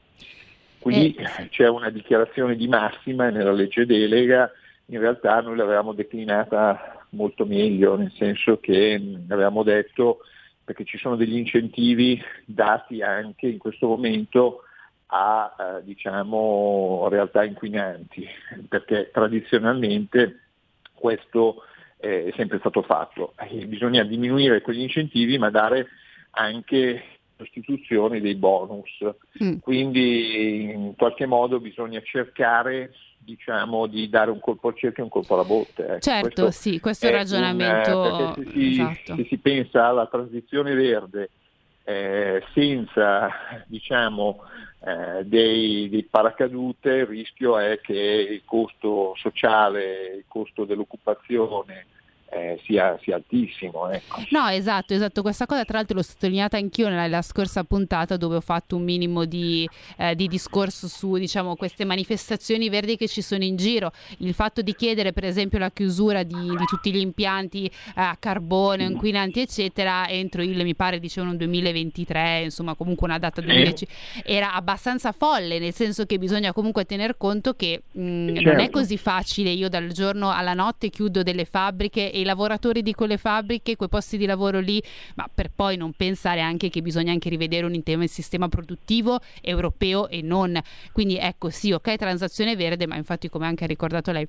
Qui 0.80 1.16
Eh, 1.16 1.50
c'è 1.50 1.68
una 1.68 1.90
dichiarazione 1.90 2.56
di 2.56 2.68
massima 2.68 3.30
nella 3.30 3.52
legge 3.52 3.86
delega 3.86 4.50
in 4.88 5.00
realtà 5.00 5.42
noi 5.42 5.56
l'avevamo 5.56 5.94
declinata 5.94 7.06
molto 7.10 7.46
meglio, 7.46 7.96
nel 7.96 8.12
senso 8.16 8.60
che 8.60 9.02
avevamo 9.30 9.64
detto 9.64 10.20
perché 10.66 10.84
ci 10.84 10.98
sono 10.98 11.16
degli 11.16 11.38
incentivi 11.38 12.22
dati 12.44 13.02
anche 13.02 13.48
in 13.48 13.60
questo 13.60 13.88
momento 13.88 14.64
a 15.08 15.56
eh, 15.58 15.84
diciamo, 15.84 17.08
realtà 17.10 17.44
inquinanti, 17.44 18.28
perché 18.68 19.12
tradizionalmente 19.14 20.40
questo 20.94 21.64
eh, 21.98 22.26
è 22.26 22.34
sempre 22.36 22.58
stato 22.60 22.82
fatto. 22.82 23.34
E 23.38 23.68
bisogna 23.68 24.04
diminuire 24.04 24.62
quegli 24.62 24.82
incentivi 24.82 25.38
ma 25.38 25.52
dare 25.52 25.88
anche 26.32 27.04
sostituzione 27.38 28.20
dei 28.20 28.36
bonus. 28.36 28.90
Mm. 29.44 29.58
Quindi 29.58 30.72
in 30.72 30.96
qualche 30.96 31.26
modo 31.26 31.60
bisogna 31.60 32.02
cercare 32.02 32.92
diciamo, 33.26 33.88
di 33.88 34.08
dare 34.08 34.32
un 34.32 34.40
colpo 34.40 34.70
al 34.70 34.78
cerchio 34.78 35.02
e 35.02 35.06
un 35.06 35.12
colpo 35.12 35.34
alla 35.34 35.44
botte. 35.44 35.86
ecco. 35.86 36.00
Certo, 36.00 36.44
Questo 36.44 36.52
sì, 36.52 36.80
questo 36.80 37.06
è 37.06 37.10
il 37.10 37.16
un, 37.16 37.22
ragionamento 37.22 38.06
eh, 38.06 38.34
perché 38.34 38.44
se 38.44 38.52
si, 38.52 38.72
esatto. 38.72 39.16
se 39.16 39.26
si 39.26 39.38
pensa 39.38 39.88
alla 39.88 40.08
transizione 40.08 40.74
verde 40.74 41.30
eh, 41.84 42.44
senza 42.54 43.30
diciamo, 43.66 44.42
eh, 44.86 45.24
dei, 45.26 45.90
dei 45.90 46.04
paracadute, 46.04 46.90
il 46.90 47.06
rischio 47.06 47.58
è 47.58 47.80
che 47.82 47.94
il 47.94 48.42
costo 48.46 49.14
sociale, 49.18 50.16
il 50.18 50.26
costo 50.28 50.66
dell'occupazione 50.66 51.86
eh, 52.36 52.60
sia, 52.66 52.98
sia 53.02 53.16
altissimo. 53.16 53.90
Ecco. 53.90 54.22
No, 54.32 54.48
esatto, 54.50 54.94
esatto. 54.94 55.22
Questa 55.22 55.46
cosa 55.46 55.64
tra 55.64 55.78
l'altro 55.78 55.96
l'ho 55.96 56.04
sottolineata 56.04 56.58
anch'io 56.58 56.90
nella, 56.90 57.04
nella 57.04 57.22
scorsa 57.22 57.64
puntata 57.64 58.18
dove 58.18 58.36
ho 58.36 58.42
fatto 58.42 58.76
un 58.76 58.84
minimo 58.84 59.26
di, 59.26 59.68
eh, 59.98 60.16
di 60.16 60.28
discorso 60.28 60.88
su 60.88 61.16
diciamo, 61.16 61.56
queste 61.56 61.86
manifestazioni 61.86 62.70
verdi 62.70 62.98
che 62.98 63.08
ci 63.08 63.22
sono 63.22 63.44
in 63.44 63.56
giro. 63.56 63.92
Il 64.18 64.34
fatto 64.34 64.62
di 64.62 64.76
chiedere 64.76 65.14
per 65.14 65.24
esempio 65.26 65.60
la 65.60 65.72
chiusura 65.72 66.24
di, 66.24 66.34
di 66.36 66.66
tutti 66.66 66.92
gli 66.92 67.00
impianti 67.00 67.66
eh, 67.66 67.72
a 67.96 68.18
carbone, 68.20 68.84
inquinanti 68.84 69.40
eccetera 69.42 70.08
entro 70.10 70.42
il, 70.42 70.64
mi 70.64 70.76
pare 70.76 71.00
dicevano 71.00 71.36
2023, 71.36 72.42
insomma 72.44 72.76
comunque 72.76 73.08
una 73.08 73.20
data 73.20 73.42
2010, 73.42 73.88
era 74.24 74.54
abbastanza 74.54 75.12
folle, 75.12 75.60
nel 75.60 75.74
senso 75.74 76.06
che 76.06 76.18
bisogna 76.18 76.52
comunque 76.54 76.86
tener 76.86 77.18
conto 77.18 77.54
che 77.54 77.84
mh, 77.92 78.02
non 78.02 78.38
è 78.60 78.64
Certo. 78.66 78.80
così 78.80 78.98
facile. 78.98 79.52
Io 79.52 79.70
dal 79.70 79.88
giorno 79.90 80.32
alla 80.32 80.54
notte 80.54 80.90
chiudo 80.90 81.24
delle 81.24 81.46
fabbriche 81.46 82.12
e 82.12 82.24
lavoratori 82.26 82.82
di 82.82 82.94
quelle 82.94 83.18
fabbriche, 83.18 83.76
quei 83.76 83.90
posti 83.90 84.18
di 84.18 84.26
lavoro 84.26 84.60
lì, 84.60 84.82
ma 85.16 85.30
per 85.34 85.52
poi 85.56 85.78
non 85.78 85.94
pensare 85.94 86.42
anche 86.42 86.70
che 86.70 86.82
bisogna 86.82 87.12
anche 87.12 87.30
rivedere 87.30 87.66
un 87.66 87.74
intero 87.74 88.06
sistema 88.08 88.50
produttivo 88.50 89.20
europeo 89.42 90.10
e 90.10 90.22
non. 90.22 90.60
Quindi 90.92 91.18
ecco, 91.18 91.50
sì, 91.50 91.72
ok, 91.72 91.96
transazione 91.96 92.56
verde, 92.56 92.88
ma 92.88 92.96
infatti 92.96 93.30
come 93.30 93.46
anche 93.46 93.64
ha 93.64 93.68
ricordato 93.68 94.12
lei 94.12 94.28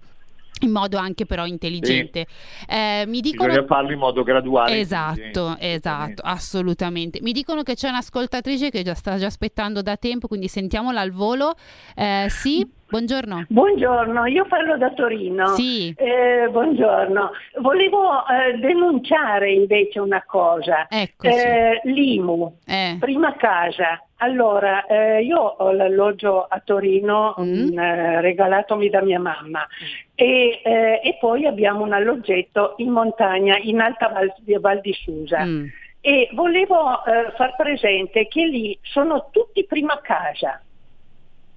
in 0.60 0.70
modo 0.70 0.96
anche 0.96 1.26
però 1.26 1.44
intelligente. 1.44 2.26
Eh, 2.66 3.04
mi 3.06 3.20
dicono 3.20 3.48
Bisogna 3.48 3.66
farlo 3.66 3.92
in 3.92 3.98
modo 3.98 4.22
graduale. 4.22 4.78
Esatto, 4.78 5.56
esatto, 5.58 6.22
assolutamente. 6.22 7.20
Mi 7.20 7.32
dicono 7.32 7.62
che 7.62 7.74
c'è 7.74 7.88
un'ascoltatrice 7.88 8.70
che 8.70 8.82
già 8.82 8.94
sta 8.94 9.18
già 9.18 9.26
aspettando 9.26 9.82
da 9.82 9.96
tempo, 9.96 10.28
quindi 10.28 10.48
sentiamola 10.48 11.00
al 11.00 11.10
volo. 11.10 11.54
Eh, 11.94 12.26
sì, 12.30 12.66
buongiorno. 12.88 13.46
Buongiorno, 13.48 14.26
io 14.26 14.44
parlo 14.46 14.76
da 14.76 14.90
Torino. 14.92 15.46
Sì. 15.48 15.92
Eh, 15.96 16.48
buongiorno. 16.50 17.30
Volevo 17.60 18.24
eh, 18.26 18.58
denunciare 18.58 19.52
invece 19.52 20.00
una 20.00 20.22
cosa. 20.26 20.86
Eccoci. 20.88 21.34
Eh, 21.34 21.80
L'IMU, 21.84 22.58
Eh. 22.66 22.96
prima 23.00 23.34
casa. 23.36 24.00
Allora, 24.18 24.86
eh, 24.86 25.22
io 25.22 25.38
ho 25.40 25.72
l'alloggio 25.72 26.44
a 26.48 26.58
Torino 26.64 27.34
Mm. 27.38 27.68
mm, 27.72 27.78
eh, 27.78 28.20
regalatomi 28.22 28.88
da 28.88 29.02
mia 29.02 29.20
mamma 29.20 29.66
e, 30.14 30.62
e 30.64 31.16
poi 31.20 31.44
abbiamo 31.44 31.82
un 31.84 31.92
alloggetto 31.92 32.74
in 32.78 32.90
montagna 32.90 33.58
in 33.60 33.78
Alta 33.80 34.08
Val, 34.08 34.32
Val 34.60 34.80
di 34.80 34.94
Susa. 34.94 35.44
Mm. 35.44 35.66
E 36.00 36.30
volevo 36.32 37.02
far 37.36 37.56
presente 37.56 38.28
che 38.28 38.44
lì 38.46 38.78
sono 38.80 39.28
tutti 39.32 39.64
prima 39.66 39.98
casa. 40.02 40.62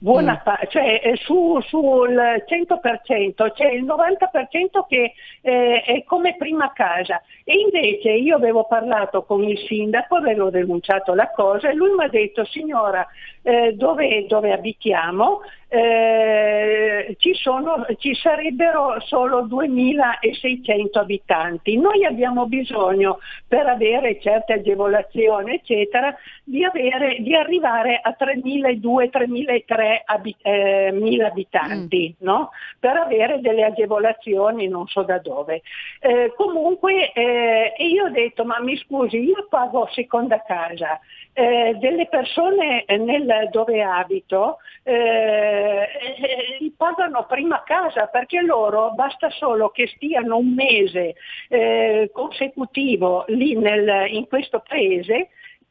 Buona 0.01 0.39
Mm. 0.39 0.43
pa- 0.43 0.59
cioè 0.69 1.01
eh, 1.03 1.17
su, 1.17 1.59
sul 1.59 2.15
100% 2.45 3.51
c'è 3.51 3.67
il 3.67 3.83
90% 3.83 4.85
che 4.87 5.13
eh, 5.41 5.81
è 5.81 6.03
come 6.05 6.37
prima 6.37 6.71
casa 6.71 7.21
e 7.43 7.59
invece 7.59 8.11
io 8.11 8.37
avevo 8.37 8.63
parlato 8.63 9.23
con 9.23 9.43
il 9.43 9.57
sindaco, 9.67 10.15
avevo 10.15 10.49
denunciato 10.49 11.13
la 11.13 11.29
cosa 11.31 11.69
e 11.69 11.73
lui 11.73 11.93
mi 11.95 12.05
ha 12.05 12.07
detto 12.07 12.45
signora 12.45 13.05
eh, 13.41 13.73
dove, 13.73 14.25
dove 14.27 14.51
abitiamo 14.51 15.41
eh, 15.71 17.15
ci, 17.19 17.35
sono, 17.35 17.85
ci 17.99 18.15
sarebbero 18.15 18.99
solo 19.01 19.43
2600 19.43 20.99
abitanti, 20.99 21.77
noi 21.77 22.05
abbiamo 22.05 22.47
bisogno 22.47 23.19
per 23.47 23.67
avere 23.67 24.19
certe 24.19 24.53
agevolazioni 24.53 25.53
eccetera 25.53 26.15
di, 26.43 26.63
avere, 26.63 27.17
di 27.19 27.35
arrivare 27.35 27.99
a 28.01 28.15
3.200-3.300 28.19 30.01
abi- 30.05 30.35
eh, 30.41 30.89
mila 30.91 31.27
abitanti 31.27 32.15
no? 32.21 32.49
per 32.79 32.97
avere 32.97 33.39
delle 33.39 33.63
agevolazioni 33.63 34.67
non 34.67 34.87
so 34.87 35.03
da 35.03 35.19
dove. 35.19 35.61
Eh, 35.99 36.33
comunque 36.35 37.11
eh, 37.13 37.75
io 37.77 38.05
ho 38.05 38.09
detto 38.09 38.43
ma 38.43 38.59
mi 38.59 38.75
scusi 38.77 39.17
io 39.17 39.45
pago 39.47 39.87
seconda 39.91 40.41
casa, 40.41 40.99
eh, 41.39 41.77
delle 41.79 42.07
persone 42.07 42.83
eh, 42.83 42.97
nel, 42.97 43.47
dove 43.49 43.81
abito 43.81 44.57
eh, 44.83 44.93
eh, 44.93 46.57
li 46.59 46.73
pagano 46.75 47.25
prima 47.27 47.63
casa 47.63 48.07
perché 48.07 48.41
loro 48.41 48.91
basta 48.91 49.29
solo 49.29 49.69
che 49.69 49.87
stiano 49.95 50.35
un 50.35 50.53
mese 50.53 51.15
eh, 51.47 52.09
consecutivo 52.11 53.23
lì 53.27 53.55
nel- 53.55 54.07
in 54.11 54.27
questo 54.27 54.61
paese 54.67 55.29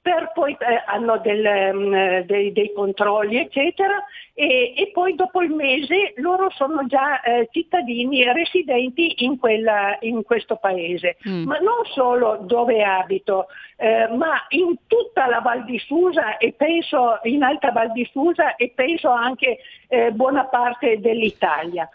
per 0.09 0.31
poi 0.33 0.53
eh, 0.59 0.83
hanno 0.87 1.19
del, 1.19 1.75
mm, 1.75 2.21
dei, 2.21 2.51
dei 2.53 2.73
controlli 2.73 3.37
eccetera 3.37 4.03
e, 4.33 4.73
e 4.75 4.91
poi 4.95 5.15
dopo 5.15 5.43
il 5.43 5.51
mese 5.51 6.15
loro 6.17 6.49
sono 6.51 6.87
già 6.87 7.21
eh, 7.21 7.49
cittadini 7.53 8.25
residenti 8.33 9.25
in, 9.25 9.39
quella- 9.39 9.99
in 10.01 10.23
questo 10.23 10.57
paese, 10.57 11.17
Mm. 11.29 11.45
ma 11.45 11.59
non 11.59 11.85
solo 11.93 12.39
dove 12.43 12.83
abito, 12.85 13.47
eh, 13.77 14.07
ma 14.17 14.47
in 14.51 14.77
tutta 14.87 15.27
la 15.29 15.41
Val 15.41 15.65
di 15.65 15.79
Susa 15.79 16.39
e 16.39 16.53
penso 16.57 17.19
in 17.25 17.43
Alta 17.43 17.71
Val 17.73 17.91
di 17.93 18.09
Susa 18.11 18.55
e 18.57 18.73
penso 18.75 19.11
anche 19.11 19.59
eh, 19.89 20.11
buona 20.13 20.45
parte 20.45 21.01
dell'Italia. 21.01 21.89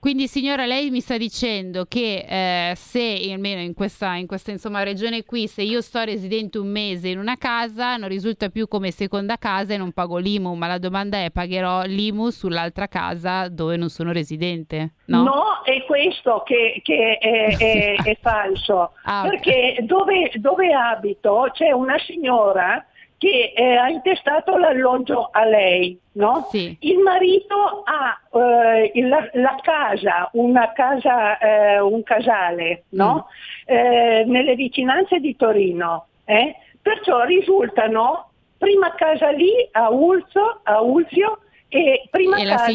Quindi 0.00 0.28
signora, 0.28 0.64
lei 0.64 0.90
mi 0.90 1.00
sta 1.00 1.16
dicendo 1.16 1.84
che 1.88 2.24
eh, 2.28 2.74
se 2.76 3.18
almeno 3.32 3.60
in 3.60 3.74
questa, 3.74 4.14
in 4.14 4.28
questa 4.28 4.52
insomma, 4.52 4.84
regione 4.84 5.24
qui, 5.24 5.48
se 5.48 5.62
io 5.62 5.80
sto 5.80 6.02
residente 6.04 6.58
un 6.58 6.68
mese 6.68 7.08
in 7.08 7.18
una 7.18 7.36
casa, 7.36 7.96
non 7.96 8.08
risulta 8.08 8.48
più 8.48 8.68
come 8.68 8.92
seconda 8.92 9.36
casa 9.38 9.74
e 9.74 9.76
non 9.76 9.90
pago 9.92 10.18
l'IMU, 10.18 10.54
ma 10.54 10.68
la 10.68 10.78
domanda 10.78 11.22
è 11.24 11.30
pagherò 11.30 11.82
l'IMU 11.82 12.30
sull'altra 12.30 12.86
casa 12.86 13.48
dove 13.48 13.76
non 13.76 13.88
sono 13.88 14.12
residente? 14.12 14.92
No? 15.06 15.24
è 15.64 15.84
questo 15.84 16.42
che, 16.44 16.80
che 16.84 17.18
è, 17.18 17.56
è- 17.56 17.94
è 18.08 18.18
falso, 18.20 18.92
Ah, 19.02 19.24
ok. 19.24 19.28
perché 19.30 19.76
dove, 19.82 20.30
dove 20.36 20.72
abito 20.72 21.48
c'è 21.52 21.72
una 21.72 21.98
signora 21.98 22.86
che 23.18 23.52
eh, 23.54 23.74
ha 23.76 23.88
intestato 23.88 24.56
l'alloggio 24.56 25.28
a 25.32 25.44
lei, 25.44 25.98
no? 26.12 26.46
Il 26.80 26.98
marito 26.98 27.82
ha 27.84 28.16
eh, 28.32 28.92
la, 29.02 29.28
la 29.32 29.58
casa, 29.60 30.30
una 30.34 30.72
casa, 30.72 31.36
eh, 31.38 31.80
un 31.80 32.02
casale, 32.04 32.84
no? 32.90 33.26
Eh, 33.66 34.24
nelle 34.24 34.54
vicinanze 34.54 35.18
di 35.18 35.34
Torino, 35.36 36.06
eh? 36.24 36.54
perciò 36.80 37.24
risultano 37.24 38.30
prima 38.56 38.94
casa 38.94 39.30
lì 39.30 39.50
a 39.72 39.90
Ulzo, 39.90 40.60
a 40.62 40.80
Ulzio 40.80 41.40
e 41.68 42.06
prima 42.10 42.36
E 42.38 42.44
casa 42.46 42.66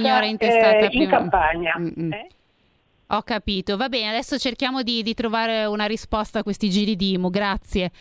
eh, 0.77 0.83
in 0.83 0.89
prima- 0.89 1.09
campagna. 1.09 1.75
Mm, 1.79 1.87
mm. 1.99 2.11
eh? 2.13 2.27
Ho 3.13 3.21
capito, 3.21 3.77
va 3.77 3.89
bene, 3.89 4.09
adesso 4.09 4.39
cerchiamo 4.39 4.81
di, 4.81 5.03
di 5.03 5.13
trovare 5.13 5.65
una 5.65 5.85
risposta 5.85 6.39
a 6.39 6.43
questi 6.43 6.69
giri 6.71 6.95
di 6.95 7.11
IMU, 7.11 7.29
grazie. 7.29 7.91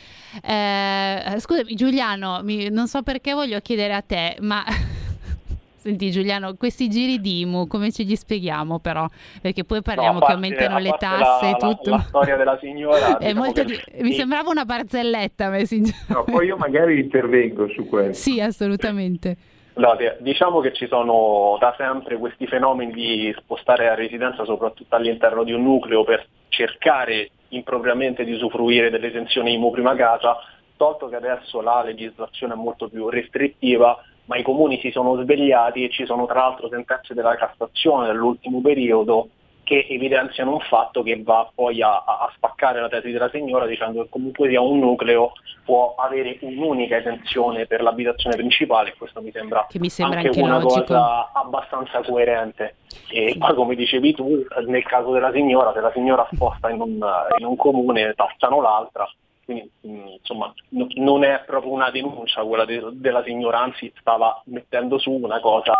Eh, 0.42 1.34
scusami 1.38 1.74
Giuliano, 1.74 2.40
mi- 2.42 2.70
non 2.70 2.88
so 2.88 3.02
perché 3.02 3.34
voglio 3.34 3.60
chiedere 3.60 3.92
a 3.92 4.00
te, 4.00 4.36
ma 4.40 4.64
senti 5.76 6.10
Giuliano, 6.10 6.54
questi 6.54 6.88
giri 6.88 7.20
di 7.20 7.40
IMU 7.40 7.66
come 7.66 7.92
ce 7.92 8.04
li 8.04 8.16
spieghiamo 8.16 8.78
però? 8.78 9.06
Perché 9.42 9.64
poi 9.64 9.82
parliamo 9.82 10.18
No, 10.18 10.24
che 10.24 10.32
aumentano 10.32 10.78
le 10.78 10.94
tasse 10.98 11.44
e 11.46 11.50
la- 11.50 11.56
la- 11.66 11.74
tutto. 11.74 11.90
La, 11.90 12.04
storia 12.08 12.36
della 12.36 12.58
signora. 12.58 13.18
È 13.18 13.26
diciamo 13.26 13.44
molto 13.44 13.64
che- 13.64 13.84
di- 13.96 14.02
Mi 14.02 14.14
sembrava 14.14 14.48
una 14.48 14.64
barzelletta, 14.64 15.50
me, 15.50 15.66
sincer- 15.66 16.06
No, 16.08 16.24
poi 16.24 16.46
io 16.46 16.56
magari 16.56 16.98
intervengo 17.00 17.68
su 17.68 17.86
questo. 17.86 18.14
Sì, 18.30 18.40
assolutamente. 18.40 19.36
Allora, 19.74 20.16
diciamo 20.18 20.60
che 20.60 20.74
ci 20.74 20.86
sono 20.86 21.56
da 21.58 21.74
sempre 21.78 22.18
questi 22.18 22.46
fenomeni 22.46 22.92
di 22.92 23.34
spostare 23.38 23.86
la 23.86 23.94
residenza 23.94 24.44
soprattutto 24.44 24.94
all'interno 24.96 25.44
di 25.44 25.52
un 25.52 25.62
nucleo 25.62 26.04
per 26.04 26.26
cercare 26.48 27.30
impropriamente 27.48 28.24
di 28.24 28.32
usufruire 28.32 28.90
delle 28.90 29.08
esenzioni 29.08 29.54
IMU 29.54 29.70
prima 29.70 29.94
casa, 29.94 30.36
tolto 30.76 31.08
che 31.08 31.16
adesso 31.16 31.62
la 31.62 31.82
legislazione 31.82 32.52
è 32.52 32.56
molto 32.56 32.88
più 32.88 33.08
restrittiva, 33.08 33.98
ma 34.26 34.36
i 34.36 34.42
comuni 34.42 34.78
si 34.80 34.90
sono 34.90 35.20
svegliati 35.22 35.84
e 35.84 35.90
ci 35.90 36.04
sono 36.04 36.26
tra 36.26 36.40
l'altro 36.40 36.68
sentenze 36.68 37.14
della 37.14 37.36
Cassazione 37.36 38.08
dell'ultimo 38.08 38.60
periodo 38.60 39.28
che 39.64 39.86
evidenziano 39.88 40.52
un 40.52 40.60
fatto 40.60 41.02
che 41.02 41.20
va 41.22 41.50
poi 41.54 41.82
a, 41.82 42.04
a, 42.04 42.30
spaccare 42.34 42.80
la 42.80 42.88
tesi 42.88 43.10
della 43.10 43.30
signora 43.30 43.66
dicendo 43.66 44.02
che 44.02 44.08
comunque 44.10 44.48
sia 44.48 44.60
un 44.60 44.78
nucleo 44.78 45.32
può 45.64 45.94
avere 45.96 46.38
un'unica 46.40 46.96
esenzione 46.96 47.66
per 47.66 47.82
l'abitazione 47.82 48.36
principale, 48.36 48.94
questo 48.98 49.22
mi 49.22 49.30
sembra, 49.30 49.66
mi 49.72 49.88
sembra 49.88 50.18
anche, 50.18 50.28
anche, 50.28 50.40
una 50.40 50.58
logico. 50.58 50.80
cosa 50.80 51.30
abbastanza 51.32 52.00
coerente. 52.02 52.76
E 53.08 53.36
poi 53.38 53.54
come 53.54 53.74
dicevi 53.74 54.14
tu, 54.14 54.44
nel 54.66 54.82
caso 54.82 55.12
della 55.12 55.32
signora, 55.32 55.72
se 55.72 55.80
la 55.80 55.92
signora 55.94 56.26
sposta 56.32 56.68
in 56.68 56.80
un, 56.80 56.98
in 57.38 57.46
un 57.46 57.56
comune, 57.56 58.12
tassano 58.14 58.60
l'altra, 58.60 59.08
quindi 59.44 59.70
mh, 59.80 60.06
insomma 60.18 60.52
n- 60.70 60.86
non 61.02 61.24
è 61.24 61.42
proprio 61.46 61.72
una 61.72 61.90
denuncia 61.90 62.42
quella 62.42 62.64
de- 62.64 62.90
della 62.92 63.22
signora, 63.24 63.60
anzi 63.60 63.92
stava 63.98 64.40
mettendo 64.46 64.98
su 64.98 65.10
una 65.10 65.40
cosa 65.40 65.72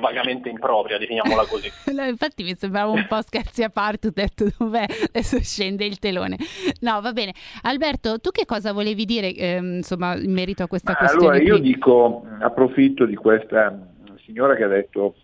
vagamente 0.00 0.48
impropria, 0.48 0.98
definiamola 0.98 1.44
così. 1.46 1.68
No, 1.92 2.04
infatti 2.04 2.44
mi 2.44 2.54
sembrava 2.56 2.92
un 2.92 3.04
po' 3.06 3.20
scherzi 3.20 3.62
a 3.62 3.68
parte, 3.68 4.06
ho 4.08 4.12
detto 4.14 4.46
dov'è, 4.58 4.86
adesso 5.08 5.38
scende 5.40 5.84
il 5.84 5.98
telone. 5.98 6.36
No, 6.80 7.00
va 7.00 7.12
bene. 7.12 7.34
Alberto, 7.62 8.18
tu 8.20 8.30
che 8.30 8.46
cosa 8.46 8.72
volevi 8.72 9.04
dire 9.04 9.34
ehm, 9.34 9.74
insomma 9.76 10.14
in 10.16 10.32
merito 10.32 10.62
a 10.62 10.66
questa 10.66 10.92
Ma 10.92 10.98
questione? 10.98 11.26
allora 11.26 11.42
io 11.42 11.58
qui? 11.58 11.62
dico, 11.62 12.24
approfitto 12.40 13.04
di 13.04 13.16
questa 13.16 13.76
signora 14.24 14.54
che 14.54 14.64
ha 14.64 14.68
detto 14.68 15.14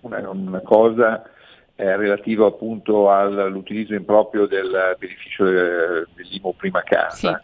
una, 0.00 0.28
una 0.30 0.60
cosa 0.60 1.22
eh, 1.76 1.96
relativa 1.96 2.46
appunto 2.46 3.10
all'utilizzo 3.10 3.94
improprio 3.94 4.46
del 4.46 4.96
beneficio 4.98 5.44
del- 5.44 6.08
dell'IMU 6.14 6.54
prima 6.56 6.82
casa. 6.82 7.40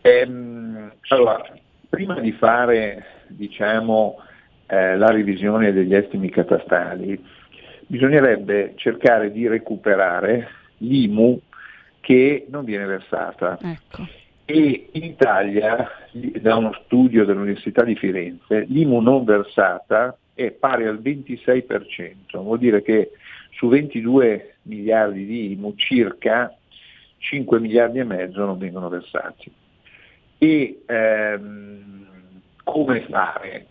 Ehm, 0.00 0.92
allora, 1.08 1.42
prima 1.88 2.18
di 2.20 2.32
fare 2.32 3.04
diciamo, 3.26 4.20
eh, 4.66 4.96
la 4.96 5.08
revisione 5.10 5.72
degli 5.72 5.94
estimi 5.94 6.30
catastali, 6.30 7.22
bisognerebbe 7.86 8.72
cercare 8.76 9.30
di 9.32 9.46
recuperare 9.48 10.48
l'IMU 10.78 11.40
che 12.00 12.46
non 12.48 12.64
viene 12.64 12.84
versata. 12.84 13.58
E 14.44 14.88
in 14.92 15.04
Italia, 15.04 15.88
da 16.12 16.56
uno 16.56 16.72
studio 16.84 17.24
dell'Università 17.24 17.84
di 17.84 17.94
Firenze, 17.94 18.64
l'IMU 18.68 19.00
non 19.00 19.24
versata 19.24 20.16
è 20.34 20.50
pari 20.50 20.86
al 20.86 21.00
26%, 21.00 22.42
vuol 22.42 22.58
dire 22.58 22.82
che 22.82 23.10
su 23.62 23.68
22 23.68 24.56
miliardi 24.62 25.24
di 25.24 25.52
IMU 25.52 25.74
circa 25.76 26.52
5 27.18 27.60
miliardi 27.60 28.00
e 28.00 28.04
mezzo 28.04 28.44
non 28.44 28.58
vengono 28.58 28.88
versati. 28.88 29.52
E 30.36 30.82
ehm, 30.84 32.06
come 32.64 33.06
fare? 33.08 33.66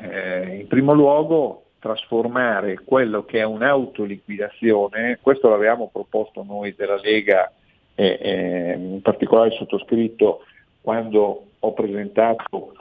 Eh, 0.00 0.60
in 0.60 0.66
primo 0.66 0.94
luogo 0.94 1.64
trasformare 1.78 2.80
quello 2.82 3.26
che 3.26 3.40
è 3.40 3.44
un'autoliquidazione, 3.44 5.18
questo 5.20 5.50
l'avevamo 5.50 5.90
proposto 5.92 6.42
noi 6.42 6.74
della 6.74 6.98
Lega, 6.98 7.52
e, 7.94 8.18
e 8.18 8.72
in 8.78 9.02
particolare 9.02 9.50
sottoscritto 9.50 10.40
quando 10.80 11.48
ho 11.58 11.72
presentato 11.74 12.72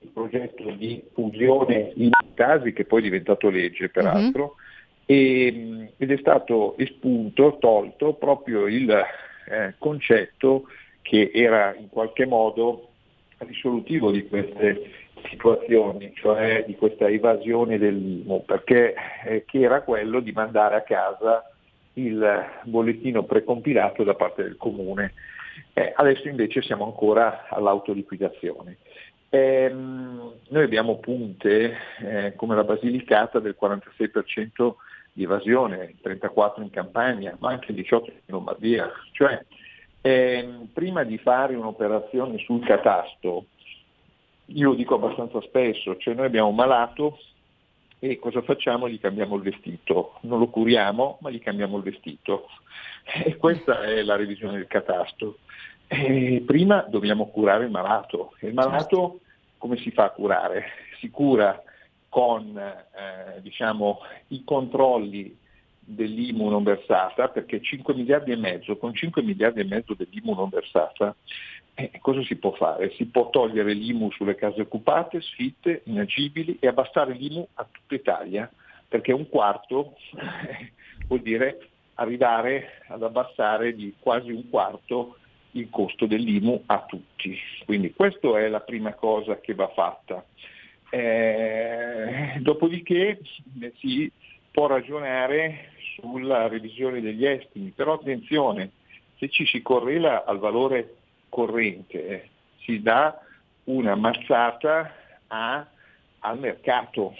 il 0.00 0.10
progetto 0.12 0.70
di 0.72 1.02
fusione 1.14 1.92
in 1.94 2.10
casi 2.34 2.74
che 2.74 2.84
poi 2.84 3.00
è 3.00 3.04
diventato 3.04 3.48
legge 3.48 3.88
peraltro, 3.88 4.56
e, 5.10 5.92
ed 5.96 6.12
è 6.12 6.16
stato 6.18 6.78
espunto, 6.78 7.56
tolto 7.58 8.12
proprio 8.14 8.68
il 8.68 8.88
eh, 8.90 9.74
concetto 9.76 10.68
che 11.02 11.32
era 11.34 11.74
in 11.74 11.88
qualche 11.88 12.26
modo 12.26 12.90
risolutivo 13.38 14.12
di 14.12 14.28
queste 14.28 14.90
situazioni, 15.28 16.12
cioè 16.14 16.62
di 16.64 16.76
questa 16.76 17.08
evasione 17.08 17.76
dell'IMU, 17.76 18.44
perché 18.44 18.94
eh, 19.24 19.44
che 19.46 19.58
era 19.58 19.80
quello 19.82 20.20
di 20.20 20.30
mandare 20.30 20.76
a 20.76 20.82
casa 20.82 21.44
il 21.94 22.44
bollettino 22.62 23.24
precompilato 23.24 24.04
da 24.04 24.14
parte 24.14 24.44
del 24.44 24.56
comune. 24.56 25.14
Eh, 25.72 25.92
adesso 25.96 26.28
invece 26.28 26.62
siamo 26.62 26.84
ancora 26.84 27.48
all'autoliquidazione. 27.48 28.76
Ehm, 29.30 30.34
noi 30.50 30.62
abbiamo 30.62 30.98
punte 30.98 31.76
eh, 32.00 32.32
come 32.36 32.54
la 32.54 32.64
Basilicata 32.64 33.40
del 33.40 33.56
46% 33.60 34.74
di 35.12 35.24
evasione, 35.24 35.94
34% 36.02 36.62
in 36.62 36.70
Campania, 36.70 37.36
ma 37.38 37.50
anche 37.50 37.74
18% 37.74 38.04
in 38.04 38.12
Lombardia. 38.26 38.90
Cioè, 39.12 39.44
ehm, 40.00 40.68
prima 40.72 41.04
di 41.04 41.18
fare 41.18 41.54
un'operazione 41.54 42.38
sul 42.38 42.64
catasto, 42.64 43.46
io 44.46 44.70
lo 44.70 44.74
dico 44.74 44.96
abbastanza 44.96 45.40
spesso, 45.42 45.96
cioè 45.96 46.14
noi 46.14 46.26
abbiamo 46.26 46.48
un 46.48 46.54
malato 46.54 47.18
e 47.98 48.18
cosa 48.18 48.42
facciamo? 48.42 48.88
Gli 48.88 48.98
cambiamo 48.98 49.36
il 49.36 49.42
vestito, 49.42 50.14
non 50.22 50.38
lo 50.38 50.48
curiamo 50.48 51.18
ma 51.20 51.30
gli 51.30 51.40
cambiamo 51.40 51.76
il 51.76 51.82
vestito 51.82 52.48
e 53.24 53.36
questa 53.36 53.82
è 53.82 54.02
la 54.02 54.16
revisione 54.16 54.56
del 54.56 54.66
catasto. 54.66 55.38
E 55.86 56.42
prima 56.46 56.86
dobbiamo 56.88 57.26
curare 57.26 57.64
il 57.64 57.70
malato 57.70 58.32
e 58.38 58.46
il 58.48 58.54
malato 58.54 59.20
come 59.58 59.76
si 59.76 59.90
fa 59.90 60.04
a 60.04 60.10
curare? 60.10 60.64
Si 60.98 61.10
cura 61.10 61.62
con 62.10 62.58
eh, 62.58 63.40
diciamo, 63.40 64.00
i 64.28 64.44
controlli 64.44 65.34
dell'IMU 65.78 66.50
non 66.50 66.62
versata, 66.62 67.28
perché 67.28 67.62
5 67.62 67.94
miliardi 67.94 68.32
e 68.32 68.36
mezzo, 68.36 68.76
con 68.76 68.94
5 68.94 69.22
miliardi 69.22 69.60
e 69.60 69.64
mezzo 69.64 69.94
dell'IMU 69.94 70.34
non 70.34 70.50
versata, 70.50 71.14
eh, 71.74 71.92
cosa 72.00 72.22
si 72.24 72.36
può 72.36 72.52
fare? 72.52 72.92
Si 72.96 73.06
può 73.06 73.30
togliere 73.30 73.72
l'IMU 73.72 74.10
sulle 74.10 74.34
case 74.34 74.60
occupate, 74.60 75.22
sfitte, 75.22 75.82
inagibili 75.84 76.58
e 76.60 76.66
abbassare 76.66 77.14
l'IMU 77.14 77.46
a 77.54 77.66
tutta 77.70 77.94
Italia, 77.94 78.50
perché 78.86 79.12
un 79.12 79.28
quarto 79.28 79.94
eh, 80.16 80.72
vuol 81.06 81.20
dire 81.22 81.68
arrivare 81.94 82.82
ad 82.88 83.02
abbassare 83.02 83.74
di 83.74 83.94
quasi 83.98 84.30
un 84.30 84.48
quarto 84.50 85.16
il 85.52 85.68
costo 85.70 86.06
dell'IMU 86.06 86.62
a 86.66 86.84
tutti. 86.86 87.36
Quindi 87.64 87.92
questa 87.92 88.38
è 88.38 88.48
la 88.48 88.60
prima 88.60 88.94
cosa 88.94 89.40
che 89.40 89.54
va 89.54 89.68
fatta. 89.68 90.24
Eh, 90.90 92.38
dopodiché 92.40 93.20
si 93.78 94.10
può 94.50 94.66
ragionare 94.66 95.70
sulla 95.94 96.48
revisione 96.48 97.00
degli 97.00 97.24
estimi, 97.24 97.72
però 97.74 97.94
attenzione, 97.94 98.70
se 99.16 99.28
ci 99.28 99.46
si 99.46 99.62
correla 99.62 100.24
al 100.24 100.38
valore 100.38 100.96
corrente, 101.28 102.06
eh, 102.06 102.28
si 102.64 102.82
dà 102.82 103.18
una 103.64 103.94
mazzata 103.94 104.94
a- 105.28 105.66
al 106.20 106.38
mercato, 106.38 107.14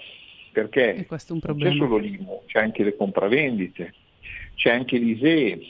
perché 0.52 1.06
non 1.52 1.70
c'è 1.70 1.76
solo 1.76 1.96
l'IMU, 1.96 2.42
c'è 2.46 2.58
anche 2.60 2.82
le 2.82 2.96
compravendite, 2.96 3.94
c'è 4.56 4.70
anche 4.70 4.96
l'ISEE, 4.98 5.60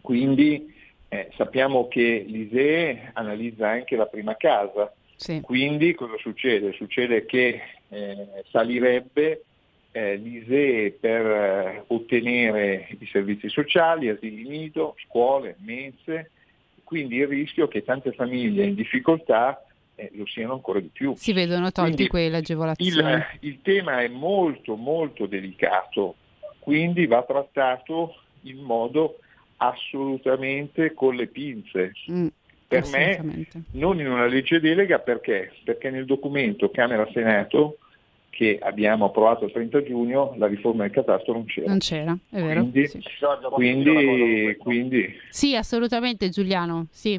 quindi 0.00 0.74
eh, 1.10 1.30
sappiamo 1.36 1.88
che 1.88 2.24
l'ISEE 2.26 3.10
analizza 3.14 3.68
anche 3.68 3.96
la 3.96 4.06
prima 4.06 4.36
casa, 4.36 4.92
quindi 5.42 5.94
cosa 5.94 6.16
succede? 6.18 6.72
Succede 6.72 7.26
che 7.26 7.60
eh, 7.88 8.44
salirebbe 8.50 9.44
eh, 9.92 10.16
l'ISEE 10.16 10.92
per 10.92 11.26
eh, 11.26 11.84
ottenere 11.88 12.88
i 12.98 13.06
servizi 13.06 13.48
sociali, 13.48 14.08
asili 14.08 14.46
nido, 14.46 14.94
scuole, 15.06 15.56
mense, 15.60 16.30
quindi 16.84 17.16
il 17.16 17.26
rischio 17.26 17.68
che 17.68 17.82
tante 17.82 18.12
famiglie 18.12 18.66
in 18.66 18.74
difficoltà 18.74 19.62
eh, 19.94 20.10
lo 20.14 20.26
siano 20.26 20.54
ancora 20.54 20.80
di 20.80 20.90
più. 20.92 21.14
Si 21.16 21.32
vedono 21.32 21.72
tolti 21.72 22.06
quelle 22.06 22.36
agevolazioni. 22.36 23.12
Il, 23.12 23.26
il 23.40 23.62
tema 23.62 24.02
è 24.02 24.08
molto 24.08 24.76
molto 24.76 25.26
delicato, 25.26 26.14
quindi 26.60 27.06
va 27.06 27.24
trattato 27.24 28.14
in 28.42 28.58
modo 28.58 29.18
assolutamente 29.56 30.94
con 30.94 31.16
le 31.16 31.26
pinze. 31.26 31.92
Mm, 32.10 32.26
Per 32.68 32.84
me 32.88 33.46
non 33.72 33.98
in 33.98 34.10
una 34.10 34.26
legge 34.26 34.60
delega 34.60 34.98
perché? 34.98 35.52
Perché 35.64 35.88
nel 35.88 36.04
documento 36.04 36.70
Camera-Senato 36.70 37.78
che 38.28 38.58
abbiamo 38.60 39.06
approvato 39.06 39.46
il 39.46 39.52
30 39.52 39.82
giugno 39.84 40.34
la 40.36 40.46
riforma 40.46 40.82
del 40.82 40.92
catasto 40.92 41.32
non 41.32 41.46
c'era. 41.46 41.66
Non 41.68 41.78
c'era, 41.78 42.16
è 42.30 42.42
vero? 42.42 42.60
Quindi, 42.60 42.86
Sì. 42.86 43.02
quindi, 43.52 44.56
quindi 44.58 45.18
Sì, 45.30 45.56
assolutamente 45.56 46.28
Giuliano, 46.28 46.86
sì. 46.90 47.18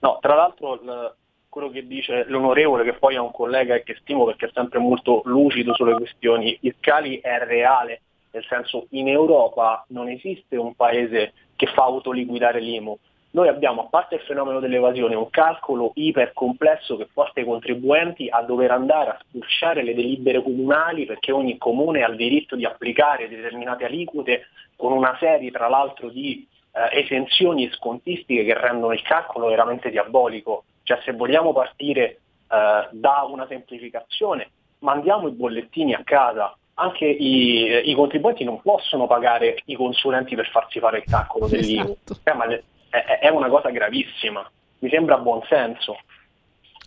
No, 0.00 0.18
tra 0.20 0.34
l'altro 0.34 0.74
il- 0.74 1.14
quello 1.48 1.70
che 1.70 1.86
dice 1.86 2.26
l'onorevole, 2.28 2.84
che 2.84 2.92
poi 2.92 3.14
è 3.14 3.18
un 3.18 3.32
collega 3.32 3.74
e 3.74 3.82
che 3.82 3.96
stimo 4.00 4.24
perché 4.26 4.46
è 4.46 4.50
sempre 4.52 4.78
molto 4.78 5.22
lucido 5.24 5.74
sulle 5.74 5.94
questioni 5.94 6.56
fiscali, 6.60 7.18
è 7.18 7.38
reale, 7.44 8.02
nel 8.32 8.44
senso 8.48 8.86
in 8.90 9.08
Europa 9.08 9.84
non 9.88 10.08
esiste 10.08 10.54
un 10.56 10.74
paese 10.74 11.32
che 11.56 11.66
fa 11.66 11.84
autoliquidare 11.84 12.60
l'IMU. 12.60 12.96
Noi 13.32 13.48
abbiamo, 13.48 13.82
a 13.82 13.86
parte 13.86 14.16
il 14.16 14.22
fenomeno 14.22 14.58
dell'evasione, 14.58 15.14
un 15.14 15.30
calcolo 15.30 15.92
ipercomplesso 15.94 16.96
che 16.96 17.08
porta 17.12 17.40
i 17.40 17.44
contribuenti 17.44 18.28
a 18.28 18.42
dover 18.42 18.72
andare 18.72 19.10
a 19.10 19.18
spulciare 19.20 19.84
le 19.84 19.94
delibere 19.94 20.42
comunali 20.42 21.06
perché 21.06 21.30
ogni 21.30 21.56
comune 21.56 22.02
ha 22.02 22.08
il 22.08 22.16
diritto 22.16 22.56
di 22.56 22.64
applicare 22.64 23.28
determinate 23.28 23.84
aliquote 23.84 24.48
con 24.74 24.92
una 24.92 25.16
serie 25.20 25.52
tra 25.52 25.68
l'altro 25.68 26.08
di 26.08 26.44
eh, 26.72 27.00
esenzioni 27.00 27.70
scontistiche 27.72 28.44
che 28.44 28.54
rendono 28.54 28.92
il 28.92 29.02
calcolo 29.02 29.46
veramente 29.46 29.90
diabolico. 29.90 30.64
Cioè 30.82 31.00
se 31.04 31.12
vogliamo 31.12 31.52
partire 31.52 32.02
eh, 32.02 32.88
da 32.90 33.26
una 33.30 33.46
semplificazione, 33.46 34.50
mandiamo 34.80 35.28
i 35.28 35.32
bollettini 35.32 35.94
a 35.94 36.02
casa, 36.02 36.52
anche 36.74 37.04
i, 37.04 37.90
i, 37.90 37.94
contribuenti 37.94 38.42
non 38.42 38.60
possono 38.60 39.06
pagare 39.06 39.62
i 39.66 39.76
consulenti 39.76 40.34
per 40.34 40.48
farsi 40.48 40.80
fare 40.80 40.98
il 40.98 41.04
calcolo 41.04 41.46
dell'IVA. 41.46 41.82
Esatto. 41.82 42.18
Eh, 42.24 42.32
ma 42.32 42.46
è, 42.90 43.28
una 43.28 43.48
cosa 43.48 43.70
gravissima, 43.70 44.48
mi 44.80 44.90
sembra 44.90 45.18
buon 45.18 45.42
senso. 45.48 45.96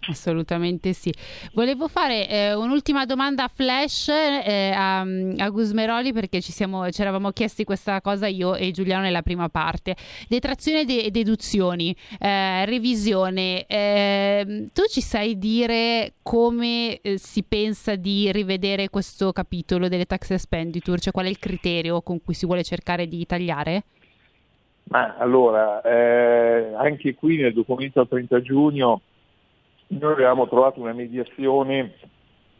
Assolutamente 0.09 0.91
sì. 0.91 1.13
Volevo 1.53 1.87
fare 1.87 2.27
eh, 2.27 2.53
un'ultima 2.53 3.05
domanda 3.05 3.45
a 3.45 3.47
flash 3.47 4.09
eh, 4.09 4.71
a, 4.75 4.99
a 4.99 5.49
Gusmeroli 5.49 6.11
perché 6.11 6.41
ci, 6.41 6.51
siamo, 6.51 6.89
ci 6.91 7.01
eravamo 7.01 7.31
chiesti 7.31 7.63
questa 7.63 8.01
cosa 8.01 8.27
io 8.27 8.55
e 8.55 8.71
Giuliano 8.71 9.03
nella 9.03 9.21
prima 9.21 9.47
parte. 9.47 9.95
Detrazione 10.27 10.81
e 10.81 10.85
de- 10.85 11.11
deduzioni, 11.11 11.95
eh, 12.19 12.65
revisione. 12.65 13.65
Ehm, 13.65 14.67
tu 14.73 14.83
ci 14.89 14.99
sai 14.99 15.37
dire 15.37 16.15
come 16.21 16.99
eh, 16.99 17.17
si 17.17 17.43
pensa 17.43 17.95
di 17.95 18.29
rivedere 18.31 18.89
questo 18.89 19.31
capitolo 19.31 19.87
delle 19.87 20.05
tax 20.05 20.31
expenditure? 20.31 20.99
Cioè 20.99 21.13
qual 21.13 21.27
è 21.27 21.29
il 21.29 21.39
criterio 21.39 22.01
con 22.01 22.21
cui 22.21 22.33
si 22.33 22.45
vuole 22.45 22.63
cercare 22.63 23.07
di 23.07 23.25
tagliare? 23.25 23.83
Ma 24.85 25.15
allora, 25.17 25.81
eh, 25.81 26.73
anche 26.75 27.15
qui 27.15 27.37
nel 27.37 27.53
documento 27.53 27.99
al 27.99 28.07
30 28.07 28.41
giugno 28.41 29.01
noi 29.87 30.13
avevamo 30.13 30.47
trovato 30.47 30.79
una 30.79 30.93
mediazione 30.93 31.93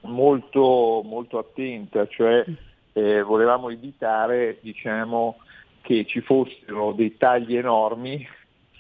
molto, 0.02 1.02
molto 1.04 1.38
attenta, 1.38 2.08
cioè 2.08 2.44
eh, 2.94 3.22
volevamo 3.22 3.70
evitare 3.70 4.58
diciamo, 4.62 5.38
che 5.82 6.06
ci 6.06 6.22
fossero 6.22 6.94
dei 6.94 7.18
tagli 7.18 7.56
enormi 7.56 8.26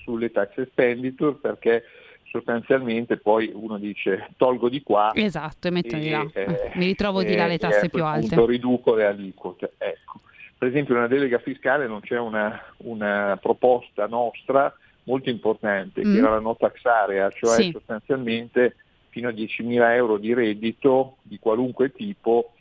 sulle 0.04 0.32
tax 0.32 0.58
expenditure 0.58 1.36
perché 1.36 1.84
sostanzialmente 2.26 3.18
poi 3.18 3.52
uno 3.54 3.78
dice 3.78 4.30
tolgo 4.38 4.68
di 4.68 4.82
qua 4.82 5.12
esatto, 5.14 5.68
e 5.68 5.72
metto 5.72 5.96
di 5.96 6.10
là. 6.10 6.26
Eh, 6.34 6.72
mi 6.76 6.86
ritrovo 6.86 7.24
di 7.24 7.36
là 7.36 7.46
le 7.46 7.60
tasse 7.60 7.90
più 7.90 8.04
alte. 8.04 8.44
riduco 8.46 8.96
le 8.96 9.06
aliquote. 9.06 9.74
Ecco 9.78 10.22
per 10.64 10.72
esempio 10.72 10.94
nella 10.94 11.08
delega 11.08 11.40
fiscale 11.40 11.88
non 11.88 12.00
c'è 12.00 12.18
una, 12.18 12.58
una 12.78 13.38
proposta 13.42 14.08
nostra 14.08 14.74
molto 15.04 15.30
importante, 15.30 16.00
mm. 16.00 16.14
che 16.14 16.18
era 16.20 16.30
la 16.30 16.40
no 16.40 16.56
tax 16.56 16.86
area, 16.86 17.30
cioè 17.32 17.64
sì. 17.64 17.72
sostanzialmente 17.72 18.78
fino 19.10 19.28
a 19.28 19.34
10.000 19.34 19.94
euro 19.96 20.18
di 20.18 20.34
reddito 20.34 21.18
di 21.22 21.38
qualunque 21.38 21.92
tipo 21.92 22.54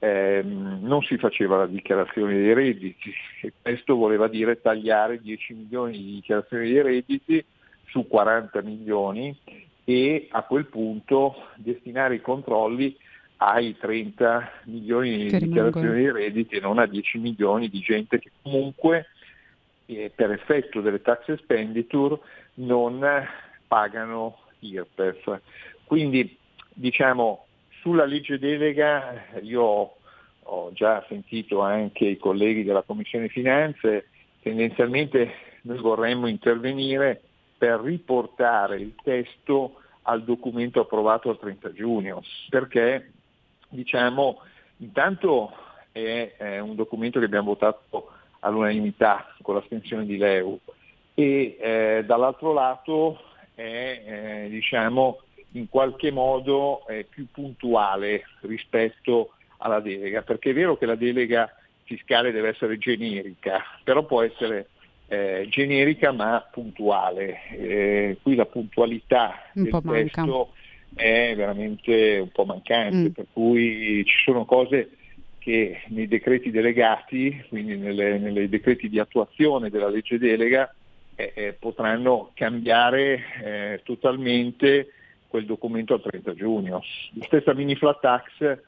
ehm, 0.00 0.80
non 0.82 1.02
si 1.02 1.16
faceva 1.16 1.58
la 1.58 1.66
dichiarazione 1.66 2.34
dei 2.34 2.52
redditi 2.54 3.14
e 3.42 3.52
questo 3.62 3.94
voleva 3.94 4.26
dire 4.26 4.60
tagliare 4.60 5.20
10 5.20 5.54
milioni 5.54 5.92
di 5.92 6.14
dichiarazioni 6.14 6.72
dei 6.72 6.82
redditi 6.82 7.44
su 7.86 8.04
40 8.08 8.62
milioni 8.62 9.34
e 9.84 10.26
a 10.32 10.42
quel 10.42 10.66
punto 10.66 11.36
destinare 11.54 12.16
i 12.16 12.20
controlli 12.20 12.96
ai 13.38 13.76
30 13.76 14.50
milioni 14.64 15.16
di 15.16 15.38
dichiarazioni 15.38 16.00
di 16.00 16.10
redditi 16.10 16.56
e 16.56 16.60
non 16.60 16.78
a 16.78 16.86
10 16.86 17.18
milioni 17.18 17.68
di 17.68 17.80
gente 17.80 18.18
che 18.18 18.30
comunque 18.42 19.06
eh, 19.86 20.10
per 20.14 20.30
effetto 20.30 20.80
delle 20.80 21.02
tax 21.02 21.28
expenditure 21.28 22.18
non 22.54 23.04
pagano 23.66 24.38
IRPEF. 24.60 25.40
Quindi 25.84 26.36
diciamo 26.72 27.46
sulla 27.80 28.04
legge 28.04 28.38
delega 28.38 29.24
io 29.42 29.96
ho 30.46 30.70
già 30.72 31.04
sentito 31.08 31.60
anche 31.60 32.06
i 32.06 32.16
colleghi 32.16 32.64
della 32.64 32.82
Commissione 32.82 33.28
Finanze, 33.28 34.08
tendenzialmente 34.42 35.32
noi 35.62 35.78
vorremmo 35.78 36.26
intervenire 36.26 37.20
per 37.56 37.80
riportare 37.80 38.76
il 38.76 38.94
testo 39.02 39.80
al 40.02 40.22
documento 40.22 40.80
approvato 40.80 41.30
il 41.30 41.38
30 41.38 41.72
giugno, 41.72 42.22
perché 42.50 43.10
diciamo, 43.74 44.40
intanto 44.78 45.52
è, 45.92 46.34
è, 46.36 46.58
un 46.58 46.74
documento 46.74 47.18
che 47.18 47.26
abbiamo 47.26 47.48
votato 47.48 48.10
all'unanimità 48.40 49.34
con 49.42 49.54
l'astensione 49.56 50.06
di 50.06 50.16
Leu 50.16 50.58
e 51.14 51.56
eh, 51.60 52.04
dall'altro 52.06 52.52
lato 52.52 53.20
è 53.54 54.42
eh, 54.42 54.48
diciamo, 54.48 55.20
in 55.52 55.68
qualche 55.68 56.10
modo 56.10 56.84
più 57.08 57.26
puntuale 57.30 58.24
rispetto 58.40 59.30
alla 59.58 59.80
delega, 59.80 60.22
perché 60.22 60.50
è 60.50 60.54
vero 60.54 60.76
che 60.76 60.86
la 60.86 60.96
delega 60.96 61.48
fiscale 61.84 62.32
deve 62.32 62.48
essere 62.48 62.78
generica, 62.78 63.62
però 63.82 64.04
può 64.04 64.22
essere 64.22 64.68
eh, 65.06 65.46
generica 65.48 66.12
ma 66.12 66.46
puntuale. 66.50 67.48
Eh, 67.50 68.18
qui 68.22 68.34
la 68.34 68.46
puntualità 68.46 69.34
un 69.54 69.62
del 69.62 69.80
testo 69.82 70.20
manca 70.22 70.62
è 70.94 71.34
veramente 71.36 72.18
un 72.18 72.30
po' 72.30 72.44
mancante, 72.44 73.08
mm. 73.08 73.12
per 73.12 73.26
cui 73.32 74.04
ci 74.04 74.22
sono 74.24 74.44
cose 74.44 74.90
che 75.38 75.82
nei 75.88 76.08
decreti 76.08 76.50
delegati, 76.50 77.44
quindi 77.48 77.76
nelle 77.76 78.48
decreti 78.48 78.88
di 78.88 78.98
attuazione 78.98 79.68
della 79.68 79.90
legge 79.90 80.18
delega, 80.18 80.72
eh, 81.16 81.32
eh, 81.34 81.52
potranno 81.52 82.30
cambiare 82.34 83.22
eh, 83.42 83.80
totalmente 83.84 84.92
quel 85.28 85.44
documento 85.44 85.94
al 85.94 86.02
30 86.02 86.34
giugno. 86.34 86.82
La 87.12 87.24
stessa 87.26 87.54
mini 87.54 87.76
flat 87.76 88.00
tax 88.00 88.58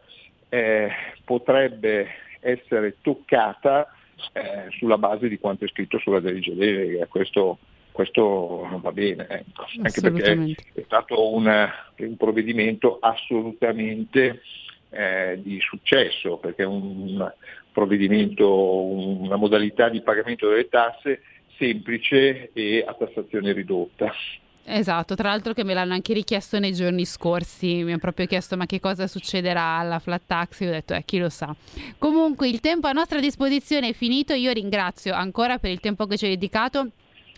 eh, 0.48 0.90
potrebbe 1.24 2.08
essere 2.40 2.96
toccata 3.00 3.90
eh, 4.32 4.66
sulla 4.70 4.98
base 4.98 5.28
di 5.28 5.38
quanto 5.38 5.64
è 5.64 5.68
scritto 5.68 5.98
sulla 5.98 6.18
legge 6.18 6.54
delega, 6.54 7.06
questo 7.06 7.58
questo 7.96 8.66
non 8.70 8.82
va 8.82 8.92
bene, 8.92 9.26
ecco. 9.26 9.64
anche 9.82 10.00
perché 10.02 10.54
è 10.74 10.82
stato 10.84 11.34
una, 11.34 11.72
un 11.96 12.16
provvedimento 12.18 12.98
assolutamente 13.00 14.42
eh, 14.90 15.40
di 15.42 15.58
successo, 15.60 16.36
perché 16.36 16.64
è 16.64 16.66
un 16.66 17.32
provvedimento, 17.72 18.84
una 18.84 19.36
modalità 19.36 19.88
di 19.88 20.02
pagamento 20.02 20.46
delle 20.50 20.68
tasse 20.68 21.22
semplice 21.56 22.50
e 22.52 22.84
a 22.86 22.92
tassazione 22.92 23.52
ridotta. 23.52 24.12
Esatto, 24.68 25.14
tra 25.14 25.30
l'altro 25.30 25.54
che 25.54 25.64
me 25.64 25.72
l'hanno 25.72 25.94
anche 25.94 26.12
richiesto 26.12 26.58
nei 26.58 26.74
giorni 26.74 27.06
scorsi, 27.06 27.82
mi 27.82 27.92
hanno 27.92 27.98
proprio 27.98 28.26
chiesto 28.26 28.58
ma 28.58 28.66
che 28.66 28.78
cosa 28.78 29.06
succederà 29.06 29.78
alla 29.78 30.00
flat 30.00 30.22
tax, 30.26 30.60
io 30.60 30.68
ho 30.68 30.72
detto 30.72 30.92
eh 30.92 31.02
chi 31.04 31.18
lo 31.18 31.30
sa. 31.30 31.54
Comunque 31.96 32.46
il 32.46 32.60
tempo 32.60 32.88
a 32.88 32.92
nostra 32.92 33.20
disposizione 33.20 33.88
è 33.88 33.92
finito, 33.94 34.34
io 34.34 34.52
ringrazio 34.52 35.14
ancora 35.14 35.58
per 35.58 35.70
il 35.70 35.80
tempo 35.80 36.04
che 36.06 36.18
ci 36.18 36.26
hai 36.26 36.32
dedicato 36.32 36.90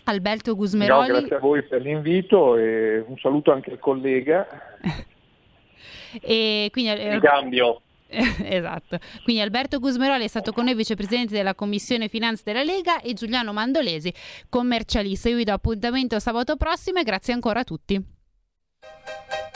Alberto 0.09 0.55
Gusmeroli. 0.55 1.07
No, 1.07 1.19
grazie 1.19 1.35
a 1.35 1.39
voi 1.39 1.63
per 1.63 1.81
l'invito 1.81 2.57
e 2.57 3.03
un 3.07 3.17
saluto 3.17 3.51
anche 3.51 3.71
al 3.71 3.79
collega. 3.79 4.47
e 6.21 6.69
quindi, 6.71 6.91
eh, 6.91 7.19
cambio. 7.21 7.81
esatto. 8.09 8.97
Quindi 9.23 9.41
Alberto 9.41 9.79
Gusmeroli 9.79 10.23
è 10.23 10.27
stato 10.27 10.51
con 10.51 10.65
noi 10.65 10.73
vicepresidente 10.73 11.33
della 11.33 11.55
Commissione 11.55 12.07
Finanze 12.07 12.43
della 12.45 12.63
Lega 12.63 13.01
e 13.01 13.13
Giuliano 13.13 13.53
Mandolesi, 13.53 14.11
commercialista. 14.49 15.29
Io 15.29 15.37
vi 15.37 15.43
do 15.43 15.53
appuntamento 15.53 16.19
sabato 16.19 16.55
prossimo 16.55 16.99
e 16.99 17.03
grazie 17.03 17.33
ancora 17.33 17.61
a 17.61 17.63
tutti. 17.63 18.03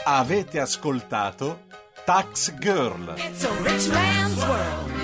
Avete 0.05 0.59
ascoltato 0.59 1.61
Tax 2.05 2.53
Girl. 2.59 3.13
It's 3.15 3.45
a 3.45 3.51
rich 3.63 3.89
man's 3.91 4.45
world. 4.45 5.02